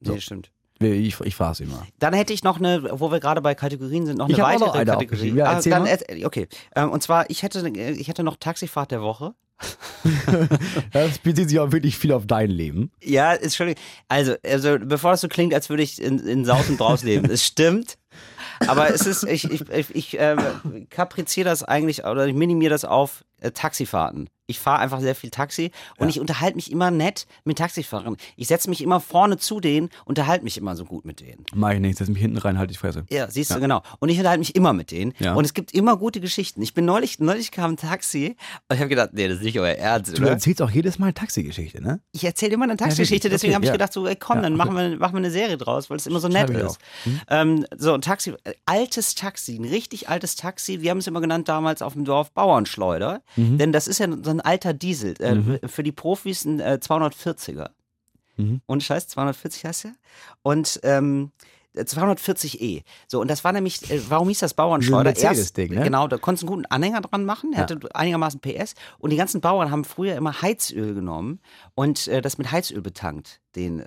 Nee, 0.00 0.08
So. 0.14 0.20
stimmt. 0.20 0.50
Ich, 0.80 1.20
ich 1.20 1.34
frage 1.36 1.54
sie 1.54 1.64
mal. 1.66 1.86
Dann 2.00 2.12
hätte 2.12 2.32
ich 2.32 2.42
noch 2.42 2.58
eine, 2.58 2.98
wo 2.98 3.12
wir 3.12 3.20
gerade 3.20 3.40
bei 3.40 3.54
Kategorien 3.54 4.04
sind, 4.04 4.18
noch 4.18 4.24
eine 4.24 4.34
Ich 4.34 4.40
weitere 4.42 4.66
noch 4.66 4.74
eine 4.74 4.90
Kategorie. 4.90 5.30
Ja, 5.32 5.44
Ah, 5.56 5.60
dann, 5.60 5.86
okay. 6.24 6.48
Ähm, 6.74 6.90
und 6.90 7.02
zwar, 7.04 7.30
ich 7.30 7.44
hätte, 7.44 7.68
ich 7.68 8.08
hätte 8.08 8.24
noch 8.24 8.36
Taxifahrt 8.36 8.90
der 8.90 9.00
Woche. 9.02 9.34
Das 10.92 11.18
bezieht 11.18 11.48
sich 11.48 11.60
auch 11.60 11.70
wirklich 11.72 11.96
viel 11.96 12.12
auf 12.12 12.26
dein 12.26 12.50
Leben. 12.50 12.90
Ja, 13.02 13.32
ist 13.32 13.56
schon. 13.56 13.74
Also, 14.08 14.34
also 14.44 14.76
bevor 14.80 15.12
das 15.12 15.20
so 15.20 15.28
klingt, 15.28 15.54
als 15.54 15.70
würde 15.70 15.82
ich 15.82 16.02
in, 16.02 16.18
in 16.18 16.44
Saus 16.44 16.68
und 16.68 16.78
Braus 16.78 17.02
leben. 17.04 17.30
Es 17.30 17.44
stimmt. 17.46 17.96
Aber 18.66 18.92
es 18.92 19.06
ist, 19.06 19.22
ich, 19.24 19.44
ich, 19.50 19.68
ich, 19.70 19.94
ich 19.94 20.18
äh, 20.18 20.36
kapriziere 20.90 21.48
das 21.48 21.62
eigentlich 21.62 22.04
oder 22.04 22.26
ich 22.26 22.34
minimiere 22.34 22.70
das 22.70 22.84
auf 22.84 23.24
äh, 23.40 23.50
Taxifahrten. 23.52 24.28
Ich 24.46 24.58
fahre 24.58 24.80
einfach 24.80 25.00
sehr 25.00 25.14
viel 25.14 25.30
Taxi 25.30 25.70
und 25.98 26.06
Ja. 26.06 26.10
ich 26.10 26.20
unterhalte 26.20 26.56
mich 26.56 26.70
immer 26.70 26.90
nett 26.90 27.26
mit 27.44 27.58
Taxifahrern. 27.58 28.16
Ich 28.36 28.48
setze 28.48 28.68
mich 28.68 28.82
immer 28.82 29.00
vorne 29.00 29.38
zu 29.38 29.60
denen, 29.60 29.88
unterhalte 30.04 30.44
mich 30.44 30.58
immer 30.58 30.74
so 30.76 30.84
gut 30.84 31.04
mit 31.04 31.20
denen. 31.20 31.44
Mach 31.54 31.70
ich 31.70 31.80
nicht, 31.80 31.96
setz 31.98 32.08
mich 32.08 32.18
hinten 32.20 32.38
rein, 32.38 32.58
halt 32.58 32.70
die 32.70 32.76
Fresse. 32.76 33.04
Ja, 33.10 33.30
siehst 33.30 33.50
du, 33.52 33.60
genau. 33.60 33.82
Und 34.00 34.08
ich 34.08 34.18
unterhalte 34.18 34.40
mich 34.40 34.54
immer 34.56 34.72
mit 34.72 34.90
denen. 34.90 35.12
Ja. 35.20 35.34
Und 35.34 35.44
es 35.44 35.54
gibt 35.54 35.72
immer 35.72 35.96
gute 35.96 36.20
Geschichten. 36.20 36.60
Ich 36.62 36.74
bin 36.74 36.84
neulich, 36.84 37.18
neulich 37.20 37.50
kam 37.52 37.72
ein 37.72 37.76
Taxi 37.76 38.36
und 38.68 38.74
ich 38.74 38.80
habe 38.80 38.88
gedacht, 38.88 39.10
nee, 39.12 39.28
das 39.28 39.38
ist 39.38 39.44
nicht 39.44 39.58
euer 39.60 39.74
Ernst, 39.76 40.16
Du 40.18 40.22
oder? 40.22 40.32
erzählst 40.32 40.60
auch 40.60 40.70
jedes 40.70 40.98
Mal 40.98 41.06
eine 41.06 41.14
Taxigeschichte, 41.14 41.80
ne? 41.82 42.00
Ich 42.12 42.24
erzähle 42.24 42.54
immer 42.54 42.64
eine 42.64 42.76
Taxigeschichte, 42.76 43.28
deswegen 43.28 43.52
Okay, 43.52 43.54
habe 43.54 43.64
ich 43.64 43.68
ja. 43.68 43.72
gedacht, 43.74 43.92
so, 43.92 44.06
ey, 44.06 44.16
komm, 44.16 44.36
Ja, 44.38 44.42
dann 44.42 44.60
okay. 44.60 44.70
machen, 44.70 44.90
wir, 44.90 44.98
machen 44.98 45.12
wir 45.14 45.18
eine 45.18 45.30
Serie 45.30 45.56
draus, 45.56 45.88
weil 45.88 45.96
es 45.98 46.06
immer 46.06 46.20
so 46.20 46.28
nett 46.28 46.50
ist. 46.50 46.78
Ähm, 47.28 47.64
so, 47.76 47.94
ein 47.94 48.00
Taxi, 48.02 48.34
altes 48.66 49.14
Taxi, 49.14 49.56
ein 49.56 49.64
richtig 49.64 50.08
altes 50.08 50.34
Taxi. 50.36 50.80
Wir 50.82 50.90
haben 50.90 50.98
es 50.98 51.06
immer 51.06 51.20
genannt 51.20 51.48
damals 51.48 51.80
auf 51.82 51.92
dem 51.92 52.04
Dorf 52.04 52.32
Bauernschleuder. 52.32 53.22
Mhm. 53.36 53.58
Denn 53.58 53.72
das 53.72 53.86
ist 53.86 53.98
ja 53.98 54.08
so 54.22 54.31
ein 54.32 54.40
alter 54.40 54.72
Diesel. 54.74 55.14
Äh, 55.20 55.68
Für 55.68 55.82
die 55.82 55.92
Profis 55.92 56.44
ein 56.44 56.60
äh, 56.60 56.78
240er. 56.82 57.70
Mhm. 58.36 58.60
Und 58.66 58.82
Scheiß, 58.82 59.08
240 59.08 59.64
heißt 59.64 59.84
er. 59.86 59.92
Und 60.42 60.80
ähm, 60.82 61.30
240e. 61.76 62.82
So, 63.08 63.20
und 63.20 63.28
das 63.30 63.44
war 63.44 63.52
nämlich, 63.52 63.90
äh, 63.90 64.00
warum 64.08 64.28
hieß 64.28 64.40
das 64.40 64.54
Bauernschleuder? 64.54 65.12
Dieses 65.12 65.24
Mercedes-Ding, 65.24 65.74
ne? 65.74 65.82
Genau, 65.84 66.08
da 66.08 66.18
konntest 66.18 66.42
du 66.42 66.46
einen 66.48 66.56
guten 66.62 66.66
Anhänger 66.66 67.00
dran 67.00 67.24
machen, 67.24 67.52
er 67.52 67.60
Ja. 67.60 67.62
hatte 67.62 67.78
einigermaßen 67.94 68.40
PS. 68.40 68.74
Und 68.98 69.10
die 69.10 69.16
ganzen 69.16 69.40
Bauern 69.40 69.70
haben 69.70 69.84
früher 69.84 70.16
immer 70.16 70.42
Heizöl 70.42 70.94
genommen 70.94 71.40
und 71.74 72.08
äh, 72.08 72.20
das 72.22 72.38
mit 72.38 72.50
Heizöl 72.52 72.82
betankt, 72.82 73.40
den, 73.56 73.80
äh, 73.80 73.84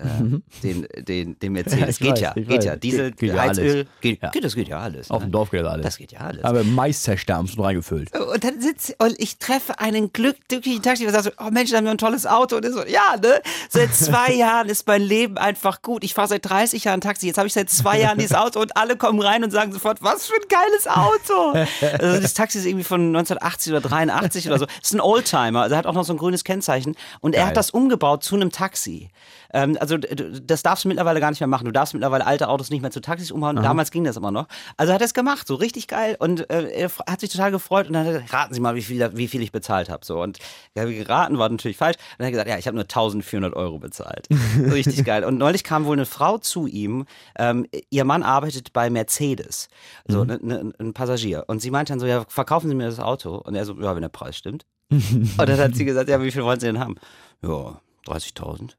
den, 0.63 0.87
den, 0.99 1.39
den 1.39 1.51
Mercedes. 1.53 1.79
Ja, 1.79 1.87
ich 1.89 1.99
geht 1.99 2.11
weiß, 2.11 2.19
ja, 2.19 2.33
ich 2.35 2.47
geht 2.47 2.57
weiß. 2.57 2.65
ja. 2.65 2.75
Diesel, 2.75 3.11
Geht- 3.11 3.19
geht 3.19 3.29
ja 3.35 3.41
Heizöl, 3.41 3.71
alles. 3.71 3.85
geht, 4.01 4.21
Ja. 4.21 4.29
geht, 4.29 4.43
das 4.43 4.55
geht 4.55 4.67
ja 4.67 4.79
alles. 4.79 5.09
Auf 5.11 5.21
ne? 5.21 5.27
dem 5.27 5.31
Dorf 5.31 5.51
geht 5.51 5.63
alles. 5.65 5.83
Das 5.83 5.97
geht 5.97 6.11
ja 6.11 6.19
alles. 6.19 6.43
Aber 6.43 6.63
Mais 6.63 7.01
zerstampft 7.03 7.57
und 7.57 7.63
reingefüllt. 7.63 8.15
Und 8.17 8.43
dann 8.43 8.61
sitzt 8.61 8.95
und 8.99 9.15
ich 9.19 9.37
treffe 9.39 9.79
einen 9.79 10.13
Glück, 10.13 10.37
glücklichen 10.49 10.81
Taxi 10.83 11.05
und 11.05 11.11
sage 11.11 11.23
so, 11.25 11.31
oh 11.43 11.49
Mensch, 11.51 11.71
da 11.71 11.77
haben 11.77 11.85
wir 11.85 11.91
ein 11.91 11.97
tolles 11.97 12.25
Auto. 12.27 12.57
Und 12.57 12.65
er 12.65 12.71
so, 12.73 12.85
ja, 12.85 13.15
ne? 13.21 13.41
Seit 13.69 13.93
zwei 13.95 14.33
Jahren 14.35 14.69
ist 14.69 14.85
mein 14.87 15.01
Leben 15.01 15.37
einfach 15.37 15.81
gut. 15.81 16.03
Ich 16.03 16.13
fahre 16.13 16.27
seit 16.27 16.45
30 16.47 16.83
Jahren 16.83 17.01
Taxi. 17.01 17.27
Jetzt 17.27 17.37
habe 17.37 17.47
ich 17.47 17.53
seit 17.53 17.69
zwei 17.69 17.99
Jahren 17.99 18.17
dieses 18.17 18.35
Auto 18.35 18.59
und 18.59 18.77
alle 18.77 18.95
kommen 18.97 19.19
rein 19.19 19.43
und 19.43 19.51
sagen 19.51 19.71
sofort, 19.71 20.01
was 20.03 20.27
für 20.27 20.33
ein 20.35 20.47
geiles 20.49 20.87
Auto. 20.87 21.57
Also 21.99 22.21
das 22.21 22.33
Taxi 22.33 22.59
ist 22.59 22.65
irgendwie 22.65 22.83
von 22.83 23.01
1980 23.07 23.71
oder 23.73 23.81
83 23.81 24.47
oder 24.47 24.59
so. 24.59 24.65
Das 24.65 24.75
ist 24.83 24.93
ein 24.93 25.01
Oldtimer. 25.01 25.61
Also 25.63 25.75
er 25.75 25.79
hat 25.79 25.85
auch 25.87 25.93
noch 25.93 26.05
so 26.05 26.13
ein 26.13 26.17
grünes 26.17 26.43
Kennzeichen. 26.43 26.95
Und 27.21 27.33
er 27.33 27.39
Geil. 27.41 27.47
hat 27.49 27.57
das 27.57 27.71
umgebaut 27.71 28.23
zu 28.23 28.35
einem 28.35 28.51
Taxi. 28.51 29.09
Ähm, 29.55 29.77
also 29.79 29.97
das 29.97 30.63
darfst 30.63 30.83
du 30.83 30.89
mittlerweile 30.89 31.21
gar 31.21 31.29
nicht 31.29 31.39
mehr 31.39 31.47
machen. 31.47 31.63
Du 31.63 31.71
darfst 31.71 31.93
mittlerweile 31.93 32.25
alte 32.25 32.49
Autos 32.49 32.69
nicht 32.69 32.81
mehr 32.81 32.91
zu 32.91 32.99
Taxis 32.99 33.31
umhauen. 33.31 33.55
Damals 33.55 33.89
ging 33.89 34.03
das 34.03 34.17
immer 34.17 34.31
noch. 34.31 34.47
Also 34.75 34.91
hat 34.91 35.01
er 35.01 35.05
es 35.05 35.13
gemacht, 35.13 35.47
so 35.47 35.55
richtig 35.55 35.87
geil. 35.87 36.17
Und 36.19 36.49
äh, 36.49 36.67
er 36.71 36.91
hat 37.09 37.21
sich 37.21 37.29
total 37.31 37.51
gefreut. 37.51 37.87
Und 37.87 37.93
dann 37.93 38.05
hat 38.05 38.13
er, 38.13 38.33
raten 38.33 38.53
Sie 38.53 38.59
mal, 38.59 38.75
wie 38.75 38.81
viel, 38.81 39.09
wie 39.15 39.29
viel 39.29 39.41
ich 39.41 39.53
bezahlt 39.53 39.89
habe. 39.89 40.05
So. 40.05 40.21
Und 40.21 40.39
ja, 40.75 40.83
geraten 40.83 41.37
war 41.37 41.47
natürlich 41.47 41.77
falsch. 41.77 41.95
Und 41.95 42.19
dann 42.19 42.25
hat 42.25 42.27
er 42.27 42.31
gesagt, 42.31 42.49
ja, 42.49 42.57
ich 42.57 42.67
habe 42.67 42.75
nur 42.75 42.83
1400 42.83 43.55
Euro 43.55 43.79
bezahlt. 43.79 44.27
So 44.29 44.63
richtig 44.73 45.05
geil. 45.05 45.23
Und 45.23 45.37
neulich 45.37 45.63
kam 45.63 45.85
wohl 45.85 45.95
eine 45.95 46.05
Frau 46.05 46.37
zu 46.37 46.67
ihm. 46.67 47.05
Ähm, 47.37 47.65
ihr 47.89 48.03
Mann 48.03 48.23
arbeitet 48.23 48.73
bei 48.73 48.89
Mercedes. 48.89 49.69
So, 50.05 50.25
ne, 50.25 50.37
ne, 50.41 50.73
ein 50.79 50.93
Passagier. 50.93 51.45
Und 51.47 51.61
sie 51.61 51.71
meinte 51.71 51.93
dann 51.93 52.01
so, 52.01 52.05
ja, 52.05 52.25
verkaufen 52.27 52.67
Sie 52.67 52.75
mir 52.75 52.87
das 52.87 52.99
Auto. 52.99 53.37
Und 53.37 53.55
er 53.55 53.63
so, 53.63 53.79
ja, 53.79 53.95
wenn 53.95 54.01
der 54.01 54.09
Preis 54.09 54.35
stimmt. 54.35 54.65
Und 54.91 55.39
dann 55.39 55.57
hat 55.57 55.75
sie 55.75 55.85
gesagt, 55.85 56.09
ja, 56.09 56.21
wie 56.21 56.31
viel 56.31 56.43
wollen 56.43 56.59
Sie 56.59 56.67
denn 56.67 56.79
haben? 56.79 56.95
Ja, 57.41 57.79
30.000. 58.05 58.73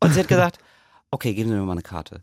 Und 0.00 0.14
sie 0.14 0.20
hat 0.20 0.28
gesagt, 0.28 0.58
okay, 1.10 1.34
geben 1.34 1.48
Sie 1.50 1.54
mir 1.56 1.62
mal 1.62 1.72
eine 1.72 1.82
Karte. 1.82 2.20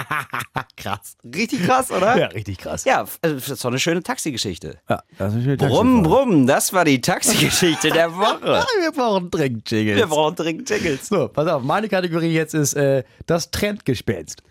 krass. 0.76 1.16
Richtig 1.24 1.64
krass, 1.64 1.90
oder? 1.90 2.18
Ja, 2.18 2.26
richtig 2.28 2.58
krass. 2.58 2.84
Ja, 2.84 3.00
also 3.00 3.34
das 3.36 3.48
ist 3.48 3.64
doch 3.64 3.70
eine 3.70 3.78
schöne 3.78 4.02
Taxigeschichte. 4.02 4.78
Ja, 4.88 5.02
das 5.18 5.28
ist 5.28 5.34
eine 5.34 5.44
schöne 5.44 5.56
Brumm, 5.58 6.02
Taxifahrt. 6.02 6.04
brumm, 6.26 6.46
das 6.46 6.72
war 6.72 6.84
die 6.84 7.00
Taxigeschichte 7.00 7.90
der 7.90 8.16
Woche. 8.16 8.64
Wir 8.80 8.92
brauchen 8.92 9.30
dringend 9.30 9.70
Wir 9.70 9.82
Jingles. 9.82 10.08
brauchen 10.08 10.34
dringend 10.36 10.68
Jingles. 10.70 11.08
So, 11.08 11.28
pass 11.28 11.46
auf, 11.48 11.62
meine 11.62 11.88
Kategorie 11.88 12.32
jetzt 12.32 12.54
ist 12.54 12.74
äh, 12.74 13.04
das 13.26 13.50
Trendgespenst. 13.50 14.42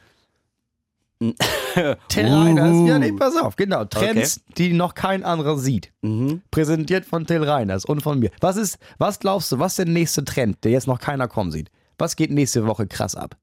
Till 1.19 2.27
Reiners. 2.27 2.87
Ja, 2.87 2.99
nee, 2.99 3.11
pass 3.11 3.35
auf, 3.35 3.55
genau. 3.55 3.85
Trends, 3.85 4.41
die 4.57 4.73
noch 4.73 4.93
kein 4.93 5.23
anderer 5.23 5.57
sieht. 5.57 5.91
Mhm. 6.03 6.43
Präsentiert 6.51 7.05
von 7.05 7.25
Till 7.25 7.43
Reiners 7.43 7.85
und 7.85 8.01
von 8.01 8.19
mir. 8.19 8.29
Was 8.39 8.55
ist, 8.55 8.77
was 8.99 9.17
glaubst 9.19 9.51
du, 9.51 9.57
was 9.57 9.71
ist 9.73 9.79
der 9.79 9.85
nächste 9.87 10.23
Trend, 10.23 10.63
der 10.63 10.71
jetzt 10.73 10.85
noch 10.85 10.99
keiner 10.99 11.27
kommen 11.27 11.51
sieht? 11.51 11.71
Was 11.97 12.15
geht 12.15 12.31
nächste 12.31 12.65
Woche 12.67 12.87
krass 12.87 13.15
ab? 13.15 13.37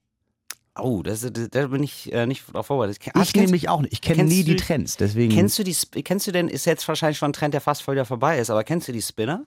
Oh, 0.76 1.02
das, 1.02 1.20
das, 1.20 1.48
da 1.50 1.66
bin 1.68 1.82
ich 1.84 2.12
äh, 2.12 2.26
nicht 2.26 2.52
drauf 2.52 2.66
vorbereitet. 2.66 2.98
Ah, 3.14 3.22
Ich 3.22 3.32
kennst- 3.32 3.36
nämlich 3.46 3.68
auch 3.68 3.80
nicht. 3.80 3.92
Ich 3.92 4.00
kenne 4.00 4.24
nie 4.24 4.42
die 4.42 4.56
Trends, 4.56 4.96
deswegen. 4.96 5.32
Kennst 5.32 5.56
du 5.58 5.62
die, 5.62 5.74
kennst 6.02 6.26
du 6.26 6.32
denn, 6.32 6.48
ist 6.48 6.64
jetzt 6.64 6.86
wahrscheinlich 6.88 7.18
schon 7.18 7.30
ein 7.30 7.32
Trend, 7.32 7.54
der 7.54 7.60
fast 7.60 7.82
voll 7.82 7.94
wieder 7.94 8.04
vorbei 8.04 8.38
ist, 8.40 8.50
aber 8.50 8.64
kennst 8.64 8.88
du 8.88 8.92
die 8.92 9.02
Spinner? 9.02 9.44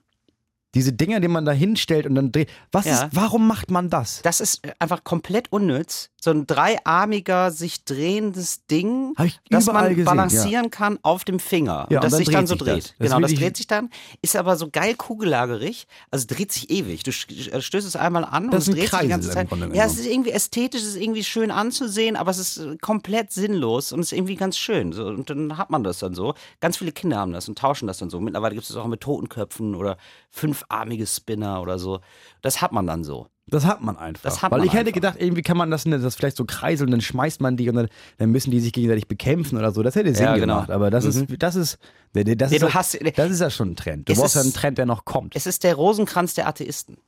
diese 0.74 0.92
Dinger, 0.92 1.18
die 1.18 1.28
man 1.28 1.46
da 1.46 1.52
hinstellt 1.52 2.04
und 2.06 2.14
dann 2.14 2.30
dreht. 2.30 2.50
Was 2.72 2.84
Ja. 2.84 3.04
ist, 3.06 3.16
warum 3.16 3.48
macht 3.48 3.70
man 3.70 3.88
das? 3.88 4.20
Das 4.22 4.38
ist 4.40 4.64
äh, 4.66 4.72
einfach 4.78 5.02
komplett 5.02 5.50
unnütz. 5.50 6.10
So 6.20 6.30
ein 6.32 6.48
dreiarmiger, 6.48 7.52
sich 7.52 7.84
drehendes 7.84 8.66
Ding, 8.66 9.14
das 9.50 9.66
man 9.66 9.88
gesehen, 9.90 10.04
balancieren 10.04 10.70
kann 10.70 10.98
auf 11.02 11.24
dem 11.24 11.38
Finger. 11.38 11.86
Ja, 11.90 11.98
und 12.00 12.04
das 12.04 12.16
sich 12.16 12.28
dann 12.28 12.48
so 12.48 12.56
dreht. 12.56 12.76
das. 12.76 12.94
Das 12.98 13.08
genau, 13.08 13.20
das 13.20 13.30
ich- 13.30 13.38
dreht 13.38 13.56
sich 13.56 13.68
dann, 13.68 13.90
ist 14.20 14.34
aber 14.34 14.56
so 14.56 14.68
geil 14.68 14.96
kugellagerig, 14.96 15.86
also 16.10 16.26
dreht 16.26 16.50
sich 16.50 16.70
ewig. 16.70 17.04
Du 17.04 17.10
äh, 17.12 17.60
stößt 17.60 17.86
es 17.86 17.94
einmal 17.94 18.24
an 18.24 18.50
Das 18.50 18.66
und 18.66 18.74
es 18.74 18.80
dreht 18.80 18.90
sich 18.90 18.90
die 18.90 18.96
Kreisel 18.96 19.08
ganze 19.08 19.30
Zeit. 19.30 19.48
Ja, 19.74 19.84
es 19.84 19.96
ist 19.96 20.06
irgendwie 20.06 20.30
ästhetisch, 20.30 20.82
es 20.82 20.88
ist 20.88 20.96
irgendwie 20.96 21.22
schön 21.22 21.52
anzusehen, 21.52 22.16
aber 22.16 22.32
es 22.32 22.38
ist 22.38 22.56
äh, 22.58 22.76
komplett 22.78 23.30
sinnlos 23.30 23.92
und 23.92 24.00
es 24.00 24.10
ist 24.10 24.18
irgendwie 24.18 24.34
ganz 24.36 24.58
schön. 24.58 24.92
So, 24.92 25.06
und 25.06 25.30
dann 25.30 25.56
hat 25.56 25.70
man 25.70 25.84
das 25.84 26.00
dann 26.00 26.14
so. 26.14 26.34
Ganz 26.60 26.78
viele 26.78 26.90
Kinder 26.90 27.18
haben 27.18 27.32
das 27.32 27.48
und 27.48 27.58
tauschen 27.58 27.86
das 27.86 27.98
dann 27.98 28.10
so. 28.10 28.18
Mittlerweile 28.18 28.54
gibt 28.54 28.62
es 28.64 28.68
das 28.74 28.76
auch 28.76 28.88
mit 28.88 29.00
Totenköpfen 29.02 29.76
oder 29.76 29.96
fünfarmige 30.30 31.06
Spinner 31.06 31.62
oder 31.62 31.78
so. 31.78 32.00
Das 32.42 32.60
hat 32.60 32.72
man 32.72 32.88
dann 32.88 33.04
so. 33.04 33.28
Das 33.50 33.64
hat 33.64 33.80
man 33.82 33.96
einfach. 33.96 34.22
Das 34.22 34.42
hat 34.42 34.50
Weil 34.50 34.58
man 34.58 34.66
ich 34.66 34.72
hätte 34.72 34.80
einfach. 34.88 34.92
gedacht, 34.94 35.16
irgendwie 35.18 35.42
kann 35.42 35.56
man 35.56 35.70
das, 35.70 35.84
das 35.84 36.14
vielleicht 36.14 36.36
so 36.36 36.44
kreiseln, 36.44 36.90
dann 36.90 37.00
schmeißt 37.00 37.40
man 37.40 37.56
die 37.56 37.68
und 37.68 37.76
dann, 37.76 37.88
dann 38.18 38.30
müssen 38.30 38.50
die 38.50 38.60
sich 38.60 38.72
gegenseitig 38.72 39.08
bekämpfen 39.08 39.56
oder 39.58 39.72
so. 39.72 39.82
Das 39.82 39.94
hätte 39.94 40.14
Sinn 40.14 40.24
Ja, 40.26 40.34
genau. 40.36 40.54
gemacht. 40.54 40.70
Aber 40.70 40.90
das 40.90 41.04
ist, 41.04 41.26
das 41.38 41.54
ist, 41.56 41.78
das 42.12 42.24
ist, 42.26 42.40
das 42.40 42.50
Nee, 42.50 42.56
ist, 42.58 42.74
hast- 42.74 42.98
das 43.16 43.30
ist 43.30 43.40
ja 43.40 43.50
schon 43.50 43.70
ein 43.70 43.76
Trend. 43.76 44.08
Du 44.08 44.14
brauchst 44.14 44.34
ja 44.34 44.40
einen 44.42 44.52
Trend, 44.52 44.78
der 44.78 44.86
noch 44.86 45.04
kommt. 45.04 45.34
Es 45.36 45.46
ist 45.46 45.64
der 45.64 45.74
Rosenkranz 45.74 46.34
der 46.34 46.46
Atheisten. 46.48 46.98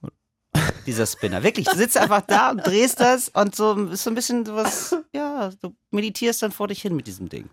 Dieser 0.86 1.06
Spinner. 1.06 1.42
Wirklich, 1.42 1.66
du 1.66 1.76
sitzt 1.76 1.96
einfach 1.98 2.22
da 2.22 2.50
und 2.50 2.66
drehst 2.66 3.00
das 3.00 3.28
und 3.28 3.54
so 3.54 3.74
ist 3.86 4.02
so 4.02 4.10
ein 4.10 4.14
bisschen 4.14 4.46
was, 4.48 4.96
ja, 5.14 5.50
du 5.60 5.74
meditierst 5.90 6.42
dann 6.42 6.52
vor 6.52 6.68
dich 6.68 6.80
hin 6.82 6.96
mit 6.96 7.06
diesem 7.06 7.28
Ding. 7.28 7.48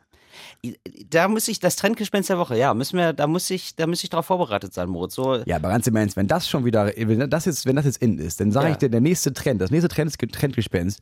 Da 1.09 1.27
muss 1.27 1.47
ich, 1.47 1.59
das 1.59 1.75
Trendgespenst 1.75 2.29
der 2.29 2.37
Woche, 2.37 2.57
ja, 2.57 2.73
müssen 2.73 2.97
wir, 2.97 3.13
da 3.13 3.27
muss 3.27 3.49
ich, 3.49 3.75
da 3.75 3.87
muss 3.87 4.03
ich 4.03 4.09
darauf 4.09 4.25
vorbereitet 4.25 4.73
sein, 4.73 4.89
Moritz. 4.89 5.15
So, 5.15 5.35
Ja, 5.45 5.57
aber 5.57 5.69
ganz 5.69 5.87
im 5.87 5.95
Ernst, 5.95 6.17
wenn 6.17 6.27
das 6.27 6.47
schon 6.47 6.65
wieder, 6.65 6.91
wenn 6.95 7.29
das 7.29 7.45
jetzt, 7.45 7.65
wenn 7.65 7.75
das 7.75 7.85
jetzt 7.85 8.01
in 8.01 8.17
ist, 8.19 8.39
dann 8.39 8.51
sage 8.51 8.67
Ja. 8.67 8.71
ich 8.73 8.77
dir, 8.77 8.89
der 8.89 9.01
nächste 9.01 9.33
Trend, 9.33 9.61
das 9.61 9.71
nächste 9.71 9.87
Trend, 9.89 10.17
Trendgespenst, 10.17 11.01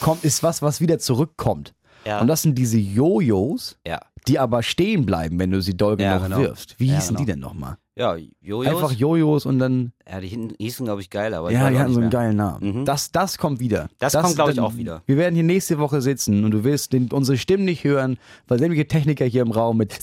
kommt, 0.00 0.24
ist 0.24 0.42
was, 0.42 0.62
was 0.62 0.80
wieder 0.80 0.98
zurückkommt. 0.98 1.74
Ja. 2.04 2.20
Und 2.20 2.28
das 2.28 2.42
sind 2.42 2.56
diese 2.56 2.78
Jojos, 2.78 3.78
ja. 3.86 4.00
die 4.26 4.38
aber 4.38 4.62
stehen 4.62 5.06
bleiben, 5.06 5.38
wenn 5.38 5.50
du 5.50 5.60
sie 5.62 5.76
doll 5.76 5.96
genug 5.96 6.24
genau. 6.24 6.38
wirfst. 6.38 6.74
Wie 6.78 6.90
hießen 6.90 7.16
die 7.16 7.24
genau. 7.24 7.34
denn 7.34 7.40
nochmal? 7.40 7.76
Ja, 7.94 8.16
Jojos. 8.40 8.66
Einfach 8.74 8.92
Jojos 8.92 9.44
und 9.44 9.58
dann, 9.58 9.92
ja, 10.10 10.18
die 10.20 10.28
hin- 10.28 10.54
hießen, 10.58 10.86
glaube 10.86 11.02
ich, 11.02 11.10
geil, 11.10 11.34
aber 11.34 11.50
ich 11.50 11.54
ja, 11.58 11.68
die 11.68 11.78
hatten 11.78 11.92
so 11.92 12.00
einen 12.00 12.08
mehr. 12.08 12.20
geilen 12.20 12.36
Namen. 12.36 12.78
Mhm. 12.80 12.84
Das, 12.86 13.12
das 13.12 13.36
kommt 13.36 13.60
wieder. 13.60 13.88
Das 13.98 14.14
kommt, 14.14 14.34
glaub 14.34 14.48
ich, 14.48 14.58
auch 14.60 14.76
wieder. 14.76 15.02
Wir 15.04 15.18
werden 15.18 15.34
hier 15.34 15.44
nächste 15.44 15.78
Woche 15.78 16.00
sitzen 16.00 16.42
und 16.44 16.52
du 16.52 16.64
wirst 16.64 16.94
den, 16.94 17.10
unsere 17.12 17.36
Stimmen 17.36 17.66
nicht 17.66 17.84
hören, 17.84 18.16
weil 18.48 18.58
sämtliche 18.58 18.88
Techniker 18.88 19.26
hier 19.26 19.42
im 19.42 19.50
Raum 19.50 19.76
mit 19.76 19.92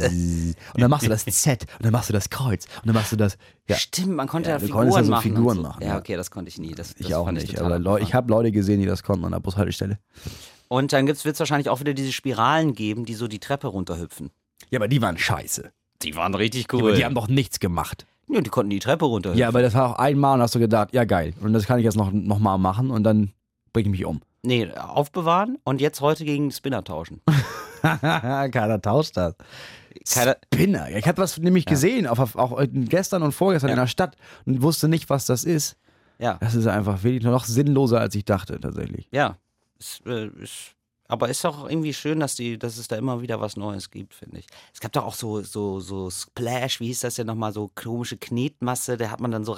und 0.00 0.80
dann 0.80 0.90
machst 0.90 1.06
du 1.06 1.10
das 1.10 1.24
Z 1.24 1.62
und 1.78 1.84
dann 1.84 1.92
machst 1.92 2.08
du 2.08 2.12
das 2.12 2.28
Kreuz 2.28 2.64
und 2.80 2.86
dann 2.86 2.94
machst 2.94 3.12
du 3.12 3.16
das, 3.16 3.38
ja. 3.68 3.76
Stimmt, 3.76 4.16
man 4.16 4.26
konnte 4.26 4.50
Ja, 4.50 4.56
ja, 4.56 4.60
Figuren 4.60 4.90
ja 4.90 5.04
so 5.04 5.10
machen. 5.10 5.22
Figuren 5.34 5.56
so. 5.56 5.62
machen, 5.62 5.82
Ja, 5.82 5.88
ja. 5.90 5.98
okay, 5.98 6.16
das 6.16 6.30
konnte 6.32 6.48
ich 6.48 6.58
nie. 6.58 6.74
Das, 6.74 6.94
das 6.94 7.06
Ich 7.06 7.14
auch 7.14 7.30
nicht, 7.30 7.50
total 7.50 7.66
aber 7.66 7.78
Leu 7.78 7.98
ich 8.00 8.14
habe 8.14 8.28
Leute 8.30 8.50
gesehen, 8.52 8.80
die 8.80 8.86
das 8.86 9.02
konnten 9.04 9.24
an 9.24 9.32
der 9.32 9.40
Bushaltestelle. 9.40 9.98
Und 10.68 10.92
dann 10.92 11.06
wird 11.06 11.16
es 11.18 11.38
wahrscheinlich 11.38 11.68
auch 11.68 11.78
wieder 11.78 11.94
diese 11.94 12.12
Spiralen 12.12 12.74
geben, 12.74 13.04
die 13.04 13.14
so 13.14 13.28
die 13.28 13.38
Treppe 13.38 13.68
runterhüpfen. 13.68 14.30
Ja, 14.70 14.80
aber 14.80 14.88
die 14.88 15.00
waren 15.00 15.16
scheiße. 15.16 15.70
Die 16.02 16.14
waren 16.16 16.34
richtig 16.34 16.66
Aber 16.72 16.92
die 16.92 17.04
haben 17.04 17.14
doch 17.14 17.28
nichts 17.28 17.60
gemacht. 17.60 18.06
Ja, 18.28 18.40
die 18.40 18.50
konnten 18.50 18.70
die 18.70 18.78
Treppe 18.80 19.04
runterhüpfen. 19.04 19.38
Ja, 19.40 19.48
aber 19.48 19.62
das 19.62 19.74
war 19.74 19.90
auch 19.90 19.98
einmal 19.98 20.34
und 20.34 20.42
hast 20.42 20.54
du 20.54 20.58
gedacht, 20.58 20.92
ja 20.92 21.04
geil. 21.04 21.32
Und 21.40 21.52
das 21.52 21.64
kann 21.66 21.78
ich 21.78 21.84
jetzt 21.84 21.96
noch, 21.96 22.10
noch 22.12 22.38
mal 22.40 22.58
machen 22.58 22.90
und 22.90 23.04
dann 23.04 23.32
bringe 23.72 23.88
ich 23.88 23.92
mich 23.92 24.04
um. 24.04 24.20
Nee, 24.42 24.70
aufbewahren 24.72 25.58
und 25.64 25.80
jetzt 25.80 26.00
heute 26.00 26.24
gegen 26.24 26.52
Spinner 26.52 26.84
tauschen. 26.84 27.20
Keiner 27.82 28.80
tauscht 28.80 29.16
das. 29.16 29.34
Keiner- 30.08 30.36
Spinner. 30.54 30.88
Ja, 30.88 30.98
Ich 30.98 31.06
hatte 31.06 31.20
was 31.20 31.36
nämlich 31.38 31.64
gesehen, 31.66 32.06
auf, 32.06 32.36
auch 32.36 32.62
gestern 32.70 33.22
und 33.24 33.32
vorgestern 33.32 33.70
Ja. 33.70 33.74
in 33.74 33.80
der 33.80 33.86
Stadt 33.88 34.14
und 34.44 34.62
wusste 34.62 34.88
nicht, 34.88 35.10
was 35.10 35.26
das 35.26 35.42
ist. 35.42 35.76
Ja, 36.20 36.34
Das 36.40 36.54
ist 36.54 36.68
einfach 36.68 37.02
wirklich 37.02 37.24
noch 37.24 37.44
sinnloser, 37.44 38.00
als 38.00 38.14
ich 38.14 38.24
dachte, 38.24 38.60
tatsächlich. 38.60 39.08
ja. 39.10 39.36
Es, 39.80 40.00
äh, 40.06 40.28
ist, 40.40 40.75
aber 41.08 41.28
ist 41.28 41.44
doch 41.44 41.68
irgendwie 41.68 41.94
schön, 41.94 42.20
dass, 42.20 42.34
die, 42.34 42.58
dass 42.58 42.78
es 42.78 42.88
da 42.88 42.96
immer 42.96 43.22
wieder 43.22 43.40
was 43.40 43.56
Neues 43.56 43.90
gibt, 43.90 44.14
finde 44.14 44.38
ich. 44.38 44.46
Es 44.72 44.80
gab 44.80 44.92
doch 44.92 45.04
auch 45.04 45.14
so, 45.14 45.42
so, 45.42 45.80
so 45.80 46.10
Splash, 46.10 46.80
wie 46.80 46.86
hieß 46.86 47.00
das 47.00 47.16
denn 47.16 47.26
nochmal, 47.26 47.52
so 47.52 47.70
komische 47.74 48.16
Knetmasse, 48.16 48.96
da 48.96 49.10
hat 49.10 49.20
man 49.20 49.30
dann 49.30 49.44
so 49.44 49.54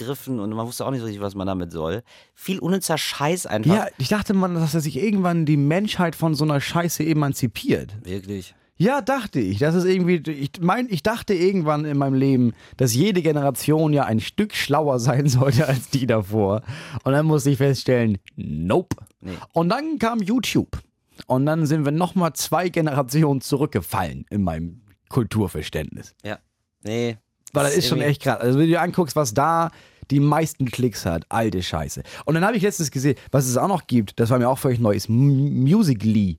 Begriffen 0.00 0.40
und 0.40 0.50
man 0.50 0.66
wusste 0.66 0.86
auch 0.86 0.90
nicht 0.90 1.00
so 1.00 1.06
richtig, 1.06 1.22
was 1.22 1.34
man 1.34 1.46
damit 1.46 1.72
soll. 1.72 2.02
Viel 2.34 2.58
unnützer 2.58 2.96
Scheiß 2.96 3.46
einfach. 3.46 3.74
Ja, 3.74 3.86
ich 3.98 4.08
dachte 4.08 4.32
man, 4.32 4.54
dass 4.54 4.74
er 4.74 4.80
sich 4.80 4.96
irgendwann 4.96 5.44
die 5.44 5.58
Menschheit 5.58 6.16
von 6.16 6.34
so 6.34 6.44
einer 6.44 6.60
Scheiße 6.60 7.04
emanzipiert. 7.04 7.94
Wirklich. 8.02 8.54
Ja, 8.80 9.02
dachte 9.02 9.40
ich. 9.40 9.58
Das 9.58 9.74
ist 9.74 9.84
irgendwie, 9.84 10.22
ich 10.32 10.52
mein, 10.58 10.86
ich 10.88 11.02
dachte 11.02 11.34
irgendwann 11.34 11.84
in 11.84 11.98
meinem 11.98 12.14
Leben, 12.14 12.54
dass 12.78 12.94
jede 12.94 13.20
Generation 13.20 13.92
ja 13.92 14.04
ein 14.04 14.20
Stück 14.20 14.54
schlauer 14.54 14.98
sein 14.98 15.28
sollte 15.28 15.68
als 15.68 15.90
die 15.90 16.06
davor. 16.06 16.62
Und 17.04 17.12
dann 17.12 17.26
musste 17.26 17.50
ich 17.50 17.58
feststellen, 17.58 18.16
nope. 18.36 18.96
Nee. 19.20 19.32
Und 19.52 19.68
dann 19.68 19.98
kam 19.98 20.20
YouTube. 20.20 20.78
Und 21.26 21.44
dann 21.44 21.66
sind 21.66 21.84
wir 21.84 21.92
nochmal 21.92 22.32
zwei 22.32 22.70
Generationen 22.70 23.42
zurückgefallen 23.42 24.24
in 24.30 24.42
meinem 24.44 24.80
Kulturverständnis. 25.10 26.14
Ja. 26.24 26.38
Nee. 26.82 27.18
Weil 27.52 27.64
das 27.64 27.76
ist 27.76 27.86
schon 27.86 28.00
echt 28.00 28.22
krass. 28.22 28.40
Also 28.40 28.58
wenn 28.58 28.64
du 28.64 28.72
dir 28.72 28.80
anguckst, 28.80 29.14
was 29.14 29.34
da 29.34 29.72
die 30.10 30.20
meisten 30.20 30.70
Klicks 30.70 31.04
hat, 31.04 31.26
alte 31.28 31.62
Scheiße. 31.62 32.02
Und 32.24 32.34
dann 32.34 32.46
habe 32.46 32.56
ich 32.56 32.62
letztens 32.62 32.90
gesehen, 32.90 33.16
was 33.30 33.46
es 33.46 33.58
auch 33.58 33.68
noch 33.68 33.86
gibt, 33.86 34.18
das 34.18 34.30
war 34.30 34.38
mir 34.38 34.48
auch 34.48 34.58
völlig 34.58 34.80
neu, 34.80 34.94
ist 34.94 35.10
Musical.ly. 35.10 36.38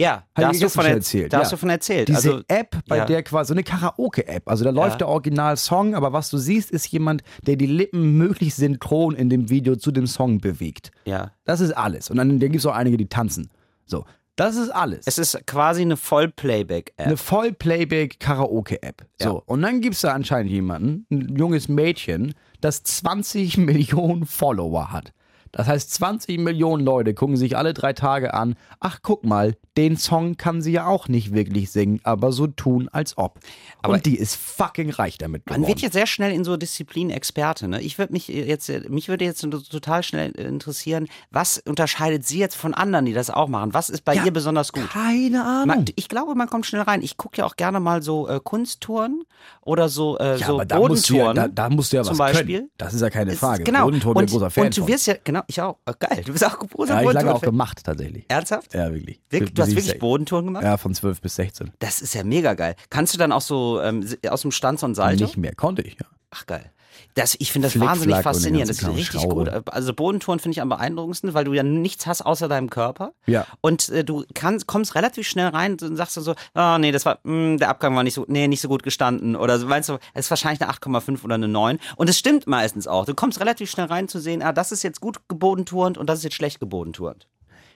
Ja, 0.00 0.24
da 0.34 0.48
hast, 0.48 0.62
du 0.62 0.68
von, 0.68 0.84
er- 0.86 0.94
erzählt, 0.94 1.32
da 1.32 1.36
ja. 1.38 1.42
hast 1.44 1.52
du 1.52 1.56
von 1.56 1.68
erzählt. 1.70 2.08
Diese 2.08 2.16
also, 2.32 2.42
App, 2.48 2.76
bei 2.88 2.96
ja. 2.96 3.04
der 3.04 3.22
quasi 3.22 3.48
so 3.48 3.54
eine 3.54 3.62
Karaoke-App. 3.62 4.48
Also 4.48 4.64
da 4.64 4.70
läuft 4.70 4.92
Ja. 4.92 4.98
der 4.98 5.08
Original-Song, 5.08 5.94
aber 5.94 6.12
was 6.12 6.30
du 6.30 6.38
siehst, 6.38 6.70
ist 6.70 6.86
jemand, 6.88 7.22
der 7.46 7.56
die 7.56 7.66
Lippen 7.66 8.16
möglichst 8.16 8.58
synchron 8.58 9.14
in 9.14 9.28
dem 9.30 9.50
Video 9.50 9.76
zu 9.76 9.90
dem 9.92 10.06
Song 10.06 10.40
bewegt. 10.40 10.90
ja. 11.04 11.32
Das 11.44 11.60
ist 11.60 11.72
alles. 11.72 12.10
Und 12.10 12.16
dann, 12.16 12.28
dann 12.30 12.38
gibt 12.52 12.56
es 12.56 12.66
auch 12.66 12.74
einige, 12.74 12.96
die 12.96 13.08
tanzen. 13.08 13.50
So, 13.84 14.04
das 14.36 14.56
ist 14.56 14.70
alles. 14.70 15.06
Es 15.06 15.18
ist 15.18 15.46
quasi 15.46 15.82
eine 15.82 15.96
Voll-Playback-App. 15.96 17.06
eine 17.06 17.16
Voll-Playback-Karaoke-App. 17.16 19.06
So, 19.20 19.42
und 19.46 19.62
dann 19.62 19.80
gibt 19.80 19.94
es 19.96 20.00
da 20.02 20.12
anscheinend 20.12 20.50
jemanden, 20.50 21.06
ein 21.10 21.36
junges 21.36 21.68
Mädchen, 21.68 22.34
das 22.60 22.82
20 22.82 23.56
Millionen 23.58 24.26
Follower 24.26 24.92
hat. 24.92 25.12
Das 25.52 25.66
heißt, 25.66 25.92
20 25.94 26.38
Millionen 26.38 26.84
Leute 26.84 27.14
gucken 27.14 27.36
sich 27.36 27.56
alle 27.56 27.74
drei 27.74 27.92
Tage 27.92 28.34
an. 28.34 28.54
Ach, 28.78 29.00
guck 29.02 29.24
mal, 29.24 29.56
den 29.76 29.96
Song 29.96 30.36
kann 30.36 30.62
sie 30.62 30.72
ja 30.72 30.86
auch 30.86 31.08
nicht 31.08 31.32
wirklich 31.32 31.70
singen, 31.70 32.00
aber 32.04 32.32
so 32.32 32.46
tun, 32.46 32.88
als 32.92 33.16
ob. 33.18 33.38
Aber- 33.82 33.94
und 33.94 34.06
die 34.06 34.16
ist 34.16 34.36
fucking 34.36 34.90
reich 34.90 35.18
damit 35.18 35.46
geworden. 35.46 35.62
Man 35.62 35.68
wird 35.68 35.80
jetzt 35.80 35.94
sehr 35.94 36.06
schnell 36.06 36.32
in 36.32 36.44
so 36.44 36.56
Disziplin 36.56 37.10
Experte. 37.10 37.66
Ne? 37.68 37.80
Ich 37.80 37.98
würde 37.98 38.12
mich 38.12 38.28
jetzt, 38.28 38.68
mich 38.88 39.08
würde 39.08 39.24
jetzt 39.24 39.40
total 39.40 40.02
schnell 40.02 40.30
interessieren, 40.32 41.08
was 41.30 41.58
unterscheidet 41.66 42.26
Sie 42.26 42.38
jetzt 42.38 42.56
von 42.56 42.74
anderen, 42.74 43.06
die 43.06 43.12
das 43.12 43.30
auch 43.30 43.48
machen? 43.48 43.74
Was 43.74 43.90
ist 43.90 44.04
bei 44.04 44.14
Ja, 44.14 44.24
ihr 44.24 44.32
besonders 44.32 44.72
gut? 44.72 44.88
Keine 44.90 45.44
Ahnung. 45.44 45.66
Man, 45.66 45.84
ich 45.96 46.08
glaube, 46.08 46.34
man 46.34 46.48
kommt 46.48 46.66
schnell 46.66 46.82
rein. 46.82 47.02
Ich 47.02 47.16
gucke 47.16 47.38
ja 47.38 47.46
auch 47.46 47.56
gerne 47.56 47.80
mal 47.80 48.02
so 48.02 48.28
äh, 48.28 48.40
Kunsttouren 48.42 49.22
oder 49.62 49.88
so, 49.88 50.18
äh, 50.18 50.38
ja, 50.38 50.46
so 50.46 50.54
aber 50.54 50.66
da 50.66 50.78
musst, 50.78 51.08
du 51.08 51.14
ja, 51.14 51.24
Bodentouren. 51.24 51.54
da, 51.54 51.68
da 51.68 51.74
musst 51.74 51.92
du 51.92 51.96
ja 51.96 52.02
zum 52.02 52.12
was 52.12 52.18
Beispiel. 52.18 52.58
können. 52.58 52.70
Das 52.76 52.94
ist 52.94 53.00
ja 53.00 53.10
keine 53.10 53.32
Frage. 53.32 53.64
Genau. 53.64 53.84
Bodenton 53.84 54.12
bin 54.14 54.18
und, 54.22 54.24
ich 54.26 54.32
großer 54.32 54.50
Fan 54.50 54.64
und 54.66 54.76
du 54.76 54.86
wirst 54.86 55.06
ja, 55.06 55.14
genau, 55.24 55.39
ich 55.48 55.60
auch. 55.60 55.76
Oh, 55.86 55.92
geil, 55.98 56.22
du 56.24 56.32
bist 56.32 56.44
auch 56.44 56.58
großer 56.58 56.94
ja, 57.02 57.08
ich 57.08 57.12
lange 57.14 57.34
auch 57.34 57.40
gemacht, 57.40 57.82
tatsächlich. 57.84 58.24
Ernsthaft? 58.28 58.74
Ja, 58.74 58.92
wirklich. 58.92 59.20
Wirk- 59.30 59.40
Bis 59.46 59.54
du 59.54 59.62
hast 59.62 59.68
ich 59.70 59.76
wirklich 59.76 59.98
Bodentouren 59.98 60.46
gemacht? 60.46 60.64
Ja, 60.64 60.76
von 60.76 60.94
12 60.94 61.20
bis 61.20 61.36
16. 61.36 61.72
Das 61.78 62.00
ist 62.00 62.14
ja 62.14 62.24
mega 62.24 62.54
geil. 62.54 62.74
Kannst 62.90 63.14
du 63.14 63.18
dann 63.18 63.32
auch 63.32 63.40
so 63.40 63.80
ähm, 63.80 64.06
aus 64.28 64.42
dem 64.42 64.50
Stand 64.50 64.80
so 64.80 64.86
ein 64.86 64.94
Salto? 64.94 65.24
Nicht 65.24 65.36
mehr, 65.36 65.54
konnte 65.54 65.82
ich, 65.82 65.94
ja. 65.94 66.06
Ach 66.30 66.46
geil. 66.46 66.70
Das, 67.14 67.36
ich 67.38 67.52
finde 67.52 67.66
das 67.66 67.72
Flick, 67.72 67.84
wahnsinnig 67.84 68.14
Flack 68.14 68.22
faszinierend. 68.24 68.70
Das 68.70 68.82
ist 68.82 68.88
richtig 68.88 69.20
Kram, 69.20 69.30
gut. 69.30 69.48
Schraube. 69.48 69.72
Also 69.72 69.94
Bodentouren 69.94 70.38
finde 70.38 70.52
ich 70.54 70.62
am 70.62 70.68
beeindruckendsten, 70.68 71.34
weil 71.34 71.44
du 71.44 71.52
ja 71.52 71.62
nichts 71.62 72.06
hast 72.06 72.22
außer 72.22 72.48
deinem 72.48 72.70
Körper. 72.70 73.12
Ja. 73.26 73.46
Und 73.60 73.88
äh, 73.90 74.04
du 74.04 74.24
kannst, 74.34 74.66
kommst 74.66 74.94
relativ 74.94 75.28
schnell 75.28 75.48
rein 75.48 75.76
und 75.80 75.96
sagst 75.96 76.16
dann 76.16 76.24
so, 76.24 76.34
ah 76.54 76.78
nee, 76.78 76.92
das 76.92 77.04
war, 77.06 77.18
mh, 77.22 77.56
der 77.56 77.68
Abgang 77.68 77.94
war 77.96 78.02
nicht 78.02 78.14
so, 78.14 78.24
nee, 78.28 78.48
nicht 78.48 78.60
so 78.60 78.68
gut 78.68 78.82
gestanden. 78.82 79.36
Oder 79.36 79.58
so, 79.58 79.66
meinst 79.66 79.88
du, 79.88 79.98
es 80.14 80.26
ist 80.26 80.30
wahrscheinlich 80.30 80.62
eine 80.62 80.72
8,5 80.72 81.24
oder 81.24 81.34
eine 81.34 81.48
9. 81.48 81.78
Und 81.96 82.08
es 82.10 82.18
stimmt 82.18 82.46
meistens 82.46 82.86
auch. 82.86 83.04
Du 83.04 83.14
kommst 83.14 83.40
relativ 83.40 83.70
schnell 83.70 83.86
rein 83.86 84.08
zu 84.08 84.18
sehen, 84.18 84.42
ah, 84.42 84.52
das 84.52 84.72
ist 84.72 84.82
jetzt 84.82 85.00
gut 85.00 85.18
gebodenturnt 85.28 85.98
und 85.98 86.08
das 86.08 86.18
ist 86.18 86.24
jetzt 86.24 86.36
schlecht 86.36 86.60
gebodenturnt. 86.60 87.26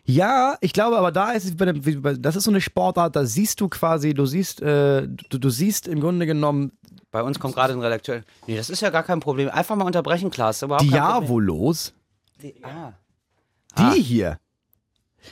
Ja, 0.06 0.56
ich 0.60 0.72
glaube, 0.74 0.98
aber 0.98 1.10
da 1.12 1.30
ist 1.32 1.44
es 1.44 1.56
bei 1.56 1.64
dem, 1.64 1.84
wie 1.86 1.96
bei- 1.96 2.14
das 2.14 2.36
ist 2.36 2.44
so 2.44 2.50
eine 2.50 2.60
Sportart, 2.60 3.16
da 3.16 3.24
siehst 3.24 3.60
du 3.60 3.68
quasi, 3.68 4.12
du 4.12 4.26
siehst, 4.26 4.60
äh, 4.60 5.08
du, 5.30 5.38
du 5.38 5.48
siehst 5.50 5.88
im 5.88 6.00
Grunde 6.00 6.26
genommen 6.26 6.72
Bei 7.10 7.22
uns 7.22 7.38
kommt 7.40 7.54
gerade 7.54 7.72
ein 7.72 7.80
Redakteur. 7.80 8.22
Nee, 8.46 8.56
das 8.56 8.68
ist 8.70 8.82
ja 8.82 8.90
gar 8.90 9.02
kein 9.04 9.20
Problem. 9.20 9.48
Einfach 9.48 9.76
mal 9.76 9.84
unterbrechen, 9.84 10.30
Klaas. 10.30 10.58
Diavolos. 10.58 11.94
Die, 12.42 12.54
ah. 12.64 12.92
Die 13.78 13.82
Ah. 13.82 13.92
hier. 13.94 14.38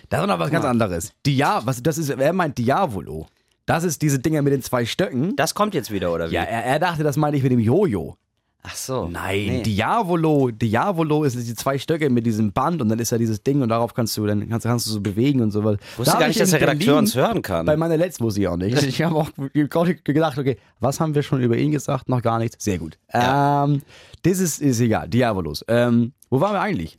Das 0.08 0.22
ist 0.22 0.26
noch 0.26 0.38
was 0.38 0.50
ganz 0.50 0.64
anderes. 0.64 1.12
Dia, 1.26 1.60
was, 1.66 1.82
das 1.82 1.98
ist, 1.98 2.16
wer 2.16 2.32
meint 2.32 2.56
Diavolo? 2.56 3.26
Das 3.66 3.84
ist 3.84 4.00
diese 4.00 4.18
Dinger 4.18 4.40
mit 4.42 4.52
den 4.52 4.62
zwei 4.62 4.86
Stöcken. 4.86 5.36
Das 5.36 5.54
kommt 5.54 5.74
jetzt 5.74 5.90
wieder, 5.90 6.12
oder 6.12 6.30
wie? 6.30 6.34
Ja, 6.34 6.42
er, 6.44 6.64
er 6.64 6.78
dachte, 6.78 7.02
das 7.02 7.16
meine 7.16 7.36
ich 7.36 7.42
mit 7.42 7.52
dem 7.52 7.58
Jojo. 7.60 8.16
Ach 8.64 8.76
so. 8.76 9.08
Nein, 9.08 9.46
Nee. 9.46 9.62
Diavolo, 9.62 10.50
Diavolo 10.52 11.24
ist 11.24 11.36
die 11.36 11.54
zwei 11.54 11.78
Stöcke 11.78 12.08
mit 12.10 12.26
diesem 12.26 12.52
Band 12.52 12.80
und 12.80 12.88
dann 12.88 12.98
ist 13.00 13.10
da 13.10 13.18
dieses 13.18 13.42
Ding 13.42 13.60
und 13.60 13.70
darauf 13.70 13.92
kannst 13.92 14.16
du, 14.16 14.24
dann 14.24 14.48
kannst, 14.48 14.66
kannst 14.66 14.86
du 14.86 14.90
so 14.90 15.00
bewegen 15.00 15.40
und 15.40 15.50
sowas. 15.50 15.78
Wusste 15.96 16.12
Da 16.12 16.20
gar 16.20 16.28
nicht, 16.28 16.36
ich 16.36 16.42
dass 16.42 16.50
der 16.50 16.60
Redakteur 16.60 16.96
uns 16.96 17.16
hören 17.16 17.42
kann. 17.42 17.66
Bei 17.66 17.76
meiner 17.76 17.96
letzten 17.96 18.22
wusste 18.22 18.40
ich 18.40 18.48
auch 18.48 18.56
nicht. 18.56 18.80
Ich 18.92 19.00
habe 19.02 19.16
auch 19.16 19.30
gedacht, 19.54 20.38
okay, 20.38 20.58
was 20.78 21.00
haben 21.00 21.14
wir 21.14 21.22
schon 21.22 21.40
über 21.40 21.56
ihn 21.56 21.72
gesagt? 21.72 22.08
Noch 22.08 22.20
gar 22.22 22.38
nichts. 22.38 22.62
Sehr 22.62 22.78
gut. 22.78 22.98
Ähm, 23.12 23.82
das 24.22 24.38
ist, 24.38 24.60
ist 24.60 24.80
egal. 24.80 25.08
Diavolos. 25.08 25.64
Ähm, 25.66 26.12
wo 26.30 26.40
waren 26.40 26.52
wir 26.52 26.60
eigentlich? 26.60 26.98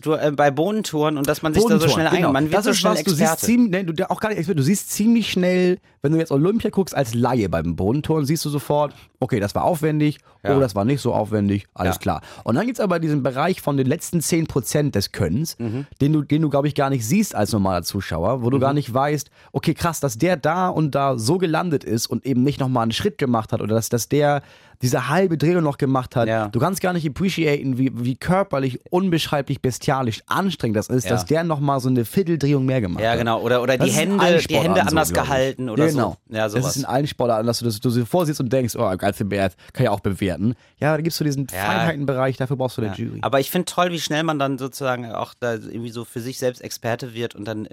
Du, 0.00 0.14
äh, 0.14 0.32
bei 0.32 0.50
Bodentouren 0.50 1.16
und 1.18 1.28
dass 1.28 1.42
man 1.42 1.54
sich 1.54 1.64
da 1.64 1.78
so 1.78 1.88
schnell 1.88 2.08
genau. 2.10 2.28
ein, 2.28 2.32
man 2.32 2.44
wird 2.44 2.54
das 2.54 2.64
so 2.64 2.70
ist 2.70 2.78
schnell 2.78 2.94
was, 2.94 3.04
du 3.04 3.12
siehst 3.12 3.40
ziemlich, 3.40 3.70
nee, 3.70 3.92
du, 3.92 4.10
auch 4.10 4.18
gar 4.18 4.34
nicht 4.34 4.48
du 4.48 4.62
siehst 4.62 4.90
ziemlich 4.90 5.30
schnell, 5.30 5.78
wenn 6.02 6.10
du 6.10 6.18
jetzt 6.18 6.32
Olympia 6.32 6.70
guckst 6.70 6.96
als 6.96 7.14
Laie 7.14 7.48
beim 7.48 7.76
Bodenturnen, 7.76 8.26
siehst 8.26 8.44
du 8.44 8.50
sofort, 8.50 8.92
okay, 9.24 9.40
das 9.40 9.54
war 9.54 9.64
aufwendig, 9.64 10.18
Ja. 10.44 10.56
oh, 10.56 10.60
das 10.60 10.74
war 10.74 10.84
nicht 10.84 11.00
so 11.00 11.12
aufwendig, 11.14 11.66
alles 11.74 11.94
Ja. 11.96 11.98
klar. 12.00 12.20
Und 12.44 12.54
dann 12.54 12.66
gibt's 12.66 12.80
aber 12.80 12.98
diesen 13.00 13.22
Bereich 13.22 13.60
von 13.62 13.76
den 13.76 13.86
letzten 13.86 14.20
10% 14.20 14.94
des 14.94 15.10
Könnens, 15.12 15.58
Mhm. 15.58 15.86
den 16.00 16.12
du, 16.12 16.22
den 16.22 16.42
du 16.42 16.50
glaube 16.50 16.68
ich, 16.68 16.74
gar 16.74 16.90
nicht 16.90 17.06
siehst 17.06 17.34
als 17.34 17.52
normaler 17.52 17.82
Zuschauer, 17.82 18.42
wo 18.42 18.50
du 18.50 18.58
Mhm. 18.58 18.60
gar 18.60 18.72
nicht 18.74 18.92
weißt, 18.92 19.30
okay, 19.52 19.74
krass, 19.74 20.00
dass 20.00 20.18
der 20.18 20.36
da 20.36 20.68
und 20.68 20.94
da 20.94 21.16
so 21.18 21.38
gelandet 21.38 21.82
ist 21.84 22.06
und 22.06 22.26
eben 22.26 22.42
nicht 22.42 22.60
nochmal 22.60 22.82
einen 22.82 22.92
Schritt 22.92 23.18
gemacht 23.18 23.52
hat 23.52 23.60
oder 23.62 23.74
dass, 23.74 23.88
dass 23.88 24.08
der 24.08 24.42
diese 24.82 25.08
halbe 25.08 25.38
Drehung 25.38 25.62
noch 25.62 25.78
gemacht 25.78 26.14
hat. 26.14 26.28
Ja. 26.28 26.48
Du 26.48 26.58
kannst 26.58 26.82
gar 26.82 26.92
nicht 26.92 27.08
appreciaten, 27.08 27.78
wie, 27.78 27.90
wie 27.94 28.16
körperlich, 28.16 28.80
unbeschreiblich, 28.90 29.62
bestialisch 29.62 30.22
anstrengend 30.26 30.76
das 30.76 30.88
ist, 30.88 31.04
Ja. 31.04 31.10
dass 31.12 31.24
der 31.24 31.44
nochmal 31.44 31.80
so 31.80 31.88
eine 31.88 32.04
Vierteldrehung 32.04 32.66
mehr 32.66 32.80
gemacht 32.82 33.02
Ja, 33.02 33.12
hat. 33.12 33.18
genau. 33.18 33.40
Oder, 33.40 33.62
oder 33.62 33.78
Das 33.78 33.86
die 33.86 33.92
Hände, 33.94 34.38
die 34.48 34.56
Hände 34.56 34.82
anders 34.82 35.08
so, 35.08 35.14
gehalten 35.14 35.70
oder 35.70 35.86
genau. 35.86 36.16
so. 36.28 36.34
Ja, 36.36 36.48
Das 36.48 36.54
ist 36.54 36.76
in 36.76 36.84
allen 36.84 37.06
Sportarten, 37.06 37.46
dass 37.46 37.60
du, 37.60 37.64
das, 37.64 37.80
du 37.80 37.88
dir 37.88 38.04
vorsitzt 38.04 38.40
und 38.40 38.52
denkst, 38.52 38.74
oh, 38.76 38.94
Bert, 39.22 39.54
kann 39.72 39.84
ich 39.84 39.90
auch 39.90 40.00
bewerten. 40.00 40.54
Ja, 40.80 40.96
da 40.96 41.02
gibst 41.02 41.20
du 41.20 41.24
diesen 41.24 41.46
Ja. 41.52 41.64
Feinheitenbereich, 41.66 42.36
dafür 42.36 42.56
brauchst 42.56 42.78
du 42.78 42.82
eine 42.82 42.90
Ja. 42.90 42.96
Jury. 42.96 43.18
Aber 43.22 43.38
ich 43.38 43.50
finde 43.50 43.66
toll, 43.66 43.92
wie 43.92 44.00
schnell 44.00 44.24
man 44.24 44.38
dann 44.38 44.58
sozusagen 44.58 45.12
auch 45.12 45.34
da 45.38 45.54
irgendwie 45.54 45.90
so 45.90 46.04
für 46.04 46.20
sich 46.20 46.38
selbst 46.38 46.60
Experte 46.62 47.14
wird 47.14 47.34
und 47.34 47.44
dann 47.44 47.68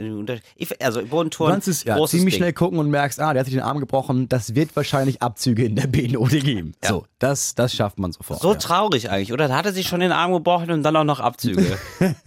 ich, 0.55 0.83
also 0.83 1.01
Du 1.01 1.07
Bodentouren 1.07 1.53
kannst 1.53 1.67
es 1.67 1.83
ja, 1.83 1.95
ziemlich 2.05 2.33
Ding. 2.33 2.39
schnell 2.41 2.53
gucken 2.53 2.77
und 2.77 2.89
merkst, 2.89 3.19
ah, 3.19 3.33
der 3.33 3.39
hat 3.39 3.45
sich 3.47 3.55
den 3.55 3.63
Arm 3.63 3.79
gebrochen, 3.79 4.27
das 4.29 4.53
wird 4.55 4.75
wahrscheinlich 4.75 5.21
Abzüge 5.21 5.63
in 5.63 5.75
der 5.75 5.87
B-Note 5.87 6.39
geben. 6.39 6.73
Ja. 6.83 6.89
So, 6.89 7.05
das, 7.19 7.55
das 7.55 7.73
schafft 7.73 7.97
man 7.99 8.11
sofort. 8.11 8.41
So 8.41 8.51
ja. 8.53 8.57
traurig 8.57 9.09
eigentlich, 9.09 9.31
oder? 9.33 9.47
Da 9.47 9.55
hat 9.55 9.65
er 9.65 9.73
sich 9.73 9.87
schon 9.87 10.01
den 10.01 10.11
Arm 10.11 10.33
gebrochen 10.33 10.71
und 10.71 10.83
dann 10.83 10.95
auch 10.95 11.03
noch 11.03 11.19
Abzüge. 11.19 11.77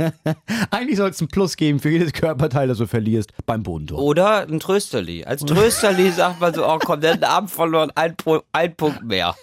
Eigentlich 0.70 0.96
soll 0.96 1.10
es 1.10 1.20
einen 1.20 1.28
Plus 1.28 1.56
geben 1.56 1.80
für 1.80 1.90
jedes 1.90 2.12
Körperteil, 2.12 2.68
das 2.68 2.78
du 2.78 2.86
verlierst 2.86 3.32
beim 3.46 3.62
Bodentor. 3.62 3.98
Oder 3.98 4.46
ein 4.46 4.60
Trösterli. 4.60 5.24
Als 5.24 5.42
Trösterli 5.42 6.10
sagt 6.16 6.40
man 6.40 6.54
so, 6.54 6.66
oh 6.66 6.78
komm, 6.78 7.00
der 7.00 7.14
hat 7.14 7.20
den 7.20 7.24
Arm 7.24 7.48
verloren, 7.48 7.90
ein, 7.94 8.14
ein 8.52 8.74
Punkt 8.74 9.03
mehr. 9.04 9.34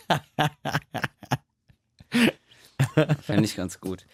Fände 3.21 3.45
ich 3.45 3.55
ganz 3.55 3.79
gut. 3.79 4.05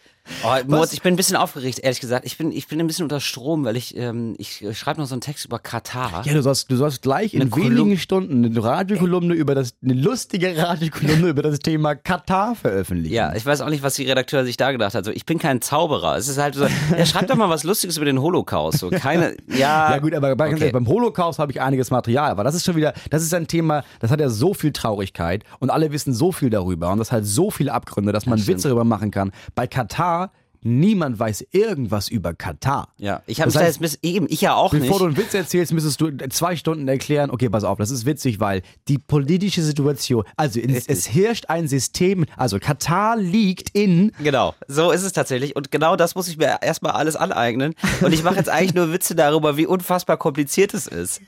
Oh, 0.43 0.55
Moritz, 0.67 0.93
ich 0.93 1.01
bin 1.01 1.13
ein 1.13 1.17
bisschen 1.17 1.35
aufgeregt, 1.35 1.79
ehrlich 1.79 1.99
gesagt. 1.99 2.25
Ich 2.25 2.37
bin, 2.37 2.51
ich 2.51 2.67
bin 2.67 2.79
ein 2.79 2.87
bisschen 2.87 3.03
unter 3.03 3.19
Strom, 3.19 3.65
weil 3.65 3.77
ich, 3.77 3.95
ähm, 3.97 4.35
ich 4.37 4.65
schreibe 4.73 4.99
noch 4.99 5.07
so 5.07 5.15
einen 5.15 5.21
Text 5.21 5.45
über 5.45 5.59
Katar. 5.59 6.23
Ja, 6.25 6.33
du 6.33 6.41
sollst, 6.41 6.69
du 6.71 6.75
sollst 6.75 7.01
gleich 7.01 7.33
in 7.33 7.41
wenigen 7.41 7.75
Kolum- 7.75 7.97
Stunden 7.97 8.45
eine 8.45 8.63
Radiokolumne 8.63 9.33
über 9.33 9.55
das, 9.55 9.73
eine 9.83 9.93
lustige 9.93 10.57
Radiokolumne 10.57 11.29
über 11.29 11.41
das 11.41 11.59
Thema 11.59 11.95
Katar 11.95 12.55
veröffentlichen. 12.55 13.13
Ja, 13.13 13.35
ich 13.35 13.45
weiß 13.45 13.61
auch 13.61 13.69
nicht, 13.69 13.83
was 13.83 13.95
die 13.95 14.03
Redakteur 14.03 14.45
sich 14.45 14.57
da 14.57 14.71
gedacht 14.71 14.93
hat. 14.95 15.05
So, 15.05 15.11
ich 15.11 15.25
bin 15.25 15.39
kein 15.39 15.61
Zauberer. 15.61 16.17
Es 16.17 16.27
ist 16.27 16.37
halt 16.37 16.55
so, 16.55 16.65
ja, 16.65 17.05
schreib 17.05 17.27
doch 17.27 17.35
mal 17.35 17.49
was 17.49 17.63
Lustiges 17.63 17.97
über 17.97 18.05
den 18.05 18.19
Holocaust. 18.21 18.79
So, 18.79 18.89
keine, 18.89 19.37
ja. 19.47 19.91
Ja 19.91 19.97
gut, 19.99 20.13
aber 20.13 20.35
bei, 20.35 20.53
okay. 20.53 20.71
beim 20.71 20.87
Holocaust 20.87 21.39
habe 21.39 21.51
ich 21.51 21.61
einiges 21.61 21.91
Material, 21.91 22.31
aber 22.31 22.43
das 22.43 22.55
ist 22.55 22.65
schon 22.65 22.75
wieder, 22.75 22.93
das 23.09 23.23
ist 23.23 23.33
ein 23.33 23.47
Thema, 23.47 23.83
das 23.99 24.11
hat 24.11 24.19
ja 24.19 24.29
so 24.29 24.53
viel 24.53 24.71
Traurigkeit 24.71 25.43
und 25.59 25.69
alle 25.69 25.91
wissen 25.91 26.13
so 26.13 26.31
viel 26.31 26.49
darüber 26.49 26.91
und 26.91 26.99
das 26.99 27.11
hat 27.11 27.25
so 27.25 27.51
viele 27.51 27.73
Abgründe, 27.73 28.11
dass 28.11 28.25
man 28.25 28.37
stimmt. 28.39 28.57
Witze 28.57 28.67
darüber 28.69 28.83
machen 28.83 29.11
kann. 29.11 29.31
Bei 29.55 29.67
Katar, 29.67 30.16
niemand 30.61 31.19
weiß 31.19 31.45
irgendwas 31.51 32.07
über 32.09 32.33
Katar. 32.33 32.89
Ja, 32.97 33.21
ich 33.25 33.41
habe 33.41 33.51
Das 33.51 33.61
heißt, 33.61 33.81
jetzt 33.81 33.99
eben, 34.03 34.27
ich 34.29 34.41
ja 34.41 34.55
auch 34.55 34.71
Bevor 34.71 34.87
nicht. 34.87 34.99
du 34.99 35.05
einen 35.05 35.17
Witz 35.17 35.33
erzählst, 35.33 35.73
müsstest 35.73 36.01
du 36.01 36.11
zwei 36.29 36.55
Stunden 36.55 36.87
erklären, 36.87 37.29
okay, 37.31 37.49
pass 37.49 37.63
auf, 37.63 37.77
das 37.77 37.91
ist 37.91 38.05
witzig, 38.05 38.39
weil 38.39 38.61
die 38.87 38.97
politische 38.97 39.61
Situation, 39.61 40.23
also 40.35 40.59
es, 40.59 40.87
es 40.87 41.13
herrscht 41.13 41.45
ein 41.49 41.67
System, 41.67 42.25
also 42.35 42.59
Katar 42.59 43.17
liegt 43.17 43.69
in, 43.77 44.11
Genau, 44.21 44.53
so 44.67 44.91
ist 44.91 45.03
es 45.03 45.13
tatsächlich. 45.13 45.55
Und 45.55 45.71
genau 45.71 45.95
das 45.95 46.15
muss 46.15 46.27
ich 46.27 46.37
mir 46.37 46.59
erstmal 46.61 46.93
alles 46.93 47.15
aneignen. 47.15 47.73
Und 48.01 48.13
ich 48.13 48.23
mache 48.23 48.35
jetzt 48.35 48.49
eigentlich 48.49 48.73
nur 48.73 48.91
Witze 48.91 49.15
darüber, 49.15 49.57
wie 49.57 49.65
unfassbar 49.65 50.17
kompliziert 50.17 50.73
es 50.73 50.87
ist. 50.87 51.21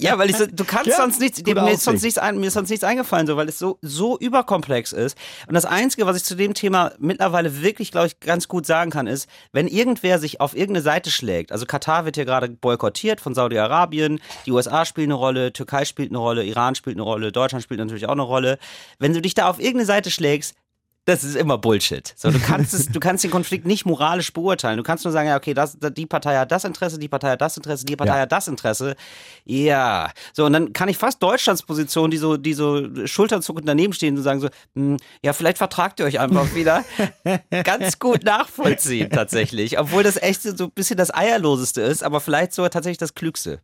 Ja, 0.00 0.18
weil 0.18 0.30
ich 0.30 0.36
so, 0.36 0.46
du 0.46 0.64
kannst 0.64 0.86
Ja, 0.86 0.96
sonst 0.96 1.20
nichts, 1.20 1.42
guter 1.42 1.62
mir 1.62 1.72
ist, 1.72 1.84
sonst 1.84 2.02
nichts 2.02 2.18
ein, 2.18 2.38
mir 2.38 2.46
ist 2.46 2.54
sonst 2.54 2.70
nichts 2.70 2.84
eingefallen, 2.84 3.26
so, 3.26 3.36
weil 3.36 3.48
es 3.48 3.58
so, 3.58 3.78
so 3.82 4.18
überkomplex 4.18 4.92
ist. 4.92 5.16
Und 5.46 5.54
das 5.54 5.64
Einzige, 5.64 6.06
was 6.06 6.16
ich 6.16 6.24
zu 6.24 6.34
dem 6.34 6.54
Thema 6.54 6.92
mittlerweile 6.98 7.62
wirklich, 7.62 7.90
glaube 7.90 8.08
ich, 8.08 8.20
ganz 8.20 8.48
gut 8.48 8.66
sagen 8.66 8.90
kann, 8.90 9.06
ist, 9.06 9.28
wenn 9.52 9.66
irgendwer 9.66 10.18
sich 10.18 10.40
auf 10.40 10.54
irgendeine 10.54 10.82
Seite 10.82 11.10
schlägt, 11.10 11.52
also 11.52 11.66
Katar 11.66 12.04
wird 12.04 12.16
hier 12.16 12.24
gerade 12.24 12.48
boykottiert 12.48 13.20
von 13.20 13.34
Saudi-Arabien, 13.34 14.20
die 14.46 14.52
USA 14.52 14.84
spielen 14.84 15.08
eine 15.08 15.14
Rolle, 15.14 15.52
Türkei 15.52 15.84
spielt 15.84 16.10
eine 16.10 16.18
Rolle, 16.18 16.44
Iran 16.44 16.74
spielt 16.74 16.96
eine 16.96 17.02
Rolle, 17.02 17.32
Deutschland 17.32 17.62
spielt 17.62 17.80
natürlich 17.80 18.06
auch 18.06 18.12
eine 18.12 18.22
Rolle. 18.22 18.58
Wenn 18.98 19.12
du 19.12 19.20
dich 19.20 19.34
da 19.34 19.48
auf 19.48 19.58
irgendeine 19.58 19.86
Seite 19.86 20.10
schlägst, 20.10 20.54
das 21.06 21.22
ist 21.22 21.36
immer 21.36 21.58
Bullshit. 21.58 22.14
So, 22.16 22.30
du 22.30 22.38
kannst 22.38 22.72
es, 22.72 22.86
du 22.92 22.98
kannst 23.00 23.24
den 23.24 23.30
Konflikt 23.30 23.66
nicht 23.66 23.84
moralisch 23.84 24.32
beurteilen. 24.32 24.76
Du 24.78 24.82
kannst 24.82 25.04
nur 25.04 25.12
sagen, 25.12 25.28
ja, 25.28 25.36
okay, 25.36 25.52
das, 25.52 25.76
die 25.80 26.06
Partei 26.06 26.36
hat 26.36 26.50
das 26.50 26.64
Interesse, 26.64 26.98
die 26.98 27.08
Partei 27.08 27.30
hat 27.32 27.40
das 27.40 27.56
Interesse, 27.56 27.84
die 27.84 27.96
Partei 27.96 28.14
Ja. 28.16 28.20
hat 28.22 28.32
das 28.32 28.48
Interesse. 28.48 28.96
Ja. 29.44 30.10
So, 30.32 30.46
und 30.46 30.52
dann 30.54 30.72
kann 30.72 30.88
ich 30.88 30.96
fast 30.96 31.22
Deutschlands 31.22 31.62
Position, 31.62 32.10
die 32.10 32.16
so, 32.16 32.36
die 32.36 32.54
so 32.54 33.06
schulterzuckend 33.06 33.68
daneben 33.68 33.92
stehen 33.92 34.16
und 34.16 34.22
sagen 34.22 34.40
so, 34.40 34.48
hm, 34.74 34.96
ja, 35.22 35.32
vielleicht 35.32 35.58
vertragt 35.58 36.00
ihr 36.00 36.06
euch 36.06 36.20
einfach 36.20 36.54
wieder. 36.54 36.84
Ganz 37.64 37.98
gut 37.98 38.24
nachvollziehen, 38.24 39.10
tatsächlich. 39.10 39.78
Obwohl 39.78 40.02
das 40.02 40.16
echt 40.16 40.42
so 40.42 40.64
ein 40.64 40.70
bisschen 40.70 40.96
das 40.96 41.12
Eierloseste 41.14 41.82
ist, 41.82 42.02
aber 42.02 42.20
vielleicht 42.20 42.52
sogar 42.54 42.70
tatsächlich 42.70 42.98
das 42.98 43.14
Klügste. 43.14 43.60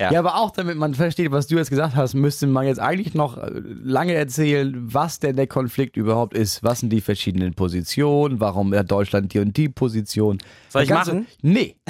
Ja. 0.00 0.10
Ja, 0.10 0.18
aber 0.18 0.36
auch 0.36 0.50
damit 0.50 0.78
man 0.78 0.94
versteht, 0.94 1.30
was 1.30 1.46
du 1.46 1.56
jetzt 1.56 1.68
gesagt 1.68 1.94
hast, 1.94 2.14
müsste 2.14 2.46
man 2.46 2.66
jetzt 2.66 2.80
eigentlich 2.80 3.12
noch 3.14 3.36
äh, 3.36 3.50
lange 3.84 4.14
erzählen, 4.14 4.74
was 4.92 5.20
denn 5.20 5.36
der 5.36 5.46
Konflikt 5.46 5.96
überhaupt 5.98 6.34
ist. 6.34 6.62
Was 6.64 6.80
sind 6.80 6.90
die 6.90 7.02
verschiedenen 7.02 7.52
Positionen? 7.52 8.40
Warum 8.40 8.74
hat 8.74 8.90
Deutschland 8.90 9.34
die 9.34 9.40
und 9.40 9.54
die 9.58 9.68
Position? 9.68 10.38
Soll 10.70 10.84
ich 10.84 10.88
ganze- 10.88 11.12
machen? 11.14 11.26
Nee. 11.42 11.76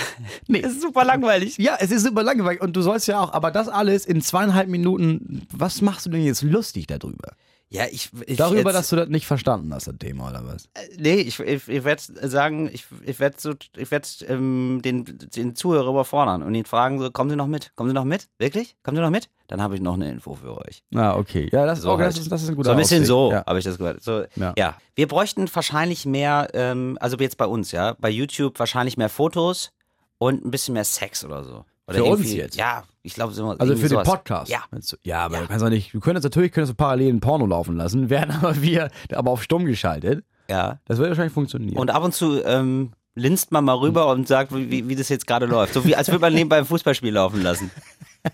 Nee. 0.49 0.61
Das 0.61 0.73
ist 0.73 0.83
super 0.83 1.05
langweilig. 1.05 1.57
Ja, 1.59 1.77
es 1.81 1.91
ist 1.91 2.05
super 2.05 2.23
langweilig 2.23 2.61
und 2.61 2.75
du 2.77 2.83
sollst 2.83 3.07
ja 3.09 3.21
auch, 3.21 3.33
aber 3.33 3.51
das 3.51 3.69
alles 3.69 4.05
in 4.05 4.21
zweieinhalb 4.21 4.69
Minuten, 4.69 5.47
was 5.53 5.81
machst 5.81 6.05
du 6.07 6.11
denn 6.11 6.23
jetzt 6.25 6.43
lustig 6.43 6.87
darüber? 6.89 7.33
Ja, 7.73 7.85
ich, 7.89 8.11
ich 8.27 8.37
Darüber, 8.37 8.71
jetzt, 8.71 8.75
dass 8.75 8.89
du 8.89 8.97
das 8.97 9.09
nicht 9.09 9.27
verstanden 9.27 9.73
hast, 9.73 9.87
das 9.87 9.95
Thema, 9.97 10.31
oder 10.31 10.45
was? 10.45 10.69
Nee, 10.99 11.15
ich, 11.21 11.39
ich, 11.39 11.69
ich 11.69 11.85
werde 11.85 12.03
sagen, 12.29 12.69
ich, 12.73 12.85
ich 13.07 13.21
werde 13.21 13.37
so, 13.39 13.55
ich 13.77 13.91
ähm, 14.29 14.81
den, 14.85 15.05
den 15.05 15.55
Zuhörer 15.55 15.89
überfordern 15.89 16.43
und 16.43 16.53
ihn 16.57 16.65
fragen, 16.65 16.99
so, 16.99 17.13
kommen 17.13 17.31
Sie 17.31 17.37
noch 17.37 17.47
mit? 17.47 17.71
Kommen 17.77 17.89
Sie 17.91 17.95
noch 17.95 18.05
mit? 18.05 18.27
Wirklich? 18.39 18.75
Kommen 18.83 18.97
Sie 18.97 19.03
noch 19.03 19.11
mit? 19.11 19.31
Dann 19.47 19.63
habe 19.63 19.77
ich 19.77 19.81
noch 19.81 19.95
eine 19.95 20.11
Info 20.11 20.35
für 20.35 20.59
euch. 20.59 20.83
Ah, 20.97 21.15
okay. 21.17 21.49
Ja, 21.53 21.65
das, 21.65 21.83
So 21.83 21.93
okay, 21.93 22.03
halt. 22.03 22.15
das, 22.17 22.21
ist, 22.23 22.33
das 22.33 22.43
ist 22.43 22.49
ein 22.49 22.57
guter 22.57 22.71
So 22.71 22.73
ein 22.73 22.77
bisschen 22.79 23.03
Ausweg. 23.03 23.07
so, 23.07 23.31
Ja. 23.31 23.47
habe 23.47 23.59
ich 23.61 23.65
das 23.65 23.79
gehört. 23.79 24.03
So, 24.03 24.25
Ja. 24.35 24.53
ja. 24.59 24.77
Wir 24.97 25.07
bräuchten 25.07 25.49
wahrscheinlich 25.55 26.05
mehr, 26.07 26.49
ähm, 26.55 26.99
also 27.01 27.17
jetzt 27.19 27.37
bei 27.37 27.47
uns, 27.47 27.71
ja, 27.71 27.95
bei 28.01 28.11
YouTube 28.11 28.59
wahrscheinlich 28.59 28.97
mehr 28.97 29.09
Fotos 29.09 29.71
und 30.19 30.45
ein 30.45 30.51
bisschen 30.51 30.75
mehr 30.75 30.85
Sex 30.85 31.25
oder 31.25 31.45
so. 31.45 31.65
Oder 31.87 31.99
Für 31.99 32.05
uns 32.05 32.33
jetzt? 32.33 32.57
Ja, 32.57 32.83
ich 33.03 33.15
glaube, 33.15 33.33
so 33.33 33.49
Also 33.51 33.75
für 33.75 33.81
den 33.81 33.89
sowas. 33.89 34.07
Podcast. 34.09 34.51
Ja. 34.51 34.63
Ja, 35.03 35.25
aber 35.25 35.37
Ja. 35.37 35.41
du 35.43 35.47
kannst 35.49 35.65
doch 35.65 35.71
nicht, 35.71 35.95
du 35.95 36.01
könntest 36.01 36.25
natürlich 36.25 36.53
könntest 36.53 36.73
du 36.73 36.77
parallel 36.77 37.13
ein 37.13 37.21
Porno 37.21 37.47
laufen 37.47 37.77
lassen, 37.77 38.11
wären 38.11 38.31
aber 38.31 38.61
wir 38.63 38.91
aber 39.15 39.31
auf 39.31 39.43
stumm 39.43 39.65
geschaltet. 39.65 40.25
Ja. 40.49 40.79
Das 40.87 40.99
würde 40.99 41.11
wahrscheinlich 41.11 41.33
funktionieren. 41.33 41.77
Und 41.79 41.91
ab 41.91 42.03
und 42.05 42.13
zu 42.13 42.43
ähm, 42.45 42.91
linst 43.15 43.53
man 43.53 43.65
mal 43.65 43.75
rüber 43.77 44.11
und 44.11 44.27
sagt, 44.29 44.55
wie, 44.55 44.89
wie 44.89 44.97
das 44.97 45.09
jetzt 45.09 45.27
gerade 45.27 45.47
läuft. 45.47 45.75
So 45.75 45.85
wie 45.85 45.95
als 45.97 46.09
würde 46.09 46.21
man 46.21 46.35
nebenbei 46.35 46.59
ein 46.59 46.65
Fußballspiel 46.65 47.13
laufen 47.13 47.43
lassen. 47.43 47.71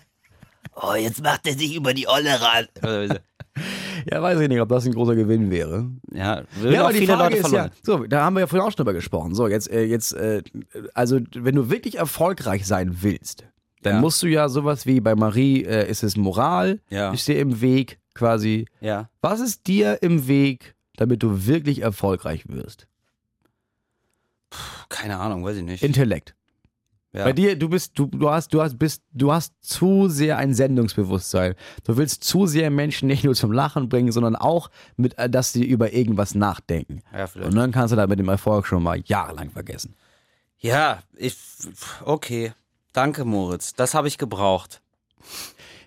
Oh, 0.79 0.93
jetzt 0.93 1.23
macht 1.23 1.47
er 1.47 1.53
sich 1.53 1.73
über 1.75 1.91
die 1.95 2.07
Olle 2.07 2.39
ran. 2.39 2.67
ja, 4.11 4.21
weiß 4.21 4.39
ich 4.41 4.47
nicht, 4.47 4.61
ob 4.61 4.69
das 4.69 4.85
ein 4.85 4.93
großer 4.93 5.15
Gewinn 5.15 5.49
wäre. 5.49 5.89
Ja, 6.13 6.43
würden 6.55 6.73
Ja, 6.75 6.85
auch 6.87 6.91
viele 6.91 7.15
Leute 7.15 7.37
ist 7.37 7.43
ja, 7.45 7.49
verloren. 7.49 7.71
so, 7.81 8.05
da 8.05 8.23
haben 8.23 8.35
wir 8.35 8.41
ja 8.41 8.47
vorhin 8.47 8.67
auch 8.67 8.71
schon 8.71 8.77
drüber 8.85 8.93
gesprochen. 8.93 9.33
So, 9.33 9.47
jetzt, 9.47 9.71
äh, 9.71 9.83
jetzt, 9.85 10.13
äh, 10.13 10.43
also 10.93 11.19
wenn 11.35 11.55
du 11.55 11.71
wirklich 11.71 11.97
erfolgreich 11.97 12.67
sein 12.67 12.97
willst, 13.01 13.45
dann 13.83 13.95
Ja. 13.95 14.01
musst 14.01 14.21
du 14.23 14.27
ja 14.27 14.49
sowas 14.49 14.85
wie 14.85 14.99
bei 14.99 15.15
Marie, 15.15 15.63
äh, 15.63 15.89
ist 15.89 16.03
es 16.03 16.17
Moral, 16.17 16.79
Ja. 16.89 17.11
ist 17.11 17.27
dir 17.27 17.39
im 17.39 17.61
Weg 17.61 17.99
quasi. 18.13 18.65
Ja. 18.81 19.09
Was 19.21 19.39
ist 19.39 19.67
dir 19.67 20.01
im 20.01 20.27
Weg, 20.27 20.75
damit 20.95 21.21
du 21.23 21.45
wirklich 21.45 21.81
erfolgreich 21.81 22.43
wirst? 22.47 22.87
Keine 24.89 25.17
Ahnung, 25.17 25.43
weiß 25.43 25.57
ich 25.57 25.63
nicht. 25.63 25.83
Intellekt. 25.83 26.33
ja. 27.11 27.23
Bei 27.25 27.33
dir, 27.33 27.57
du 27.57 27.67
bist, 27.69 27.97
du, 27.99 28.05
du 28.07 28.29
hast, 28.29 28.53
du 28.53 28.61
hast, 28.61 28.77
bist, 28.79 29.01
du 29.11 29.31
hast 29.31 29.53
zu 29.61 30.07
sehr 30.07 30.37
ein 30.37 30.53
Sendungsbewusstsein. 30.53 31.55
Du 31.83 31.97
willst 31.97 32.23
zu 32.23 32.45
sehr 32.47 32.69
Menschen 32.69 33.07
nicht 33.07 33.23
nur 33.23 33.35
zum 33.35 33.51
Lachen 33.51 33.89
bringen, 33.89 34.11
sondern 34.11 34.35
auch 34.35 34.69
mit, 34.95 35.17
äh, 35.17 35.29
dass 35.29 35.51
sie 35.51 35.65
über 35.65 35.93
irgendwas 35.93 36.35
nachdenken. 36.35 37.01
Ja, 37.13 37.27
vielleicht. 37.27 37.49
Und 37.49 37.55
dann 37.55 37.71
kannst 37.71 37.91
du 37.91 37.95
da 37.97 38.07
mit 38.07 38.19
dem 38.19 38.29
Erfolg 38.29 38.65
schon 38.65 38.83
mal 38.83 38.99
jahrelang 39.05 39.51
vergessen. 39.51 39.95
Ja, 40.59 41.03
ich. 41.15 41.37
Okay. 42.03 42.53
Danke, 42.97 43.25
Moritz. 43.25 43.75
Das 43.75 43.93
habe 43.93 44.07
ich 44.07 44.17
gebraucht. 44.17 44.81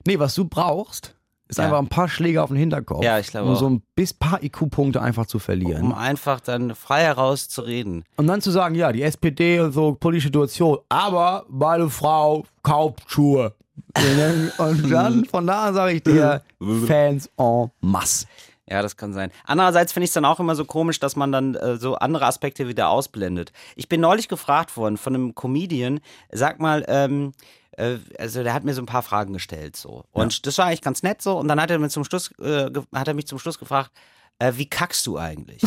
Nee, 0.06 0.20
was 0.20 0.36
du 0.36 0.44
brauchst, 0.44 1.16
ist 1.48 1.58
Ja. 1.58 1.64
einfach 1.64 1.80
ein 1.80 1.88
paar 1.88 2.08
Schläge 2.08 2.40
auf 2.40 2.50
den 2.50 2.56
Hinterkopf. 2.56 3.02
Ja, 3.02 3.18
ich 3.18 3.26
glaube 3.26 3.48
Um 3.48 3.54
auch. 3.54 3.58
so 3.58 3.68
ein 3.68 3.82
bis 3.96 4.14
paar 4.14 4.40
IQ-Punkte 4.44 5.02
einfach 5.02 5.26
zu 5.26 5.40
verlieren. 5.40 5.82
Um 5.82 5.92
einfach 5.92 6.38
dann 6.38 6.76
frei 6.76 7.02
heraus 7.02 7.48
zu 7.48 7.62
reden. 7.62 8.04
Und 8.16 8.28
dann 8.28 8.40
zu 8.40 8.52
sagen, 8.52 8.76
ja, 8.76 8.92
die 8.92 9.02
SPD 9.02 9.58
und 9.58 9.72
so, 9.72 9.94
politische 9.94 10.28
Situation, 10.28 10.78
aber 10.88 11.46
meine 11.48 11.90
Frau 11.90 12.44
kauft 12.62 13.10
Schuhe. 13.10 13.54
Und 14.58 14.88
dann, 14.90 15.24
von 15.24 15.46
da 15.48 15.64
an 15.64 15.74
sage 15.74 15.94
ich 15.94 16.02
dir, 16.04 16.42
Fans 16.86 17.28
en 17.38 17.70
masse. 17.80 18.26
Ja, 18.70 18.82
das 18.82 18.96
kann 18.96 19.12
sein. 19.12 19.32
Andererseits 19.44 19.92
finde 19.92 20.04
ich 20.04 20.10
es 20.10 20.14
dann 20.14 20.24
auch 20.24 20.38
immer 20.38 20.54
so 20.54 20.64
komisch, 20.64 21.00
dass 21.00 21.16
man 21.16 21.32
dann 21.32 21.56
äh, 21.56 21.76
so 21.76 21.96
andere 21.96 22.26
Aspekte 22.26 22.68
wieder 22.68 22.88
ausblendet. 22.88 23.52
Ich 23.74 23.88
bin 23.88 24.00
neulich 24.00 24.28
gefragt 24.28 24.76
worden 24.76 24.96
von 24.96 25.14
einem 25.14 25.34
Comedian, 25.34 26.00
sag 26.30 26.60
mal, 26.60 26.84
ähm, 26.86 27.32
äh, 27.72 27.96
also 28.18 28.44
der 28.44 28.54
hat 28.54 28.62
mir 28.62 28.74
so 28.74 28.82
ein 28.82 28.86
paar 28.86 29.02
Fragen 29.02 29.32
gestellt 29.32 29.76
so 29.76 30.04
und 30.12 30.46
das 30.46 30.58
war 30.58 30.66
eigentlich 30.66 30.82
ganz 30.82 31.02
nett 31.02 31.20
so 31.20 31.36
und 31.38 31.48
dann 31.48 31.60
hat 31.60 31.70
er 31.70 31.78
mir 31.78 31.88
zum 31.88 32.04
Schluss 32.04 32.30
äh, 32.38 32.70
hat 32.94 33.08
er 33.08 33.14
mich 33.14 33.26
zum 33.26 33.38
Schluss 33.38 33.58
gefragt, 33.58 33.90
äh, 34.38 34.52
wie 34.56 34.68
kackst 34.68 35.06
du 35.06 35.18
eigentlich? 35.18 35.62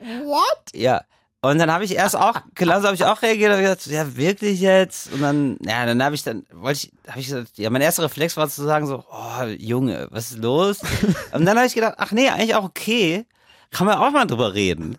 What? 0.00 0.64
Ja. 0.74 1.02
Und 1.42 1.58
dann 1.58 1.72
habe 1.72 1.84
ich 1.84 1.96
erst 1.96 2.16
auch, 2.16 2.42
genauso 2.54 2.86
habe 2.86 2.94
ich 2.94 3.04
auch 3.04 3.22
reagiert, 3.22 3.52
habe 3.52 3.62
gesagt, 3.62 3.86
ja, 3.86 4.16
wirklich 4.16 4.60
jetzt? 4.60 5.10
Und 5.12 5.22
dann, 5.22 5.56
ja, 5.64 5.86
dann 5.86 6.02
habe 6.02 6.14
ich 6.14 6.22
dann, 6.22 6.44
wollte 6.52 6.88
ich, 6.88 6.92
habe 7.08 7.20
ich 7.20 7.28
gesagt, 7.28 7.56
ja, 7.56 7.70
mein 7.70 7.80
erster 7.80 8.02
Reflex 8.02 8.36
war 8.36 8.48
zu 8.48 8.62
sagen 8.62 8.86
so, 8.86 9.04
oh, 9.10 9.44
Junge, 9.58 10.08
was 10.10 10.32
ist 10.32 10.38
los? 10.38 10.80
Und 11.32 11.46
dann 11.46 11.56
habe 11.56 11.66
ich 11.66 11.74
gedacht, 11.74 11.94
ach 11.96 12.12
nee, 12.12 12.28
eigentlich 12.28 12.54
auch 12.54 12.64
okay, 12.64 13.24
kann 13.70 13.86
man 13.86 13.96
auch 13.96 14.10
mal 14.10 14.26
drüber 14.26 14.52
reden. 14.52 14.98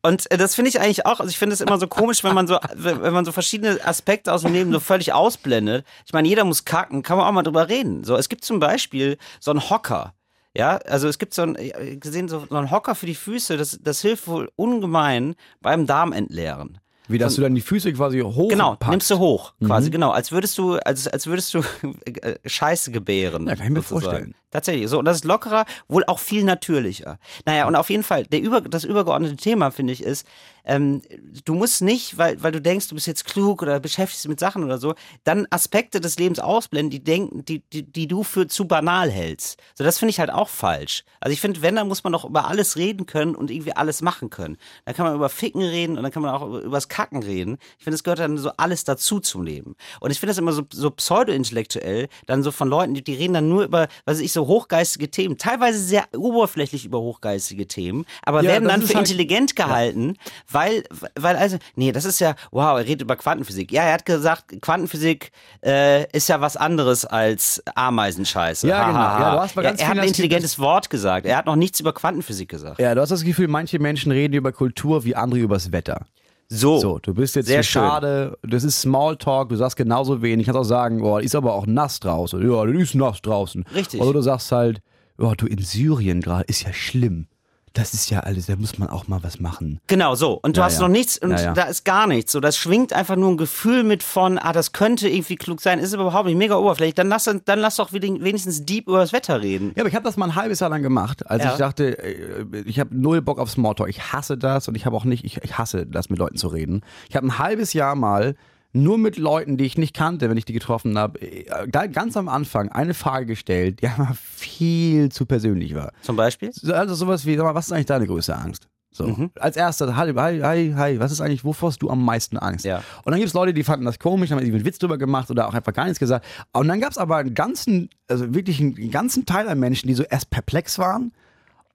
Und 0.00 0.30
äh, 0.30 0.38
das 0.38 0.54
finde 0.54 0.70
ich 0.70 0.80
eigentlich 0.80 1.04
auch, 1.04 1.20
also 1.20 1.28
ich 1.28 1.38
finde 1.38 1.54
es 1.54 1.60
immer 1.60 1.78
so 1.78 1.88
komisch, 1.88 2.24
wenn 2.24 2.34
man 2.34 2.46
so, 2.46 2.58
wenn 2.74 3.02
wenn 3.02 3.12
man 3.12 3.24
so 3.24 3.32
verschiedene 3.32 3.84
Aspekte 3.84 4.32
aus 4.32 4.42
dem 4.42 4.52
Leben 4.52 4.72
so 4.72 4.80
völlig 4.80 5.12
ausblendet. 5.12 5.84
Ich 6.06 6.12
meine, 6.12 6.28
jeder 6.28 6.44
muss 6.44 6.64
kacken, 6.64 7.02
kann 7.02 7.18
man 7.18 7.26
auch 7.26 7.32
mal 7.32 7.42
drüber 7.42 7.68
reden. 7.68 8.04
So, 8.04 8.16
es 8.16 8.28
gibt 8.28 8.44
zum 8.44 8.60
Beispiel 8.60 9.18
so 9.40 9.50
einen 9.50 9.68
Hocker. 9.68 10.14
Ja, 10.58 10.76
also 10.78 11.06
es 11.08 11.18
gibt 11.18 11.34
so 11.34 11.42
ein, 11.42 11.54
äh, 11.56 11.96
gesehen, 11.96 12.28
so, 12.28 12.44
so 12.50 12.56
einen 12.56 12.70
Hocker 12.70 12.94
für 12.96 13.06
die 13.06 13.14
Füße, 13.14 13.56
das, 13.56 13.78
das 13.80 14.00
hilft 14.02 14.26
wohl 14.26 14.50
ungemein 14.56 15.36
beim 15.60 15.86
Darmentleeren. 15.86 16.78
Wie, 17.10 17.16
dass 17.16 17.36
du 17.36 17.40
dann 17.40 17.54
die 17.54 17.62
Füße 17.62 17.90
quasi 17.94 18.20
hoch 18.20 18.50
Genau, 18.50 18.72
packst. 18.74 18.90
nimmst 18.90 19.10
du 19.12 19.18
hoch, 19.18 19.54
quasi, 19.64 19.88
genau. 19.88 20.10
Als 20.10 20.30
würdest 20.30 20.58
du, 20.58 20.74
als, 20.74 21.08
als 21.08 21.26
würdest 21.26 21.54
du 21.54 21.62
äh, 22.04 22.34
Scheiße 22.44 22.90
gebären. 22.90 23.46
Ja, 23.46 23.56
kann 23.56 23.64
ich 23.68 23.72
mir 23.72 23.80
sozusagen. 23.80 24.02
vorstellen. 24.02 24.34
Tatsächlich. 24.50 24.88
So, 24.88 24.98
und 24.98 25.06
das 25.06 25.16
ist 25.18 25.24
lockerer, 25.24 25.64
wohl 25.88 26.04
auch 26.06 26.18
viel 26.18 26.44
natürlicher. 26.44 27.18
Naja, 27.46 27.66
und 27.66 27.76
auf 27.76 27.88
jeden 27.88 28.02
Fall, 28.02 28.24
der 28.24 28.42
über, 28.42 28.60
das 28.60 28.84
übergeordnete 28.84 29.36
Thema, 29.36 29.70
finde 29.70 29.94
ich, 29.94 30.02
ist, 30.02 30.26
ähm, 30.68 31.02
du 31.44 31.54
musst 31.54 31.82
nicht, 31.82 32.16
weil, 32.18 32.40
weil 32.42 32.52
du 32.52 32.60
denkst, 32.60 32.88
du 32.88 32.94
bist 32.94 33.06
jetzt 33.06 33.24
klug 33.24 33.62
oder 33.62 33.80
beschäftigst 33.80 34.22
dich 34.24 34.28
mit 34.28 34.38
Sachen 34.38 34.62
oder 34.62 34.78
so, 34.78 34.94
dann 35.24 35.46
Aspekte 35.50 36.00
des 36.00 36.18
Lebens 36.18 36.38
ausblenden, 36.38 36.90
die 36.90 37.02
denken, 37.02 37.44
die, 37.44 37.60
die, 37.72 37.82
die 37.82 38.06
du 38.06 38.22
für 38.22 38.46
zu 38.46 38.66
banal 38.66 39.10
hältst. 39.10 39.58
So, 39.74 39.82
das 39.82 39.98
finde 39.98 40.10
ich 40.10 40.20
halt 40.20 40.30
auch 40.30 40.48
falsch. 40.48 41.02
Also 41.20 41.32
ich 41.32 41.40
finde, 41.40 41.62
wenn, 41.62 41.74
dann 41.74 41.88
muss 41.88 42.04
man 42.04 42.12
doch 42.12 42.24
über 42.24 42.46
alles 42.46 42.76
reden 42.76 43.06
können 43.06 43.34
und 43.34 43.50
irgendwie 43.50 43.72
alles 43.74 44.02
machen 44.02 44.30
können. 44.30 44.56
Dann 44.84 44.94
kann 44.94 45.06
man 45.06 45.14
über 45.16 45.28
Ficken 45.28 45.62
reden 45.62 45.96
und 45.96 46.02
dann 46.04 46.12
kann 46.12 46.22
man 46.22 46.32
auch 46.34 46.46
über, 46.46 46.60
übers 46.60 46.88
Kacken 46.88 47.22
reden. 47.22 47.58
Ich 47.78 47.84
finde, 47.84 47.96
es 47.96 48.04
gehört 48.04 48.18
dann 48.20 48.38
so 48.38 48.50
alles 48.56 48.84
dazu 48.84 49.18
zum 49.20 49.42
Leben. 49.42 49.74
Und 50.00 50.10
ich 50.10 50.20
finde 50.20 50.30
das 50.30 50.38
immer 50.38 50.52
so, 50.52 50.62
so 50.70 50.90
pseudo-intellektuell, 50.90 52.08
dann 52.26 52.42
so 52.42 52.50
von 52.50 52.68
Leuten, 52.68 52.94
die, 52.94 53.02
die 53.02 53.14
reden 53.14 53.34
dann 53.34 53.48
nur 53.48 53.64
über, 53.64 53.88
was 54.04 54.16
weiß 54.16 54.20
ich, 54.20 54.32
so 54.32 54.46
hochgeistige 54.46 55.10
Themen, 55.10 55.38
teilweise 55.38 55.78
sehr 55.78 56.04
oberflächlich 56.16 56.84
über 56.84 57.00
hochgeistige 57.00 57.66
Themen, 57.66 58.04
aber 58.22 58.42
Ja, 58.42 58.50
werden 58.50 58.68
dann 58.68 58.82
für 58.82 58.94
halt- 58.94 59.08
intelligent 59.08 59.56
gehalten, 59.56 60.16
weil, 60.58 60.84
weil 61.14 61.36
also, 61.36 61.56
nee, 61.76 61.92
das 61.92 62.04
ist 62.04 62.18
ja, 62.18 62.34
wow, 62.50 62.78
er 62.78 62.84
redet 62.84 63.02
über 63.02 63.16
Quantenphysik. 63.16 63.70
Ja, 63.70 63.84
er 63.84 63.94
hat 63.94 64.04
gesagt, 64.04 64.60
Quantenphysik 64.60 65.30
äh, 65.64 66.10
ist 66.10 66.28
ja 66.28 66.40
was 66.40 66.56
anderes 66.56 67.04
als 67.04 67.62
Ameisenscheiße. 67.74 68.66
Ja, 68.66 68.78
Ha, 68.78 68.86
genau. 68.86 68.98
ha, 68.98 69.18
ha. 69.18 69.20
Ja, 69.20 69.34
du 69.34 69.40
hast 69.40 69.56
er, 69.56 69.62
ganz 69.62 69.80
er 69.80 69.86
hat 69.88 69.92
ein 69.92 69.96
das 69.98 70.06
Gefühl, 70.06 70.24
intelligentes 70.24 70.58
Wort 70.58 70.90
gesagt. 70.90 71.26
Er 71.26 71.36
hat 71.36 71.46
noch 71.46 71.56
nichts 71.56 71.78
über 71.80 71.92
Quantenphysik 71.92 72.48
gesagt. 72.48 72.80
Ja, 72.80 72.94
du 72.94 73.00
hast 73.00 73.10
das 73.10 73.22
Gefühl, 73.24 73.48
manche 73.48 73.78
Menschen 73.78 74.10
reden 74.12 74.34
über 74.34 74.52
Kultur 74.52 75.04
wie 75.04 75.14
andere 75.14 75.40
übers 75.40 75.70
Wetter. 75.72 76.06
So. 76.48 76.78
So, 76.78 76.98
du 76.98 77.12
bist 77.14 77.36
jetzt 77.36 77.46
Sehr 77.46 77.62
schade, 77.62 78.38
das 78.42 78.64
ist 78.64 78.80
Smalltalk, 78.80 79.50
du 79.50 79.56
sagst 79.56 79.76
genauso 79.76 80.22
wenig, 80.22 80.46
kannst 80.46 80.58
auch 80.58 80.64
sagen, 80.64 81.02
oh, 81.02 81.18
ist 81.18 81.34
aber 81.34 81.52
auch 81.54 81.66
nass 81.66 82.00
draußen. 82.00 82.40
Ja, 82.42 82.64
das 82.64 82.74
ist 82.74 82.94
nass 82.94 83.20
draußen. 83.20 83.64
Richtig. 83.74 84.00
Oder 84.00 84.14
du 84.14 84.22
sagst 84.22 84.50
halt, 84.50 84.80
oh, 85.18 85.34
du 85.36 85.46
in 85.46 85.58
Syrien 85.58 86.20
gerade, 86.22 86.44
ist 86.44 86.62
ja 86.62 86.72
schlimm. 86.72 87.26
Das 87.74 87.94
ist 87.94 88.10
ja 88.10 88.20
alles, 88.20 88.46
da 88.46 88.56
muss 88.56 88.78
man 88.78 88.88
auch 88.88 89.08
mal 89.08 89.22
was 89.22 89.40
machen. 89.40 89.80
Genau, 89.86 90.14
so. 90.14 90.38
Und 90.42 90.56
du 90.56 90.60
Ja, 90.60 90.66
hast 90.66 90.74
ja. 90.76 90.80
noch 90.82 90.88
nichts 90.88 91.18
und 91.18 91.30
Ja, 91.32 91.52
da 91.52 91.62
ist 91.64 91.84
gar 91.84 92.06
nichts. 92.06 92.32
So, 92.32 92.40
das 92.40 92.56
schwingt 92.56 92.92
einfach 92.92 93.16
nur 93.16 93.30
ein 93.30 93.36
Gefühl 93.36 93.84
mit 93.84 94.02
von, 94.02 94.38
ah, 94.38 94.52
das 94.52 94.72
könnte 94.72 95.08
irgendwie 95.08 95.36
klug 95.36 95.60
sein, 95.60 95.78
ist 95.78 95.94
aber 95.94 96.04
überhaupt 96.04 96.26
nicht 96.26 96.36
mega 96.38 96.56
oberflächlich. 96.56 96.94
Dann 96.94 97.08
lass, 97.08 97.24
dann 97.24 97.58
lass 97.58 97.76
doch 97.76 97.92
wenigstens 97.92 98.64
deep 98.64 98.88
über 98.88 98.98
das 98.98 99.12
Wetter 99.12 99.40
reden. 99.42 99.72
Ja, 99.76 99.82
aber 99.82 99.88
ich 99.88 99.94
habe 99.94 100.04
das 100.04 100.16
mal 100.16 100.26
ein 100.26 100.34
halbes 100.34 100.60
Jahr 100.60 100.70
lang 100.70 100.82
gemacht, 100.82 101.28
als 101.30 101.44
ich 101.44 101.50
dachte, 101.52 101.98
äh, 101.98 102.44
ich 102.64 102.80
habe 102.80 102.94
null 102.96 103.22
Bock 103.22 103.38
auf 103.38 103.50
Smalltalk. 103.50 103.88
Ich 103.88 104.12
hasse 104.12 104.36
das 104.38 104.68
und 104.68 104.74
ich 104.74 104.86
habe 104.86 104.96
auch 104.96 105.04
nicht, 105.04 105.24
ich, 105.24 105.38
ich 105.42 105.58
hasse 105.58 105.86
das 105.86 106.10
mit 106.10 106.18
Leuten 106.18 106.36
zu 106.36 106.48
reden. 106.48 106.82
Ich 107.08 107.16
habe 107.16 107.26
ein 107.26 107.38
halbes 107.38 107.72
Jahr 107.72 107.94
mal 107.94 108.34
nur 108.72 108.98
mit 108.98 109.16
Leuten, 109.16 109.56
die 109.56 109.64
ich 109.64 109.78
nicht 109.78 109.94
kannte, 109.94 110.28
wenn 110.28 110.36
ich 110.36 110.44
die 110.44 110.52
getroffen 110.52 110.98
habe, 110.98 111.20
äh, 111.20 111.88
ganz 111.88 112.16
am 112.16 112.28
Anfang 112.28 112.70
eine 112.70 112.94
Frage 112.94 113.26
gestellt, 113.26 113.80
die 113.82 113.86
einfach 113.88 114.14
viel 114.14 115.10
zu 115.10 115.26
persönlich 115.26 115.74
war. 115.74 115.92
Zum 116.02 116.16
Beispiel? 116.16 116.50
So, 116.52 116.72
Also 116.72 116.94
sowas 116.94 117.24
wie, 117.26 117.36
sag 117.36 117.44
mal, 117.44 117.54
was 117.54 117.66
ist 117.66 117.72
eigentlich 117.72 117.86
deine 117.86 118.06
größte 118.06 118.36
Angst? 118.36 118.68
So. 118.90 119.06
Mhm. 119.06 119.30
Als 119.38 119.56
erstes, 119.56 119.94
hi, 119.94 120.12
hi, 120.12 120.72
hi, 120.74 120.98
was 120.98 121.12
ist 121.12 121.20
eigentlich, 121.20 121.44
wovor 121.44 121.68
hast 121.68 121.82
du 121.82 121.90
am 121.90 122.04
meisten 122.04 122.36
Angst? 122.36 122.64
Ja. 122.64 122.78
Und 123.04 123.12
dann 123.12 123.16
gibt 123.16 123.28
es 123.28 123.34
Leute, 123.34 123.54
die 123.54 123.62
fanden 123.62 123.84
das 123.84 123.98
komisch, 123.98 124.30
haben 124.30 124.38
irgendwie 124.38 124.56
einen 124.56 124.64
Witz 124.64 124.78
drüber 124.78 124.98
gemacht 124.98 125.30
oder 125.30 125.46
auch 125.46 125.54
einfach 125.54 125.72
gar 125.72 125.84
nichts 125.84 126.00
gesagt. 126.00 126.26
Und 126.52 126.68
dann 126.68 126.80
gab 126.80 126.90
es 126.90 126.98
aber 126.98 127.16
einen 127.16 127.34
ganzen, 127.34 127.90
also 128.08 128.34
wirklich 128.34 128.60
einen 128.60 128.90
ganzen 128.90 129.24
Teil 129.26 129.48
an 129.48 129.60
Menschen, 129.60 129.88
die 129.88 129.94
so 129.94 130.02
erst 130.02 130.30
perplex 130.30 130.78
waren 130.78 131.12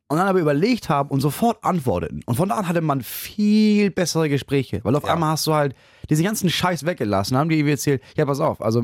und 0.08 0.18
dann 0.18 0.28
aber 0.28 0.40
überlegt 0.40 0.90
haben 0.90 1.10
und 1.10 1.22
sofort 1.22 1.64
antworteten. 1.64 2.22
Und 2.26 2.36
von 2.36 2.50
da 2.50 2.56
an 2.56 2.68
hatte 2.68 2.82
man 2.82 3.02
viel 3.02 3.90
bessere 3.92 4.30
Gespräche, 4.30 4.82
weil 4.84 4.96
auf 4.96 5.04
Ja. 5.06 5.14
einmal 5.14 5.32
hast 5.32 5.48
du 5.48 5.54
halt 5.54 5.76
diese 6.10 6.24
ganzen 6.24 6.50
Scheiß 6.50 6.86
weggelassen, 6.86 7.38
haben 7.38 7.50
die 7.50 7.56
irgendwie 7.58 7.72
erzählt, 7.72 8.02
ja, 8.18 8.26
pass 8.26 8.40
auf, 8.40 8.62
also 8.62 8.84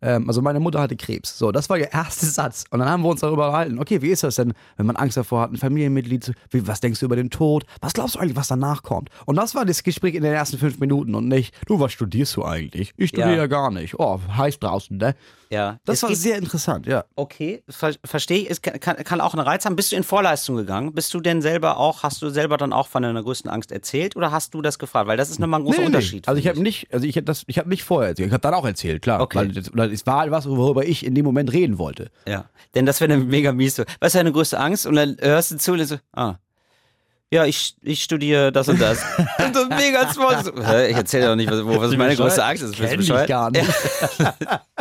ähm, 0.00 0.28
also 0.28 0.40
meine 0.42 0.60
Mutter 0.60 0.80
hatte 0.80 0.94
Krebs. 0.94 1.36
So, 1.36 1.50
das 1.50 1.68
war 1.68 1.76
ihr 1.76 1.92
erster 1.92 2.26
Satz. 2.26 2.64
Und 2.70 2.78
dann 2.78 2.88
haben 2.88 3.02
wir 3.02 3.08
uns 3.08 3.20
darüber 3.20 3.46
unterhalten. 3.46 3.80
Okay, 3.80 4.00
wie 4.00 4.10
ist 4.10 4.22
das 4.22 4.36
denn, 4.36 4.52
wenn 4.76 4.86
man 4.86 4.94
Angst 4.94 5.16
davor 5.16 5.40
hat, 5.40 5.50
ein 5.52 5.56
Familienmitglied 5.56 6.22
zu, 6.22 6.32
wie, 6.50 6.64
was 6.68 6.78
denkst 6.78 7.00
du 7.00 7.06
über 7.06 7.16
den 7.16 7.30
Tod? 7.30 7.64
Was 7.80 7.94
glaubst 7.94 8.14
du 8.14 8.20
eigentlich, 8.20 8.36
was 8.36 8.46
danach 8.46 8.84
kommt? 8.84 9.08
Und 9.26 9.34
das 9.34 9.56
war 9.56 9.64
das 9.64 9.82
Gespräch 9.82 10.14
in 10.14 10.22
den 10.22 10.32
ersten 10.34 10.56
fünf 10.58 10.78
Minuten 10.78 11.16
und 11.16 11.26
nicht, 11.26 11.52
du, 11.66 11.80
was 11.80 11.92
studierst 11.92 12.36
du 12.36 12.44
eigentlich? 12.44 12.92
Ich 12.96 13.08
studiere 13.08 13.30
Ja. 13.32 13.36
ja, 13.38 13.46
gar 13.48 13.72
nicht. 13.72 13.98
Oh, 13.98 14.20
heiß 14.36 14.60
draußen, 14.60 14.96
ne? 14.98 15.16
Ja. 15.50 15.78
Das 15.84 15.96
Es 15.96 16.02
war 16.02 16.14
sehr 16.14 16.38
interessant, 16.38 16.86
ja. 16.86 17.04
Okay, 17.16 17.62
ver 17.68 17.94
verstehe 18.04 18.38
ich. 18.38 18.50
Es 18.50 18.62
kann, 18.62 18.78
kann, 18.80 19.20
auch 19.20 19.34
einen 19.34 19.42
Reiz 19.42 19.64
haben. 19.64 19.76
Bist 19.76 19.92
du 19.92 19.96
in 19.96 20.04
Vorleistung 20.04 20.56
gegangen? 20.56 20.92
Bist 20.94 21.12
du 21.14 21.20
denn 21.20 21.42
selber 21.42 21.78
auch, 21.78 22.02
hast 22.02 22.22
du 22.22 22.30
selber 22.30 22.56
dann 22.56 22.72
auch 22.72 22.88
von 22.88 23.02
deiner 23.02 23.22
größten 23.22 23.50
Angst 23.50 23.72
erzählt 23.72 24.16
oder 24.16 24.30
hast 24.30 24.54
du 24.54 24.62
das 24.62 24.78
gefragt? 24.78 25.08
Weil 25.08 25.16
das 25.16 25.30
ist 25.30 25.38
nochmal 25.38 25.60
ein 25.60 25.64
großer 25.64 25.82
Unterschied. 25.82 26.28
Also 26.28 26.38
ich 26.38 26.48
habe 26.48 26.60
nicht, 26.60 26.92
also 26.92 27.06
ich 27.06 27.16
habe 27.16 27.24
das, 27.24 27.44
ich 27.46 27.58
habe 27.58 27.68
nicht 27.68 27.84
vorher 27.84 28.10
erzählt. 28.10 28.28
Ich 28.28 28.32
habe 28.32 28.42
dann 28.42 28.54
auch 28.54 28.66
erzählt, 28.66 29.02
klar. 29.02 29.20
Okay. 29.20 29.38
Weil 29.38 29.48
das, 29.48 29.70
weil 29.72 29.92
es 29.92 30.06
war 30.06 30.20
halt 30.20 30.30
was, 30.30 30.48
worüber 30.48 30.84
ich 30.84 31.04
in 31.04 31.14
dem 31.14 31.24
Moment 31.24 31.52
reden 31.52 31.78
wollte. 31.78 32.10
Ja, 32.26 32.46
denn 32.74 32.86
das 32.86 33.00
wäre 33.00 33.16
mega 33.16 33.52
mies. 33.52 33.78
Was 34.00 34.08
ist 34.08 34.14
deine 34.14 34.32
größte 34.32 34.58
Angst? 34.58 34.86
Und 34.86 34.96
dann 34.96 35.16
hörst 35.20 35.50
du 35.50 35.56
zu 35.56 35.72
und 35.72 35.78
dann 35.78 35.86
so, 35.86 35.96
ah, 36.12 36.36
ja, 37.30 37.44
ich, 37.44 37.76
ich 37.82 38.02
studiere 38.02 38.50
das 38.52 38.68
und 38.68 38.80
das. 38.80 39.04
und 39.38 39.54
das 39.54 39.68
mega 39.68 40.10
hä, 40.66 40.90
ich 40.90 40.96
erzähle 40.96 41.26
doch 41.26 41.36
nicht, 41.36 41.50
was, 41.50 41.62
wo, 41.64 41.78
was 41.78 41.94
meine 41.94 42.16
größte 42.16 42.42
Angst 42.42 42.62
ist. 42.62 42.76
Kenn 42.76 43.00
ich 43.00 43.26
gar 43.26 43.50
nicht. 43.50 43.68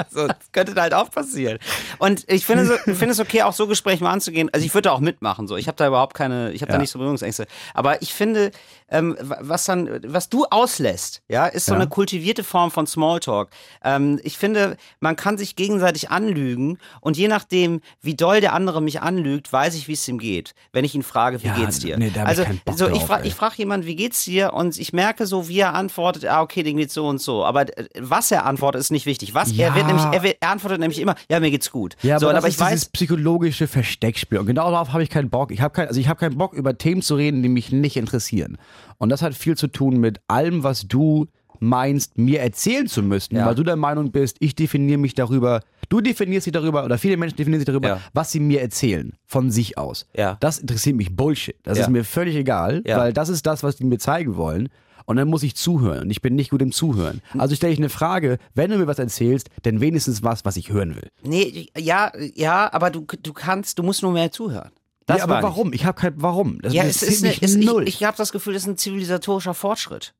So, 0.09 0.27
das 0.27 0.37
könnte 0.51 0.79
halt 0.79 0.93
auch 0.93 1.09
passieren. 1.09 1.57
Und 1.97 2.23
ich 2.31 2.45
finde, 2.45 2.65
so, 2.65 2.75
ich 2.75 2.97
finde 2.97 3.09
es 3.09 3.19
okay, 3.19 3.41
auch 3.41 3.53
so 3.53 3.65
Gespräche 3.65 4.03
mal 4.03 4.11
anzugehen. 4.11 4.49
Also 4.53 4.63
ich 4.65 4.73
würde 4.73 4.89
da 4.89 4.91
auch 4.91 4.99
mitmachen. 4.99 5.47
So, 5.47 5.57
ich 5.57 5.67
habe 5.67 5.75
da 5.75 5.87
überhaupt 5.87 6.13
keine, 6.13 6.51
ich 6.51 6.61
habe 6.61 6.71
da 6.71 6.77
Ja. 6.77 6.81
nicht 6.81 6.91
so 6.91 6.99
Berührungsängste. 6.99 7.47
Aber 7.73 8.01
ich 8.01 8.13
finde, 8.13 8.51
ähm, 8.89 9.15
wa- 9.21 9.37
was 9.41 9.65
dann, 9.65 9.99
was 10.05 10.29
du 10.29 10.45
auslässt, 10.45 11.21
ja, 11.27 11.45
ist 11.47 11.65
so 11.65 11.73
Ja. 11.73 11.79
eine 11.79 11.87
kultivierte 11.89 12.43
Form 12.43 12.71
von 12.71 12.87
Smalltalk. 12.87 13.49
Ähm, 13.83 14.19
ich 14.23 14.37
finde, 14.37 14.77
man 14.99 15.15
kann 15.15 15.37
sich 15.37 15.55
gegenseitig 15.55 16.09
anlügen 16.09 16.77
und 17.01 17.17
je 17.17 17.27
nachdem, 17.27 17.81
wie 18.01 18.15
doll 18.15 18.41
der 18.41 18.53
andere 18.53 18.81
mich 18.81 19.01
anlügt, 19.01 19.51
weiß 19.51 19.75
ich, 19.75 19.87
wie 19.87 19.93
es 19.93 20.07
ihm 20.07 20.19
geht. 20.19 20.53
Wenn 20.71 20.85
ich 20.85 20.95
ihn 20.95 21.03
frage, 21.03 21.41
wie 21.43 21.47
Ja, 21.47 21.55
geht's 21.55 21.79
dir? 21.79 21.97
nee, 21.97 22.07
ich 22.07 22.19
also, 22.19 22.43
Bock 22.65 22.77
so 22.77 22.89
ich 22.89 23.03
frage 23.03 23.27
ich 23.27 23.57
jemanden, 23.57 23.85
wie 23.87 23.95
geht's 23.95 24.23
dir? 24.23 24.53
Und 24.53 24.77
ich 24.79 24.93
merke 24.93 25.25
so, 25.25 25.47
wie 25.47 25.59
er 25.59 25.73
antwortet, 25.73 26.25
ah, 26.25 26.41
okay, 26.41 26.63
dem 26.63 26.77
geht's 26.77 26.93
so 26.93 27.07
und 27.07 27.21
so. 27.21 27.43
Aber 27.45 27.61
äh, 27.77 27.85
was 27.99 28.31
er 28.31 28.45
antwortet, 28.45 28.79
ist 28.81 28.91
nicht 28.91 29.05
wichtig. 29.05 29.33
Was 29.33 29.55
Ja. 29.55 29.67
er 29.67 29.75
wird 29.75 29.87
nämlich, 29.87 30.05
er, 30.05 30.23
wird, 30.23 30.37
er 30.39 30.49
antwortet 30.49 30.79
nämlich 30.79 30.99
immer, 30.99 31.15
ja, 31.29 31.39
mir 31.39 31.51
geht's 31.51 31.71
gut. 31.71 31.95
Ja, 32.03 32.15
aber, 32.15 32.19
so, 32.21 32.27
das 32.27 32.37
aber 32.37 32.47
ist 32.47 32.53
ich 32.55 32.59
weiß, 32.61 32.69
dieses 32.71 32.85
psychologische 32.89 33.67
Versteckspiel. 33.67 34.37
Und 34.39 34.45
genau 34.45 34.71
darauf 34.71 34.93
habe 34.93 35.03
ich 35.03 35.09
keinen 35.09 35.29
Bock. 35.29 35.51
Ich 35.51 35.61
habe 35.61 35.73
kein, 35.73 35.87
also 35.87 35.99
ich 35.99 36.07
habe 36.07 36.19
keinen 36.19 36.37
Bock, 36.37 36.53
über 36.53 36.77
Themen 36.77 37.01
zu 37.01 37.15
reden, 37.15 37.43
die 37.43 37.49
mich 37.49 37.71
nicht 37.71 37.97
interessieren. 37.97 38.57
Und 38.97 39.09
das 39.09 39.21
hat 39.21 39.33
viel 39.33 39.55
zu 39.57 39.67
tun 39.67 39.99
mit 39.99 40.19
allem, 40.27 40.63
was 40.63 40.87
du 40.87 41.27
meinst, 41.59 42.17
mir 42.17 42.39
erzählen 42.41 42.87
zu 42.87 43.01
müssen, 43.01 43.35
Ja. 43.35 43.47
weil 43.47 43.55
du 43.55 43.63
der 43.63 43.75
Meinung 43.77 44.11
bist, 44.11 44.37
ich 44.39 44.53
definiere 44.55 44.99
mich 44.99 45.15
darüber, 45.15 45.61
du 45.89 46.01
definierst 46.01 46.45
dich 46.45 46.53
darüber 46.53 46.85
oder 46.85 46.99
viele 46.99 47.17
Menschen 47.17 47.35
definieren 47.35 47.61
sich 47.61 47.65
darüber, 47.65 47.87
Ja. 47.87 48.01
was 48.13 48.31
sie 48.31 48.39
mir 48.39 48.61
erzählen, 48.61 49.13
von 49.25 49.49
sich 49.49 49.77
aus. 49.77 50.05
Ja. 50.15 50.37
Das 50.39 50.59
interessiert 50.59 50.95
mich 50.95 51.15
Bullshit. 51.15 51.55
Das 51.63 51.79
ist 51.79 51.89
mir 51.89 52.03
völlig 52.03 52.35
egal, 52.35 52.83
weil 52.85 53.11
das 53.13 53.29
ist 53.29 53.45
das, 53.47 53.63
was 53.63 53.75
die 53.77 53.85
mir 53.85 53.97
zeigen 53.97 54.35
wollen. 54.35 54.69
Und 55.09 55.15
dann 55.15 55.29
muss 55.29 55.41
ich 55.41 55.55
zuhören. 55.55 56.01
Und 56.01 56.09
ich 56.09 56.21
bin 56.21 56.35
nicht 56.35 56.49
gut 56.49 56.61
im 56.61 56.73
Zuhören. 56.73 57.21
Hm. 57.31 57.39
Also 57.39 57.55
stelle 57.55 57.71
ich 57.71 57.79
eine 57.79 57.87
Frage, 57.87 58.39
wenn 58.55 58.69
du 58.71 58.77
mir 58.77 58.87
was 58.87 58.99
erzählst, 58.99 59.49
dann 59.63 59.79
wenigstens 59.79 60.21
was, 60.21 60.43
was 60.43 60.57
ich 60.57 60.69
hören 60.69 60.95
will. 60.97 61.09
nee, 61.23 61.69
ja, 61.77 62.11
ja, 62.35 62.69
aber 62.73 62.89
du, 62.89 63.05
du 63.23 63.31
kannst, 63.31 63.79
du 63.79 63.83
musst 63.83 64.03
nur 64.03 64.11
mehr 64.11 64.33
zuhören. 64.33 64.71
Das 65.07 65.19
ja, 65.19 65.23
aber 65.23 65.41
warum? 65.41 65.71
Ich 65.71 65.85
habe 65.85 65.99
kein 65.99 66.21
Warum. 66.21 66.61
Das 66.61 66.73
Ja, 66.73 66.83
es 66.83 67.01
ist, 67.01 67.23
eine, 67.23 67.33
es, 67.41 67.55
null. 67.55 67.87
ich, 67.87 67.95
ich 67.95 68.03
habe 68.03 68.17
das 68.17 68.33
Gefühl, 68.33 68.53
das 68.53 68.63
ist 68.63 68.67
ein 68.67 68.77
zivilisatorischer 68.77 69.53
Fortschritt. 69.53 70.13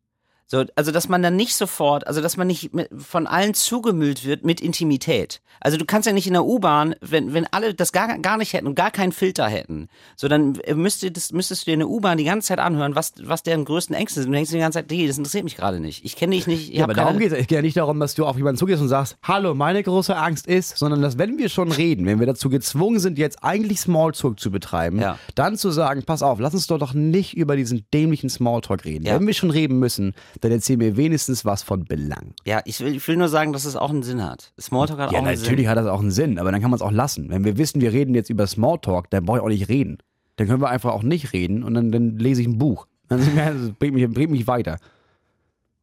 So, 0.49 0.63
also 0.75 0.91
dass 0.91 1.09
man 1.09 1.21
dann 1.21 1.35
nicht 1.35 1.55
sofort, 1.55 2.07
also 2.07 2.21
dass 2.21 2.37
man 2.37 2.47
nicht 2.47 2.73
mit, 2.73 2.89
von 2.97 3.27
allen 3.27 3.53
zugemüllt 3.53 4.23
wird 4.25 4.45
mit 4.45 4.61
Intimität. 4.61 5.41
Also 5.59 5.77
du 5.77 5.83
kannst 5.85 6.05
ja 6.07 6.13
nicht 6.13 6.27
in 6.27 6.33
der 6.33 6.45
U-Bahn, 6.45 6.95
wenn, 7.01 7.33
wenn 7.33 7.45
alle 7.51 7.73
das 7.73 7.91
gar, 7.91 8.17
gar 8.19 8.37
nicht 8.37 8.53
hätten 8.53 8.67
und 8.67 8.75
gar 8.75 8.91
keinen 8.91 9.11
Filter 9.11 9.47
hätten, 9.47 9.89
so 10.15 10.27
dann 10.27 10.57
müsste 10.75 11.11
das, 11.11 11.33
müsstest 11.33 11.63
du 11.63 11.65
dir 11.65 11.73
in 11.73 11.79
der 11.79 11.89
U-Bahn 11.89 12.17
die 12.17 12.23
ganze 12.23 12.47
Zeit 12.49 12.59
anhören, 12.59 12.95
was, 12.95 13.13
was 13.21 13.43
deren 13.43 13.65
größten 13.65 13.93
Ängste 13.95 14.21
sind. 14.21 14.27
Und 14.29 14.33
du 14.33 14.37
denkst 14.37 14.51
dir 14.51 14.57
die 14.57 14.61
ganze 14.61 14.79
Zeit, 14.79 14.89
nee, 14.91 15.05
das 15.05 15.17
interessiert 15.17 15.43
mich 15.43 15.57
gerade 15.57 15.79
nicht. 15.81 16.05
Ich 16.05 16.15
kenne 16.15 16.35
dich 16.35 16.47
nicht. 16.47 16.69
Ich 16.69 16.77
ja, 16.77 16.85
aber 16.85 16.93
darum 16.93 17.19
geht 17.19 17.31
es. 17.33 17.47
Ja 17.49 17.61
nicht 17.61 17.75
darum, 17.75 17.99
dass 17.99 18.13
du 18.13 18.25
auf 18.25 18.37
jemanden 18.37 18.57
zugehst 18.57 18.81
und 18.81 18.87
sagst, 18.87 19.17
hallo, 19.23 19.53
meine 19.53 19.81
große 19.83 20.15
Angst 20.15 20.47
ist, 20.47 20.77
sondern 20.77 21.01
dass 21.01 21.17
wenn 21.17 21.37
wir 21.37 21.49
schon 21.49 21.71
reden, 21.71 22.05
wenn 22.05 22.19
wir 22.19 22.27
dazu 22.27 22.49
gezwungen 22.49 22.99
sind, 22.99 23.17
jetzt 23.17 23.43
eigentlich 23.43 23.79
Smalltalk 23.81 24.39
zu 24.39 24.51
betreiben, 24.51 25.01
Ja. 25.01 25.17
dann 25.35 25.57
zu 25.57 25.71
sagen, 25.71 26.03
pass 26.05 26.21
auf, 26.23 26.39
lass 26.39 26.53
uns 26.53 26.67
doch 26.67 26.77
doch 26.79 26.93
nicht 26.93 27.35
über 27.35 27.55
diesen 27.55 27.85
dämlichen 27.93 28.29
Smalltalk 28.29 28.85
reden. 28.85 29.05
Ja. 29.05 29.15
Wenn 29.15 29.27
wir 29.27 29.33
schon 29.33 29.49
reden 29.51 29.79
müssen, 29.79 30.13
dann 30.41 30.51
erzähl 30.51 30.77
mir 30.77 30.97
wenigstens 30.97 31.45
was 31.45 31.63
von 31.63 31.85
Belang. 31.85 32.33
Ja, 32.45 32.61
ich 32.65 32.79
will, 32.79 32.95
ich 32.95 33.07
will 33.07 33.17
nur 33.17 33.29
sagen, 33.29 33.53
dass 33.53 33.65
es 33.65 33.75
auch 33.75 33.89
einen 33.89 34.03
Sinn 34.03 34.23
hat. 34.23 34.53
Smalltalk 34.59 34.99
hat 34.99 35.11
Ja, 35.11 35.19
auch 35.19 35.23
einen 35.25 35.39
natürlich 35.39 35.59
Sinn. 35.65 35.69
hat 35.69 35.77
das 35.77 35.87
auch 35.87 35.99
einen 35.99 36.11
Sinn, 36.11 36.39
aber 36.39 36.51
dann 36.51 36.61
kann 36.61 36.69
man 36.71 36.75
es 36.77 36.81
auch 36.81 36.91
lassen. 36.91 37.29
Wenn 37.29 37.43
wir 37.43 37.57
wissen, 37.57 37.81
wir 37.81 37.93
reden 37.93 38.13
jetzt 38.15 38.29
über 38.29 38.45
Smalltalk, 38.47 39.09
dann 39.09 39.25
brauche 39.25 39.37
ich 39.37 39.43
auch 39.43 39.47
nicht 39.49 39.69
reden. 39.69 39.97
Dann 40.35 40.47
können 40.47 40.61
wir 40.61 40.69
einfach 40.69 40.91
auch 40.93 41.03
nicht 41.03 41.33
reden 41.33 41.63
und 41.63 41.73
dann, 41.73 41.91
dann 41.91 42.17
lese 42.17 42.41
ich 42.41 42.47
ein 42.47 42.57
Buch. 42.57 42.87
Dann 43.09 43.19
das 43.35 43.71
bringt 43.79 43.93
mich, 43.93 44.09
bringt 44.09 44.31
mich 44.31 44.47
weiter. 44.47 44.77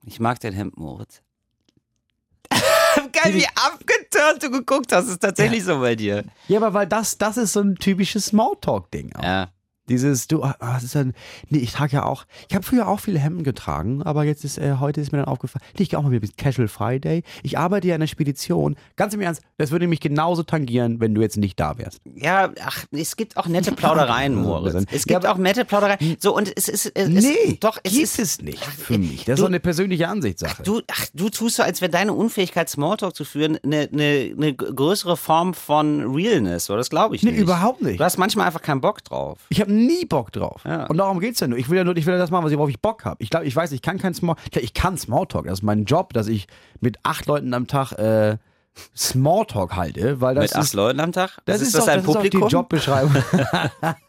Ich 0.04 0.20
mag 0.20 0.38
dein 0.40 0.52
Hemd, 0.52 0.76
Moritz. 0.76 1.22
Geil, 3.12 3.34
wie 3.34 3.46
abgeturnt 3.46 4.42
du 4.42 4.50
geguckt 4.50 4.92
hast, 4.92 5.08
ist 5.08 5.20
tatsächlich 5.20 5.64
so 5.64 5.80
bei 5.80 5.96
dir. 5.96 6.24
Ja, 6.48 6.58
aber 6.58 6.74
weil 6.74 6.86
das, 6.86 7.16
das 7.18 7.36
ist 7.36 7.54
so 7.54 7.60
ein 7.60 7.76
typisches 7.76 8.26
Smalltalk-Ding. 8.26 9.14
auch. 9.16 9.22
Ja. 9.22 9.48
Dieses, 9.88 10.28
du, 10.28 10.42
ah, 10.42 10.56
das 10.60 10.82
ist 10.84 10.94
dann, 10.94 11.12
nee, 11.50 11.58
ich 11.58 11.72
trage 11.72 11.92
ja 11.96 12.04
auch, 12.06 12.24
ich 12.48 12.54
habe 12.54 12.64
früher 12.64 12.88
auch 12.88 13.00
viele 13.00 13.18
Hemden 13.18 13.44
getragen, 13.44 14.02
aber 14.02 14.24
jetzt 14.24 14.42
ist, 14.44 14.56
äh, 14.56 14.76
heute 14.80 15.00
ist 15.02 15.12
mir 15.12 15.18
dann 15.18 15.26
aufgefallen, 15.28 15.62
nee, 15.76 15.82
ich 15.82 15.90
gehe 15.90 15.98
auch 15.98 16.02
mal 16.02 16.10
mit 16.10 16.38
Casual 16.38 16.68
Friday. 16.68 17.22
Ich 17.42 17.58
arbeite 17.58 17.88
ja 17.88 17.94
in 17.94 18.00
der 18.00 18.06
Spedition. 18.06 18.76
Ganz 18.96 19.12
im 19.12 19.20
Ernst, 19.20 19.42
das 19.58 19.70
würde 19.72 19.86
mich 19.86 20.00
genauso 20.00 20.42
tangieren, 20.42 21.00
wenn 21.00 21.14
du 21.14 21.20
jetzt 21.20 21.36
nicht 21.36 21.60
da 21.60 21.76
wärst. 21.76 22.00
Ja, 22.14 22.50
ach, 22.62 22.84
es 22.92 23.16
gibt 23.16 23.36
auch 23.36 23.46
nette 23.46 23.72
Plaudereien, 23.72 24.34
Moritz. 24.34 24.74
Es 24.90 25.04
Ja, 25.04 25.18
gibt 25.18 25.26
aber- 25.26 25.34
auch 25.34 25.38
nette 25.38 25.64
Plaudereien. 25.66 26.16
So, 26.18 26.34
und 26.34 26.50
es 26.56 26.68
ist, 26.68 26.90
es 26.94 27.08
nee, 27.08 27.18
ist, 27.52 27.62
doch, 27.64 27.78
es 27.82 27.92
ist, 27.94 28.18
es 28.18 28.40
nicht 28.40 28.64
für 28.64 28.96
mich. 28.98 29.24
Das 29.26 29.34
ist 29.34 29.38
du- 29.38 29.42
doch 29.42 29.48
eine 29.48 29.60
persönliche 29.60 30.08
Ansichtssache. 30.08 30.62
Du, 30.62 30.80
ach, 30.90 31.06
du 31.12 31.28
tust 31.28 31.56
so, 31.56 31.62
als 31.62 31.80
wäre 31.82 31.90
deine 31.90 32.14
Unfähigkeit, 32.14 32.70
Smalltalk 32.70 33.14
zu 33.14 33.24
führen, 33.24 33.58
eine, 33.62 33.88
eine, 33.92 34.32
eine 34.36 34.54
größere 34.54 35.16
Form 35.18 35.52
von 35.52 36.14
Realness, 36.14 36.70
oder? 36.70 36.78
Das 36.78 36.88
glaube 36.90 37.16
ich 37.16 37.22
Nee, 37.22 37.32
nicht. 37.32 37.40
überhaupt 37.40 37.82
nicht. 37.82 38.00
Du 38.00 38.04
hast 38.04 38.16
manchmal 38.16 38.46
einfach 38.46 38.62
keinen 38.62 38.80
Bock 38.80 39.04
drauf. 39.04 39.38
Ich 39.50 39.60
habe 39.60 39.73
nie 39.74 40.04
Bock 40.04 40.32
drauf. 40.32 40.62
Ja. 40.64 40.86
Und 40.86 40.96
darum 40.98 41.20
geht's 41.20 41.40
ja 41.40 41.46
nur. 41.46 41.58
Ich 41.58 41.68
will 41.68 41.76
ja 41.76 41.84
nur, 41.84 41.96
ich 41.96 42.06
will 42.06 42.14
ja 42.14 42.18
das 42.18 42.30
machen, 42.30 42.44
was 42.44 42.52
ich, 42.52 42.58
worauf 42.58 42.70
ich 42.70 42.80
Bock 42.80 43.04
habe. 43.04 43.16
Ich 43.22 43.30
glaube, 43.30 43.46
ich 43.46 43.54
weiß, 43.54 43.72
ich 43.72 43.82
kann 43.82 43.98
kein 43.98 44.14
Small, 44.14 44.36
ich 44.54 44.74
kann 44.74 44.96
Smalltalk. 44.96 45.46
Das 45.46 45.60
ist 45.60 45.62
mein 45.62 45.84
Job, 45.84 46.12
dass 46.12 46.28
ich 46.28 46.46
mit 46.80 46.98
acht 47.02 47.26
Leuten 47.26 47.54
am 47.54 47.66
Tag 47.66 47.92
äh, 47.92 48.38
Smalltalk 48.96 49.76
halte, 49.76 50.20
weil 50.20 50.34
das 50.34 50.42
Mit 50.44 50.56
acht 50.56 50.64
ist, 50.64 50.74
Leuten 50.74 51.00
am 51.00 51.12
Tag? 51.12 51.38
das 51.44 51.60
ist, 51.60 51.74
das 51.74 51.80
doch, 51.80 51.86
dein 51.86 51.98
das 51.98 52.06
ist 52.08 52.12
Publikum? 52.14 52.42
auch 52.42 52.48
die 52.48 52.52
Jobbeschreibung. 52.54 53.14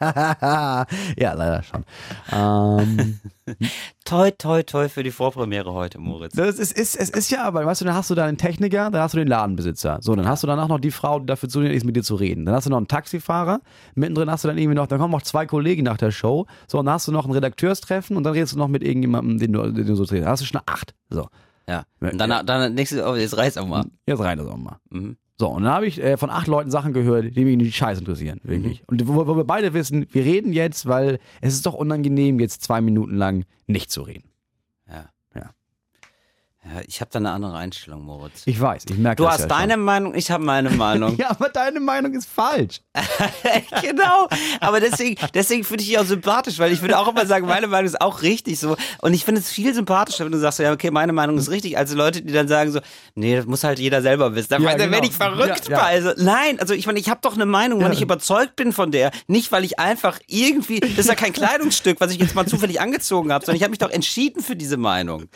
ja, 0.00 1.32
leider 1.32 1.62
schon. 1.62 1.84
Ähm, 2.32 3.20
Toi, 4.04 4.30
toi, 4.32 4.62
toi 4.64 4.88
für 4.88 5.02
die 5.02 5.10
Vorpremiere 5.10 5.72
heute, 5.72 5.98
Moritz. 5.98 6.34
das 6.34 6.58
ist, 6.58 6.72
ist, 6.76 6.96
es 6.96 7.10
ist 7.10 7.30
ja 7.30 7.44
aber, 7.44 7.64
weißt 7.64 7.80
du, 7.80 7.84
dann 7.84 7.94
hast 7.94 8.10
du 8.10 8.14
da 8.14 8.24
einen 8.24 8.38
Techniker, 8.38 8.90
dann 8.90 9.00
hast 9.02 9.14
du 9.14 9.18
den 9.18 9.28
Ladenbesitzer. 9.28 9.98
So, 10.00 10.14
dann 10.16 10.26
hast 10.28 10.42
du 10.42 10.46
danach 10.48 10.68
noch 10.68 10.80
die 10.80 10.90
Frau, 10.90 11.20
die 11.20 11.26
dafür 11.26 11.48
zuständig 11.48 11.76
ist, 11.76 11.84
mit 11.84 11.96
dir 11.96 12.02
zu 12.02 12.14
reden. 12.16 12.44
Dann 12.44 12.54
hast 12.54 12.66
du 12.66 12.70
noch 12.70 12.76
einen 12.76 12.88
Taxifahrer, 12.88 13.60
mittendrin 13.94 14.30
hast 14.30 14.44
du 14.44 14.48
dann 14.48 14.58
irgendwie 14.58 14.76
noch, 14.76 14.86
dann 14.86 14.98
kommen 14.98 15.12
noch 15.12 15.22
zwei 15.22 15.46
Kollegen 15.46 15.84
nach 15.84 15.96
der 15.96 16.10
Show. 16.10 16.46
So, 16.66 16.78
und 16.78 16.86
dann 16.86 16.94
hast 16.94 17.06
du 17.08 17.12
noch 17.12 17.24
ein 17.24 17.32
Redakteurstreffen 17.32 18.16
und 18.16 18.24
dann 18.24 18.32
redest 18.32 18.54
du 18.54 18.58
noch 18.58 18.68
mit 18.68 18.82
irgendjemandem, 18.82 19.38
den 19.38 19.52
du, 19.52 19.72
den 19.72 19.86
du 19.86 19.94
so 19.94 20.04
drehst. 20.04 20.22
Dann 20.24 20.30
hast 20.30 20.42
du 20.42 20.46
schon 20.46 20.60
acht. 20.66 20.94
So. 21.10 21.28
Ja. 21.68 21.84
Und 22.00 22.18
dann, 22.18 22.46
dann 22.46 22.74
nächstes, 22.74 23.02
oh, 23.02 23.14
jetzt 23.16 23.36
reißt 23.36 23.58
auch 23.58 23.66
mal. 23.66 23.84
Jetzt 24.06 24.20
rein 24.20 24.38
das 24.38 24.46
auch 24.46 24.56
mal. 24.56 24.78
Mhm. 24.90 25.16
So, 25.38 25.48
und 25.48 25.64
dann 25.64 25.72
habe 25.72 25.86
ich 25.86 26.02
äh, 26.02 26.16
von 26.16 26.30
acht 26.30 26.46
Leuten 26.46 26.70
Sachen 26.70 26.94
gehört, 26.94 27.36
die 27.36 27.44
mich 27.44 27.56
nicht 27.58 27.76
scheiß 27.76 27.98
interessieren, 27.98 28.40
wirklich. 28.42 28.82
Und 28.86 29.06
wo, 29.06 29.26
wo 29.26 29.36
wir 29.36 29.44
beide 29.44 29.74
wissen, 29.74 30.06
wir 30.10 30.24
reden 30.24 30.52
jetzt, 30.52 30.86
weil 30.86 31.18
es 31.42 31.52
ist 31.52 31.66
doch 31.66 31.74
unangenehm, 31.74 32.40
jetzt 32.40 32.62
zwei 32.62 32.80
Minuten 32.80 33.16
lang 33.16 33.44
nicht 33.66 33.90
zu 33.90 34.02
reden. 34.02 34.30
Ja. 36.74 36.80
Ich 36.86 37.00
habe 37.00 37.10
da 37.12 37.18
eine 37.18 37.30
andere 37.30 37.56
Einstellung, 37.56 38.02
Moritz. 38.04 38.42
Ich 38.44 38.60
weiß, 38.60 38.84
ich 38.90 38.96
merke 38.98 39.16
Du 39.16 39.24
das 39.24 39.34
hast 39.34 39.40
ja 39.42 39.46
deine 39.46 39.76
Meinung, 39.76 40.14
ich 40.14 40.30
habe 40.30 40.44
meine 40.44 40.70
Meinung. 40.70 41.10
Schon. 41.10 41.18
Ja, 41.26 41.30
aber 41.30 41.48
deine 41.48 41.80
Meinung 41.80 42.12
ist 42.14 42.28
falsch. 42.28 42.80
genau. 43.82 44.28
Aber 44.60 44.80
deswegen, 44.80 45.16
deswegen 45.34 45.64
finde 45.64 45.82
ich 45.82 45.88
dich 45.90 45.98
auch 45.98 46.04
sympathisch, 46.04 46.58
weil 46.58 46.72
ich 46.72 46.80
würde 46.82 46.98
auch 46.98 47.08
immer 47.08 47.26
sagen, 47.26 47.46
meine 47.46 47.66
Meinung 47.66 47.86
ist 47.86 48.00
auch 48.00 48.22
richtig 48.22 48.58
so. 48.58 48.76
Und 49.00 49.14
ich 49.14 49.24
finde 49.24 49.40
es 49.40 49.50
viel 49.50 49.74
sympathischer, 49.74 50.24
wenn 50.24 50.32
du 50.32 50.38
sagst, 50.38 50.58
ja, 50.58 50.72
okay, 50.72 50.90
meine 50.90 51.12
Meinung 51.12 51.38
ist 51.38 51.50
richtig, 51.50 51.78
als 51.78 51.92
Leute, 51.94 52.22
die 52.22 52.32
dann 52.32 52.48
sagen 52.48 52.72
so, 52.72 52.80
nee, 53.14 53.36
das 53.36 53.46
muss 53.46 53.64
halt 53.64 53.78
jeder 53.78 54.02
selber 54.02 54.34
wissen. 54.34 54.48
Da 54.50 54.58
Ja, 54.58 54.74
genau. 54.74 54.90
werde 54.92 55.06
ich 55.06 55.12
verrückt 55.12 55.68
Ja, 55.68 55.78
ja. 55.78 55.84
Also, 55.84 56.12
nein, 56.22 56.58
also 56.60 56.74
ich 56.74 56.86
meine, 56.86 56.98
ich 56.98 57.08
habe 57.08 57.20
doch 57.22 57.34
eine 57.34 57.46
Meinung, 57.46 57.80
wenn 57.80 57.86
Ja. 57.88 57.92
ich 57.92 58.02
überzeugt 58.02 58.56
bin 58.56 58.72
von 58.72 58.90
der. 58.90 59.10
Nicht, 59.26 59.52
weil 59.52 59.64
ich 59.64 59.78
einfach 59.78 60.18
irgendwie, 60.26 60.80
das 60.80 60.90
ist 60.98 61.08
ja 61.08 61.14
kein 61.14 61.32
Kleidungsstück, 61.32 62.00
was 62.00 62.10
ich 62.12 62.18
jetzt 62.18 62.34
mal 62.34 62.46
zufällig 62.46 62.80
angezogen 62.80 63.32
habe, 63.32 63.44
sondern 63.44 63.56
ich 63.56 63.62
habe 63.62 63.70
mich 63.70 63.78
doch 63.78 63.90
entschieden 63.90 64.42
für 64.42 64.56
diese 64.56 64.76
Meinung. 64.76 65.28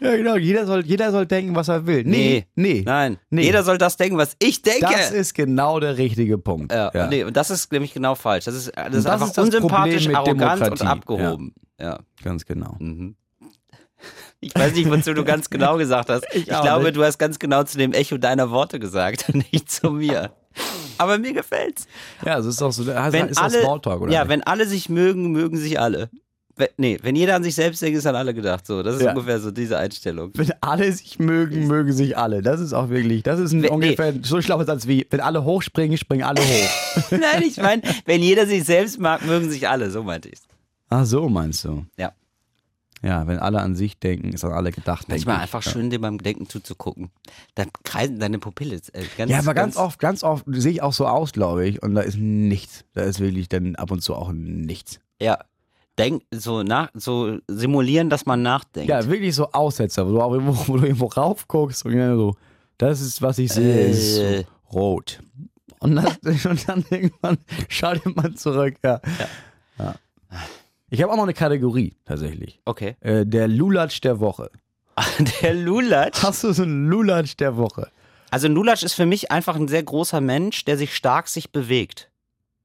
Ja, 0.00 0.16
genau. 0.16 0.36
Jeder 0.36 0.66
soll, 0.66 0.77
jeder 0.86 1.10
soll 1.12 1.26
denken, 1.26 1.54
was 1.54 1.68
er 1.68 1.86
will. 1.86 2.04
Nee, 2.04 2.46
nee. 2.54 2.82
Nein. 2.84 3.18
Nee. 3.30 3.42
Jeder 3.42 3.62
soll 3.64 3.78
das 3.78 3.96
denken, 3.96 4.16
was 4.18 4.36
ich 4.38 4.62
denke. 4.62 4.86
Das 4.90 5.10
ist 5.10 5.34
genau 5.34 5.80
der 5.80 5.96
richtige 5.98 6.38
Punkt. 6.38 6.72
Ja, 6.72 7.08
Nee, 7.08 7.24
und 7.24 7.36
das 7.36 7.50
ist 7.50 7.70
nämlich 7.72 7.94
genau 7.94 8.14
falsch. 8.14 8.44
Das 8.46 8.54
ist, 8.54 8.72
das 8.76 8.86
ist 8.94 9.04
das 9.04 9.06
einfach 9.06 9.26
ist 9.28 9.38
das 9.38 9.44
unsympathisch, 9.46 10.04
Problem 10.04 10.06
mit 10.08 10.16
arrogant 10.16 10.52
und 10.62 10.80
Demokratie. 10.80 10.86
abgehoben. 10.90 11.54
Ja. 11.80 11.98
Ganz 12.22 12.44
genau. 12.44 12.76
Mhm. 12.78 13.14
Ich 14.40 14.54
weiß 14.54 14.72
nicht, 14.74 14.88
wozu 14.88 15.14
du 15.14 15.24
ganz 15.24 15.50
genau 15.50 15.76
gesagt 15.78 16.08
hast. 16.10 16.24
Ich, 16.32 16.54
auch 16.54 16.62
glaube, 16.62 16.84
nicht. 16.84 16.96
du 16.96 17.02
hast 17.04 17.18
ganz 17.18 17.40
genau 17.40 17.64
zu 17.64 17.76
dem 17.76 17.92
Echo 17.92 18.18
deiner 18.18 18.50
Worte 18.52 18.78
gesagt, 18.78 19.32
nicht 19.52 19.68
zu 19.68 19.90
mir. 19.90 20.30
Aber 20.96 21.18
mir 21.18 21.32
gefällt's. 21.32 21.88
Ja, 22.24 22.38
es 22.38 22.46
ist 22.46 22.60
doch 22.60 22.70
so, 22.70 22.88
also 22.92 23.12
Wenn 23.12 23.28
ist 23.28 23.38
alle, 23.38 23.52
das 23.54 23.62
Smalltalk, 23.62 24.02
oder? 24.02 24.12
ja, 24.12 24.20
nicht? 24.20 24.28
wenn 24.30 24.42
alle 24.44 24.66
sich 24.66 24.88
mögen, 24.88 25.32
mögen 25.32 25.56
sich 25.56 25.80
alle. 25.80 26.08
Wenn, 26.58 26.68
nee, 26.76 26.98
wenn 27.02 27.14
jeder 27.16 27.36
an 27.36 27.42
sich 27.44 27.54
selbst 27.54 27.80
denkt, 27.80 27.96
ist 27.98 28.06
an 28.06 28.16
alle 28.16 28.34
gedacht. 28.34 28.66
So, 28.66 28.82
das 28.82 28.96
ist 28.96 29.02
Ja. 29.02 29.10
ungefähr 29.10 29.38
so 29.40 29.50
diese 29.50 29.78
Einstellung. 29.78 30.32
Wenn 30.34 30.52
alle 30.60 30.92
sich 30.92 31.18
mögen, 31.18 31.66
mögen 31.68 31.92
sich 31.92 32.18
alle. 32.18 32.42
Das 32.42 32.60
ist 32.60 32.72
auch 32.72 32.88
wirklich, 32.90 33.22
das 33.22 33.38
ist 33.40 33.52
ein 33.52 33.62
Wenn- 33.62 33.70
ungefähr 33.70 34.12
so 34.22 34.42
schlauer 34.42 34.64
Satz 34.64 34.86
wie, 34.86 35.06
wenn 35.10 35.20
alle 35.20 35.44
hochspringen, 35.44 35.96
springen 35.96 36.24
alle 36.24 36.42
hoch. 36.42 37.02
Nein, 37.12 37.42
ich 37.46 37.56
meine, 37.58 37.82
wenn 38.06 38.22
jeder 38.22 38.46
sich 38.46 38.64
selbst 38.64 38.98
mag, 39.00 39.24
mögen 39.24 39.48
sich 39.48 39.68
alle. 39.68 39.90
So 39.90 40.02
meinte 40.02 40.28
ich's. 40.28 40.42
Ach 40.90 41.04
so, 41.06 41.28
meinst 41.28 41.64
du? 41.64 41.86
Ja. 41.96 42.12
Ja, 43.00 43.28
wenn 43.28 43.38
alle 43.38 43.60
an 43.60 43.76
sich 43.76 44.00
denken, 44.00 44.32
ist 44.32 44.44
an 44.44 44.50
alle 44.50 44.72
gedacht. 44.72 45.08
Manchmal 45.08 45.36
ich. 45.36 45.42
einfach 45.42 45.64
ja. 45.64 45.70
schön, 45.70 45.88
dir 45.90 46.00
beim 46.00 46.18
Denken 46.18 46.48
zuzugucken. 46.48 47.10
Dann 47.54 47.68
kreisen 47.84 48.18
deine 48.18 48.40
Pupille. 48.40 48.80
Äh, 48.92 49.04
ganz, 49.16 49.30
Ja, 49.30 49.38
aber 49.38 49.54
ganz 49.54 49.76
oft, 49.76 50.00
ganz 50.00 50.24
oft 50.24 50.44
sehe 50.48 50.72
ich 50.72 50.82
auch 50.82 50.92
so 50.92 51.06
aus, 51.06 51.30
glaube 51.32 51.64
ich, 51.68 51.80
und 51.80 51.94
da 51.94 52.00
ist 52.00 52.16
nichts. 52.18 52.84
Da 52.94 53.02
ist 53.02 53.20
wirklich 53.20 53.48
dann 53.48 53.76
ab 53.76 53.92
und 53.92 54.02
zu 54.02 54.16
auch 54.16 54.32
nichts. 54.32 54.98
Ja. 55.22 55.38
Denk, 55.98 56.22
so 56.32 56.62
nach, 56.62 56.90
so 56.94 57.38
simulieren, 57.48 58.08
dass 58.10 58.24
man 58.26 58.42
nachdenkt. 58.42 58.88
Ja, 58.88 59.04
wirklich 59.06 59.34
so 59.34 59.50
Aussetzer, 59.52 60.06
wo 60.06 60.12
du, 60.12 60.20
auch 60.20 60.32
irgendwo, 60.32 60.56
wo 60.66 60.76
du 60.76 60.84
irgendwo 60.84 61.06
raufguckst 61.06 61.84
und 61.84 61.96
dann 61.96 62.16
so, 62.16 62.34
das 62.78 63.00
ist, 63.00 63.20
was 63.20 63.38
ich 63.38 63.52
sehe, 63.52 63.88
ist 63.88 64.18
Äh. 64.18 64.44
so 64.70 64.78
rot. 64.78 65.20
Und, 65.80 65.96
das, 65.96 66.18
und 66.46 66.68
dann 66.68 66.84
irgendwann 66.90 67.38
schaut 67.68 68.04
jemand 68.04 68.38
zurück, 68.38 68.74
ja. 68.84 69.00
ja. 69.78 69.94
Ich 70.90 71.02
habe 71.02 71.12
auch 71.12 71.16
noch 71.16 71.24
eine 71.24 71.34
Kategorie, 71.34 71.94
tatsächlich. 72.04 72.60
Okay. 72.64 72.96
Äh, 73.00 73.26
der 73.26 73.48
Lulatsch 73.48 74.00
der 74.00 74.20
Woche. 74.20 74.50
Der 75.42 75.54
Lulatsch. 75.54 76.22
Hast 76.24 76.42
du 76.42 76.52
so 76.52 76.64
einen 76.64 76.88
Lulatsch 76.88 77.36
der 77.36 77.56
Woche? 77.56 77.88
Also 78.30 78.48
ein 78.48 78.52
Lulatsch 78.54 78.82
ist 78.82 78.94
für 78.94 79.06
mich 79.06 79.30
einfach 79.30 79.54
ein 79.54 79.68
sehr 79.68 79.84
großer 79.84 80.20
Mensch, 80.20 80.64
der 80.64 80.76
sich 80.76 80.94
stark 80.96 81.28
sich 81.28 81.52
bewegt. 81.52 82.10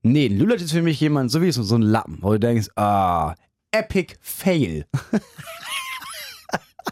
Nee, 0.04 0.28
Lulatsch 0.28 0.62
ist 0.62 0.72
für 0.74 0.82
mich 0.82 1.00
jemand, 1.00 1.32
so 1.32 1.42
wie 1.42 1.52
so, 1.52 1.64
so 1.64 1.76
ein 1.76 1.82
Lappen, 1.82 2.20
wo 2.22 2.32
du 2.34 2.40
denkst, 2.40 2.70
ah, 2.76 3.34
Epic 3.72 4.16
Fail. 4.22 4.86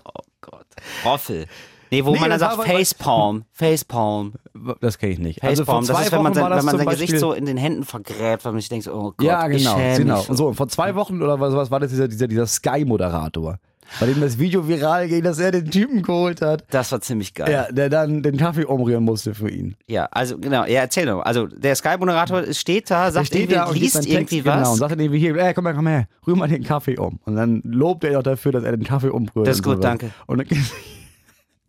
Oh 0.05 0.22
Gott. 0.41 0.66
Roffel. 1.05 1.45
Nee, 1.91 2.05
wo 2.05 2.14
Nee, 2.14 2.20
man 2.22 2.30
dann 2.30 2.39
sagt 2.39 2.64
Facepalm. 2.64 3.43
Facepalm. 3.51 4.34
Das 4.80 4.97
kenne 4.97 5.12
ich 5.12 5.20
nicht. 5.20 5.43
Also 5.43 5.66
vor 5.66 5.76
Facepalm. 5.76 5.86
zwei 5.86 5.93
das 5.93 6.05
ist, 6.07 6.12
wenn 6.14 6.24
man 6.24 6.32
Wochen 6.32 6.36
sein, 6.36 6.43
war 6.43 6.49
das 6.49 6.59
wenn 6.59 6.66
man 6.66 6.78
sein 6.78 6.88
Gesicht 6.88 7.20
so 7.20 7.34
in 7.34 7.45
den 7.45 7.57
Händen 7.57 7.84
vergräbt, 7.84 8.45
weil 8.45 8.53
man 8.53 8.62
sich 8.62 8.70
denkt, 8.70 8.88
oh 8.88 9.12
Gott, 9.18 9.28
Ja, 9.28 9.47
genau, 9.47 9.76
genau. 9.97 10.24
Und 10.28 10.38
so, 10.38 10.47
und 10.47 10.55
vor 10.55 10.70
zwei 10.70 10.95
Wochen 10.95 11.22
oder 11.22 11.39
was, 11.39 11.53
was 11.53 11.70
war 11.70 11.82
das, 11.82 11.89
dieser, 11.91 12.07
dieser, 12.07 12.28
dieser 12.28 12.47
Sky-Moderator, 12.47 13.59
bei 14.00 14.06
dem 14.06 14.22
das 14.22 14.40
Video 14.40 14.68
viral 14.68 15.08
ging, 15.08 15.24
dass 15.24 15.40
er 15.40 15.52
den 15.52 15.70
Typen 15.70 16.02
geholt 16.02 16.42
hat, 16.42 16.64
Das 16.72 16.92
war 16.92 17.02
ziemlich 17.02 17.34
geil. 17.34 17.52
ja, 17.52 17.72
der 17.72 17.90
dann 17.90 18.24
den 18.24 18.38
Kaffee 18.38 18.66
umrühren 18.66 19.04
musste 19.04 19.34
für 19.34 19.50
ihn. 19.50 19.76
Ja, 19.88 20.06
also 20.12 20.38
genau, 20.38 20.66
ja, 20.66 20.82
erzähl 20.82 21.06
doch. 21.06 21.22
Also 21.22 21.48
der 21.48 21.76
Sky-Moderator 21.76 22.54
steht 22.54 22.90
da, 22.90 23.12
sagt 23.12 23.28
steht 23.28 23.52
irgendwie, 23.52 23.80
liest 23.80 23.96
Text, 23.96 24.10
irgendwie 24.10 24.42
genau, 24.42 24.62
was. 24.62 24.70
und 24.70 24.78
sagt 24.78 24.92
dann 24.94 25.00
irgendwie 25.00 25.20
hier, 25.20 25.36
ey, 25.36 25.54
komm 25.54 25.66
her, 25.66 25.76
komm 25.76 25.88
her, 25.88 26.08
rühr 26.26 26.36
mal 26.36 26.48
den 26.48 26.64
Kaffee 26.64 26.98
um. 26.98 27.20
Und 27.26 27.36
dann 27.36 27.62
lobt 27.66 28.04
er 28.04 28.18
auch 28.20 28.24
dafür, 28.24 28.52
dass 28.52 28.64
er 28.64 28.72
den 28.76 28.84
Kaffee 28.86 29.10
umrührt. 29.10 29.48
Das 29.48 29.58
ist 29.58 29.64
gut, 29.64 29.74
sowas. 29.78 29.84
danke. 29.84 30.12
Und, 30.28 30.38
dann, 30.40 30.48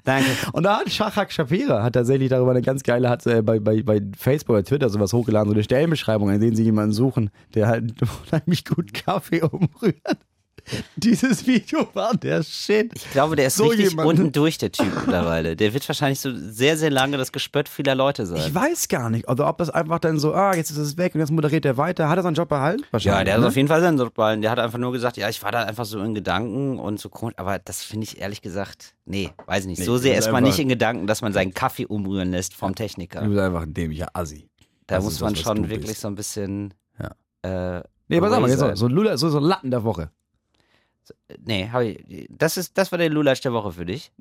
Danke. 0.04 0.30
und 0.52 0.64
da 0.64 0.80
hat 0.80 0.90
Shahak 0.90 1.30
Shapira 1.30 1.82
hat 1.84 1.92
tatsächlich 1.92 2.28
darüber 2.28 2.50
eine 2.50 2.62
ganz 2.62 2.82
geile, 2.82 3.08
hat 3.08 3.24
äh, 3.26 3.40
bei, 3.40 3.60
bei, 3.60 3.82
bei 3.82 4.00
Facebook 4.18 4.54
oder 4.56 4.64
Twitter 4.64 4.90
sowas 4.90 5.12
hochgeladen, 5.12 5.48
so 5.48 5.54
eine 5.54 5.62
Stellenbeschreibung, 5.62 6.28
in 6.30 6.40
denen 6.40 6.56
sie 6.56 6.64
jemanden 6.64 6.92
suchen, 6.92 7.30
der 7.54 7.68
halt 7.68 7.94
unheimlich 8.32 8.64
gut 8.64 8.92
Kaffee 8.94 9.42
umrührt. 9.42 9.94
Dieses 10.96 11.46
Video 11.46 11.88
war 11.94 12.14
der 12.16 12.42
Shit. 12.42 12.92
Ich 12.94 13.10
glaube, 13.10 13.36
der 13.36 13.46
ist 13.48 13.56
So 13.56 13.66
richtig 13.66 13.90
jemand. 13.90 14.08
unten 14.08 14.32
durch, 14.32 14.58
der 14.58 14.72
Typ 14.72 14.86
mittlerweile. 14.94 15.56
Der 15.56 15.74
wird 15.74 15.88
wahrscheinlich 15.88 16.20
so 16.20 16.30
sehr, 16.34 16.76
sehr 16.76 16.90
lange 16.90 17.16
das 17.16 17.32
Gespött 17.32 17.68
vieler 17.68 17.94
Leute 17.94 18.26
sein. 18.26 18.38
Ich 18.38 18.54
weiß 18.54 18.88
gar 18.88 19.10
nicht, 19.10 19.28
also 19.28 19.46
ob 19.46 19.58
das 19.58 19.70
einfach 19.70 19.98
dann 19.98 20.18
so, 20.18 20.34
ah, 20.34 20.54
jetzt 20.54 20.70
ist 20.70 20.76
es 20.78 20.96
weg 20.96 21.14
und 21.14 21.20
jetzt 21.20 21.30
moderiert 21.30 21.64
er 21.64 21.76
weiter. 21.76 22.08
Hat 22.08 22.18
er 22.18 22.22
seinen 22.22 22.34
Job 22.34 22.48
behalten? 22.48 22.84
Ja, 22.98 23.24
der 23.24 23.34
hat 23.34 23.40
ne? 23.40 23.46
auf 23.48 23.56
jeden 23.56 23.68
Fall 23.68 23.80
seinen 23.80 23.98
Job 23.98 24.14
behalten. 24.14 24.42
Der 24.42 24.50
hat 24.50 24.58
einfach 24.58 24.78
nur 24.78 24.92
gesagt, 24.92 25.16
ja, 25.16 25.28
ich 25.28 25.42
war 25.42 25.52
da 25.52 25.62
einfach 25.64 25.84
so 25.84 26.00
in 26.00 26.14
Gedanken 26.14 26.78
und 26.78 27.00
so 27.00 27.08
komisch. 27.08 27.34
Aber 27.36 27.58
das 27.58 27.82
finde 27.82 28.04
ich 28.04 28.20
ehrlich 28.20 28.42
gesagt, 28.42 28.94
nee, 29.04 29.30
weiß 29.46 29.62
ich 29.64 29.68
nicht. 29.68 29.78
Nee, 29.80 29.84
so 29.84 29.96
sehr 29.98 30.18
ist 30.18 30.30
man 30.30 30.44
nicht 30.44 30.58
in 30.58 30.68
Gedanken, 30.68 31.06
dass 31.06 31.22
man 31.22 31.32
seinen 31.32 31.54
Kaffee 31.54 31.86
umrühren 31.86 32.30
lässt 32.30 32.54
vom 32.54 32.74
Techniker. 32.74 33.20
Du 33.22 33.28
bist 33.28 33.40
einfach 33.40 33.62
ein 33.62 33.74
dämlicher 33.74 34.08
Assi. 34.12 34.48
Da 34.86 34.96
Das 34.96 35.04
muss 35.04 35.20
man 35.20 35.34
das, 35.34 35.42
schon 35.42 35.68
wirklich 35.70 35.90
bist. 35.92 36.00
so 36.00 36.08
ein 36.08 36.14
bisschen. 36.14 36.74
Ja. 36.98 37.78
Äh, 37.78 37.82
Nee, 38.08 38.20
pass 38.20 38.32
auf, 38.32 38.46
jetzt 38.46 38.58
so, 38.58 38.74
so, 38.74 38.88
Lula, 38.88 39.16
so, 39.16 39.30
so 39.30 39.38
ein 39.38 39.44
Latten 39.44 39.70
der 39.70 39.84
Woche. 39.84 40.10
Nee, 41.44 41.68
hab 41.72 41.82
ich, 41.82 42.26
das, 42.30 42.56
ist, 42.56 42.76
das 42.78 42.92
war 42.92 42.98
der 42.98 43.10
Lulatsch 43.10 43.42
der 43.42 43.52
Woche 43.52 43.72
für 43.72 43.86
dich. 43.86 44.12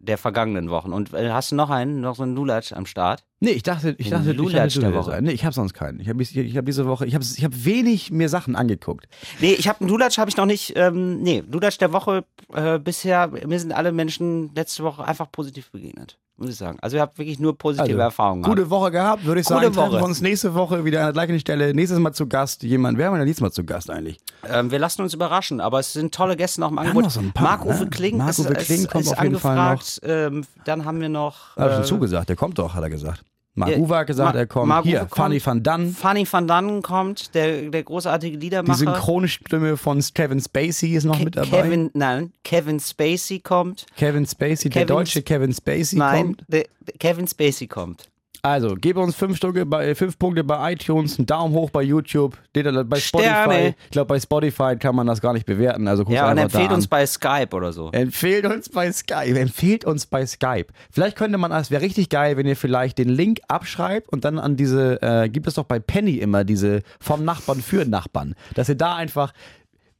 Der 0.00 0.16
vergangenen 0.16 0.70
Wochen. 0.70 0.92
Und 0.92 1.12
äh, 1.12 1.30
hast 1.30 1.50
du 1.50 1.56
noch 1.56 1.70
einen, 1.70 2.00
noch 2.00 2.14
so 2.14 2.22
einen 2.22 2.36
Lulatsch 2.36 2.72
am 2.72 2.86
Start? 2.86 3.24
Nee, 3.40 3.50
ich 3.50 3.64
dachte, 3.64 3.96
ich 3.98 4.10
dachte, 4.10 4.30
ich 4.30 4.36
Lulatsch 4.36 4.76
du 4.76 4.80
der 4.80 4.90
hättest 4.90 5.08
Woche. 5.08 5.20
Nee, 5.20 5.32
ich 5.32 5.44
habe 5.44 5.54
sonst 5.54 5.74
keinen. 5.74 5.98
Ich 5.98 6.08
habe 6.08 6.22
ich, 6.22 6.36
ich 6.36 6.56
hab 6.56 6.66
diese 6.66 6.86
Woche, 6.86 7.04
ich 7.04 7.14
habe 7.14 7.24
ich 7.24 7.44
hab 7.44 7.64
wenig 7.64 8.12
mir 8.12 8.28
Sachen 8.28 8.54
angeguckt. 8.54 9.08
Nee, 9.40 9.54
ich 9.54 9.66
habe 9.66 9.80
einen 9.80 9.88
Lulatsch 9.88 10.18
habe 10.18 10.30
ich 10.30 10.36
noch 10.36 10.46
nicht. 10.46 10.74
Ähm, 10.76 11.20
nee, 11.20 11.42
Lulatsch 11.50 11.78
der 11.78 11.92
Woche 11.92 12.24
äh, 12.54 12.78
bisher, 12.78 13.26
mir 13.26 13.58
sind 13.58 13.72
alle 13.72 13.90
Menschen 13.90 14.54
letzte 14.54 14.84
Woche 14.84 15.04
einfach 15.04 15.32
positiv 15.32 15.72
begegnet. 15.72 16.16
Muss 16.40 16.50
ich 16.50 16.56
sagen. 16.56 16.78
Also 16.80 16.96
ich 16.96 17.00
habe 17.00 17.18
wirklich 17.18 17.40
nur 17.40 17.58
positive 17.58 17.82
Also, 17.88 17.98
Erfahrungen 17.98 18.42
gehabt. 18.42 18.56
Gute 18.56 18.70
Woche 18.70 18.90
gehabt, 18.92 19.24
würde 19.24 19.40
ich 19.40 19.46
Gute 19.46 19.60
sagen. 19.60 19.74
Woche. 19.74 19.98
wir 19.98 20.04
uns 20.04 20.20
nächste 20.20 20.54
Woche 20.54 20.84
wieder 20.84 21.00
an 21.00 21.06
der 21.06 21.12
gleichen 21.14 21.40
Stelle. 21.40 21.74
Nächstes 21.74 21.98
Mal 21.98 22.12
zu 22.12 22.28
Gast 22.28 22.62
jemand. 22.62 22.96
Wer 22.96 23.06
haben 23.06 23.14
wir 23.14 23.18
denn 23.18 23.26
nächstes 23.26 23.42
Mal 23.42 23.50
zu 23.50 23.64
Gast 23.64 23.90
eigentlich? 23.90 24.18
Ähm, 24.48 24.70
wir 24.70 24.78
lassen 24.78 25.02
uns 25.02 25.12
überraschen, 25.14 25.60
aber 25.60 25.80
es 25.80 25.92
sind 25.92 26.14
tolle 26.14 26.36
Gäste 26.36 26.60
noch 26.60 26.70
im 26.70 26.78
Angebot. 26.78 27.02
noch 27.02 27.10
so 27.10 27.18
ein 27.18 27.32
paar, 27.32 27.58
Marc-Uwe 27.58 27.84
ne? 27.84 27.90
Kling 27.90 28.20
ist, 28.20 28.38
Marc-Uwe 28.38 28.54
Kling 28.54 28.80
ist, 28.82 28.90
kommt 28.90 29.04
ist 29.06 29.12
auf 29.12 29.22
jeden 29.22 29.38
Fall 29.40 29.58
angefragt. 29.58 30.00
Ähm, 30.04 30.44
dann 30.64 30.84
haben 30.84 31.00
wir 31.00 31.08
noch 31.08 31.56
Hat 31.56 31.66
er 31.70 31.72
schon 31.72 31.82
äh, 31.82 31.86
zugesagt. 31.86 32.28
Der 32.28 32.36
kommt 32.36 32.56
doch, 32.60 32.72
hat 32.72 32.82
er 32.84 32.90
gesagt. 32.90 33.24
Marc 33.54 33.70
ja, 33.70 33.78
Uwe 33.78 33.96
hat 33.96 34.06
gesagt, 34.06 34.34
Ma- 34.34 34.38
er 34.40 34.46
kommt. 34.46 34.68
Marc 34.68 34.84
Hier, 34.84 35.00
Uwe 35.02 35.08
Fanny 35.14 35.36
kommt. 35.40 35.46
van 35.46 35.62
Dann. 35.64 35.88
Fanny 35.92 36.26
van 36.30 36.46
Dannen 36.46 36.82
kommt, 36.82 37.34
der, 37.34 37.70
der 37.70 37.82
großartige 37.82 38.38
Die 38.38 38.46
Liedermacher. 38.46 38.78
Synchronstimme 38.78 39.76
von 39.76 40.00
Kevin 40.14 40.40
Spacey 40.40 40.90
ist 40.94 41.04
noch 41.04 41.18
Ke- 41.18 41.24
mit 41.24 41.36
dabei. 41.36 41.62
Kevin, 41.62 41.90
nein, 41.94 42.32
Kevin 42.44 42.78
Spacey 42.78 43.40
kommt. 43.40 43.86
Kevin 43.96 44.26
Spacey, 44.26 44.70
der 44.70 44.82
Kevin- 44.82 44.86
deutsche 44.96 45.22
Kevin 45.22 45.52
Spacey 45.52 45.98
Nein, 45.98 46.24
kommt. 46.26 46.44
der, 46.48 46.64
der 46.86 46.94
Kevin 46.98 47.26
Spacey 47.26 47.66
kommt. 47.66 48.08
Also, 48.42 48.74
gebe 48.74 49.00
uns 49.00 49.16
fünf, 49.16 49.36
Stücke 49.36 49.66
bei, 49.66 49.94
fünf 49.94 50.18
Punkte 50.18 50.44
bei 50.44 50.72
iTunes, 50.72 51.18
einen 51.18 51.26
Daumen 51.26 51.54
hoch 51.54 51.70
bei 51.70 51.82
YouTube, 51.82 52.36
bei 52.52 53.00
Spotify. 53.00 53.74
Ich 53.84 53.90
glaube, 53.90 54.08
bei 54.08 54.20
Spotify 54.20 54.76
kann 54.76 54.94
man 54.94 55.06
das 55.06 55.20
gar 55.20 55.32
nicht 55.32 55.46
bewerten. 55.46 55.88
Also 55.88 56.04
Ja, 56.08 56.30
und 56.30 56.38
empfehlt 56.38 56.70
uns 56.72 56.86
bei 56.86 57.04
Skype 57.06 57.48
oder 57.52 57.72
so. 57.72 57.90
Empfehlt 57.92 58.46
uns 58.46 58.68
bei 58.68 58.90
Skype. 58.92 59.38
Empfehlt 59.38 59.84
uns 59.84 60.06
bei 60.06 60.24
Skype. 60.24 60.66
Vielleicht 60.90 61.16
könnte 61.16 61.38
man, 61.38 61.50
es 61.52 61.70
wäre 61.70 61.82
richtig 61.82 62.08
geil, 62.08 62.36
wenn 62.36 62.46
ihr 62.46 62.56
vielleicht 62.56 62.98
den 62.98 63.08
Link 63.08 63.40
abschreibt 63.48 64.08
und 64.08 64.24
dann 64.24 64.38
an 64.38 64.56
diese, 64.56 65.02
äh, 65.02 65.28
gibt 65.28 65.46
es 65.46 65.54
doch 65.54 65.64
bei 65.64 65.80
Penny 65.80 66.16
immer 66.18 66.44
diese 66.44 66.82
vom 67.00 67.24
Nachbarn 67.24 67.60
für 67.60 67.84
Nachbarn, 67.84 68.34
dass 68.54 68.68
ihr 68.68 68.76
da 68.76 68.94
einfach 68.94 69.32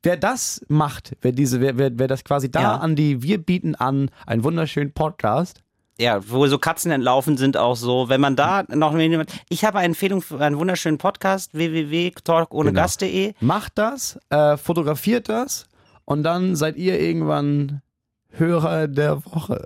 Wer 0.05 0.17
das 0.17 0.65
macht, 0.69 1.17
wer 1.23 1.33
diese, 1.33 1.61
wer, 1.61 1.77
wer, 1.77 1.91
wer 1.99 2.07
das 2.07 2.23
quasi 2.23 2.49
da 2.49 2.61
Ja. 2.63 2.77
an 2.77 2.95
die, 2.95 3.21
wir 3.25 3.39
bieten 3.39 3.75
an 3.75 4.13
einen 4.27 4.45
wunderschönen 4.45 4.93
Podcast. 4.93 5.65
Ja, 6.01 6.21
wo 6.29 6.47
so 6.47 6.59
Katzen 6.59 6.93
entlaufen 6.93 7.37
sind 7.37 7.57
auch 7.57 7.75
so. 7.75 8.09
Wenn 8.09 8.21
man 8.21 8.37
da 8.37 8.63
noch 8.69 8.97
jemand. 8.97 9.33
Ich 9.49 9.65
habe 9.65 9.79
eine 9.79 9.87
Empfehlung 9.87 10.23
für 10.23 10.41
einen 10.41 10.57
wunderschönen 10.59 10.99
Podcast 10.99 11.55
www.talkohnegast.de. 11.55 13.35
Macht 13.41 13.73
das, 13.79 14.19
äh, 14.31 14.57
fotografiert 14.57 15.29
das 15.29 15.67
und 16.05 16.23
dann 16.23 16.55
seid 16.55 16.77
ihr 16.77 17.01
irgendwann 17.01 17.83
Hörer 18.31 18.87
der 18.87 19.25
Woche. 19.25 19.65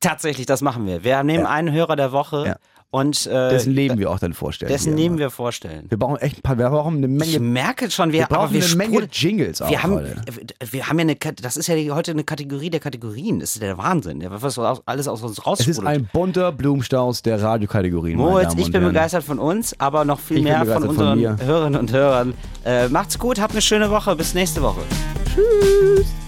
Tatsächlich, 0.00 0.46
das 0.46 0.62
machen 0.62 0.86
wir. 0.86 1.04
Wir 1.04 1.22
nehmen 1.22 1.46
einen 1.46 1.70
Hörer 1.70 1.94
der 1.94 2.10
Woche 2.10 2.44
Ja. 2.46 2.56
Und 2.92 3.26
äh, 3.26 3.48
Dessen 3.50 3.72
Leben 3.72 3.98
wir 3.98 4.10
auch 4.10 4.18
dann 4.18 4.34
vorstellen. 4.34 4.70
dessen 4.70 4.94
nehmen 4.94 5.14
immer. 5.14 5.24
wir 5.24 5.30
vorstellen. 5.30 5.86
Wir 5.88 5.98
brauchen 5.98 6.18
echt 6.18 6.38
ein 6.38 6.42
paar, 6.42 6.58
wir 6.58 6.68
brauchen 6.68 6.98
eine 7.02 7.24
Ich 7.24 7.32
Menge. 7.38 7.40
merke 7.40 7.90
schon, 7.90 8.12
wir, 8.12 8.20
Wir 8.20 8.26
brauchen 8.26 8.52
wir 8.52 8.62
eine 8.62 8.76
Menge 8.76 9.08
Jingles 9.10 9.62
auch 9.62 9.70
wir 9.70 9.82
haben, 9.82 9.94
heute. 9.94 10.14
wir 10.70 10.86
haben 10.88 10.98
ja 10.98 11.02
eine, 11.06 11.16
das 11.40 11.56
ist 11.56 11.68
ja 11.68 11.74
heute 11.94 12.10
eine 12.10 12.22
Kategorie 12.22 12.68
der 12.68 12.80
Kategorien. 12.80 13.40
Das 13.40 13.54
ist 13.54 13.62
der 13.62 13.78
Wahnsinn. 13.78 14.22
Was 14.28 14.58
alles 14.58 15.08
aus 15.08 15.22
uns 15.22 15.40
Es 15.58 15.66
ist 15.66 15.80
ein 15.84 16.08
bunter 16.12 16.52
Blumenstrauß 16.52 17.22
der 17.22 17.42
Radiokategorien. 17.42 18.18
Moritz, 18.18 18.52
ich 18.58 18.70
bin 18.70 18.82
begeistert 18.84 19.24
von 19.24 19.38
uns, 19.38 19.74
aber 19.80 20.04
noch 20.04 20.20
viel 20.20 20.36
Ich 20.36 20.42
mehr 20.44 20.64
von 20.66 20.82
unseren. 20.84 21.18
Hörerinnen 21.42 21.80
und 21.80 21.92
Hörern. 21.92 22.34
Äh, 22.64 22.88
macht's 22.88 23.18
gut, 23.18 23.40
habt 23.40 23.52
eine 23.52 23.62
schöne 23.62 23.90
Woche. 23.90 24.14
Bis 24.16 24.34
nächste 24.34 24.60
Woche. 24.60 24.80
Tschüss. 25.34 26.21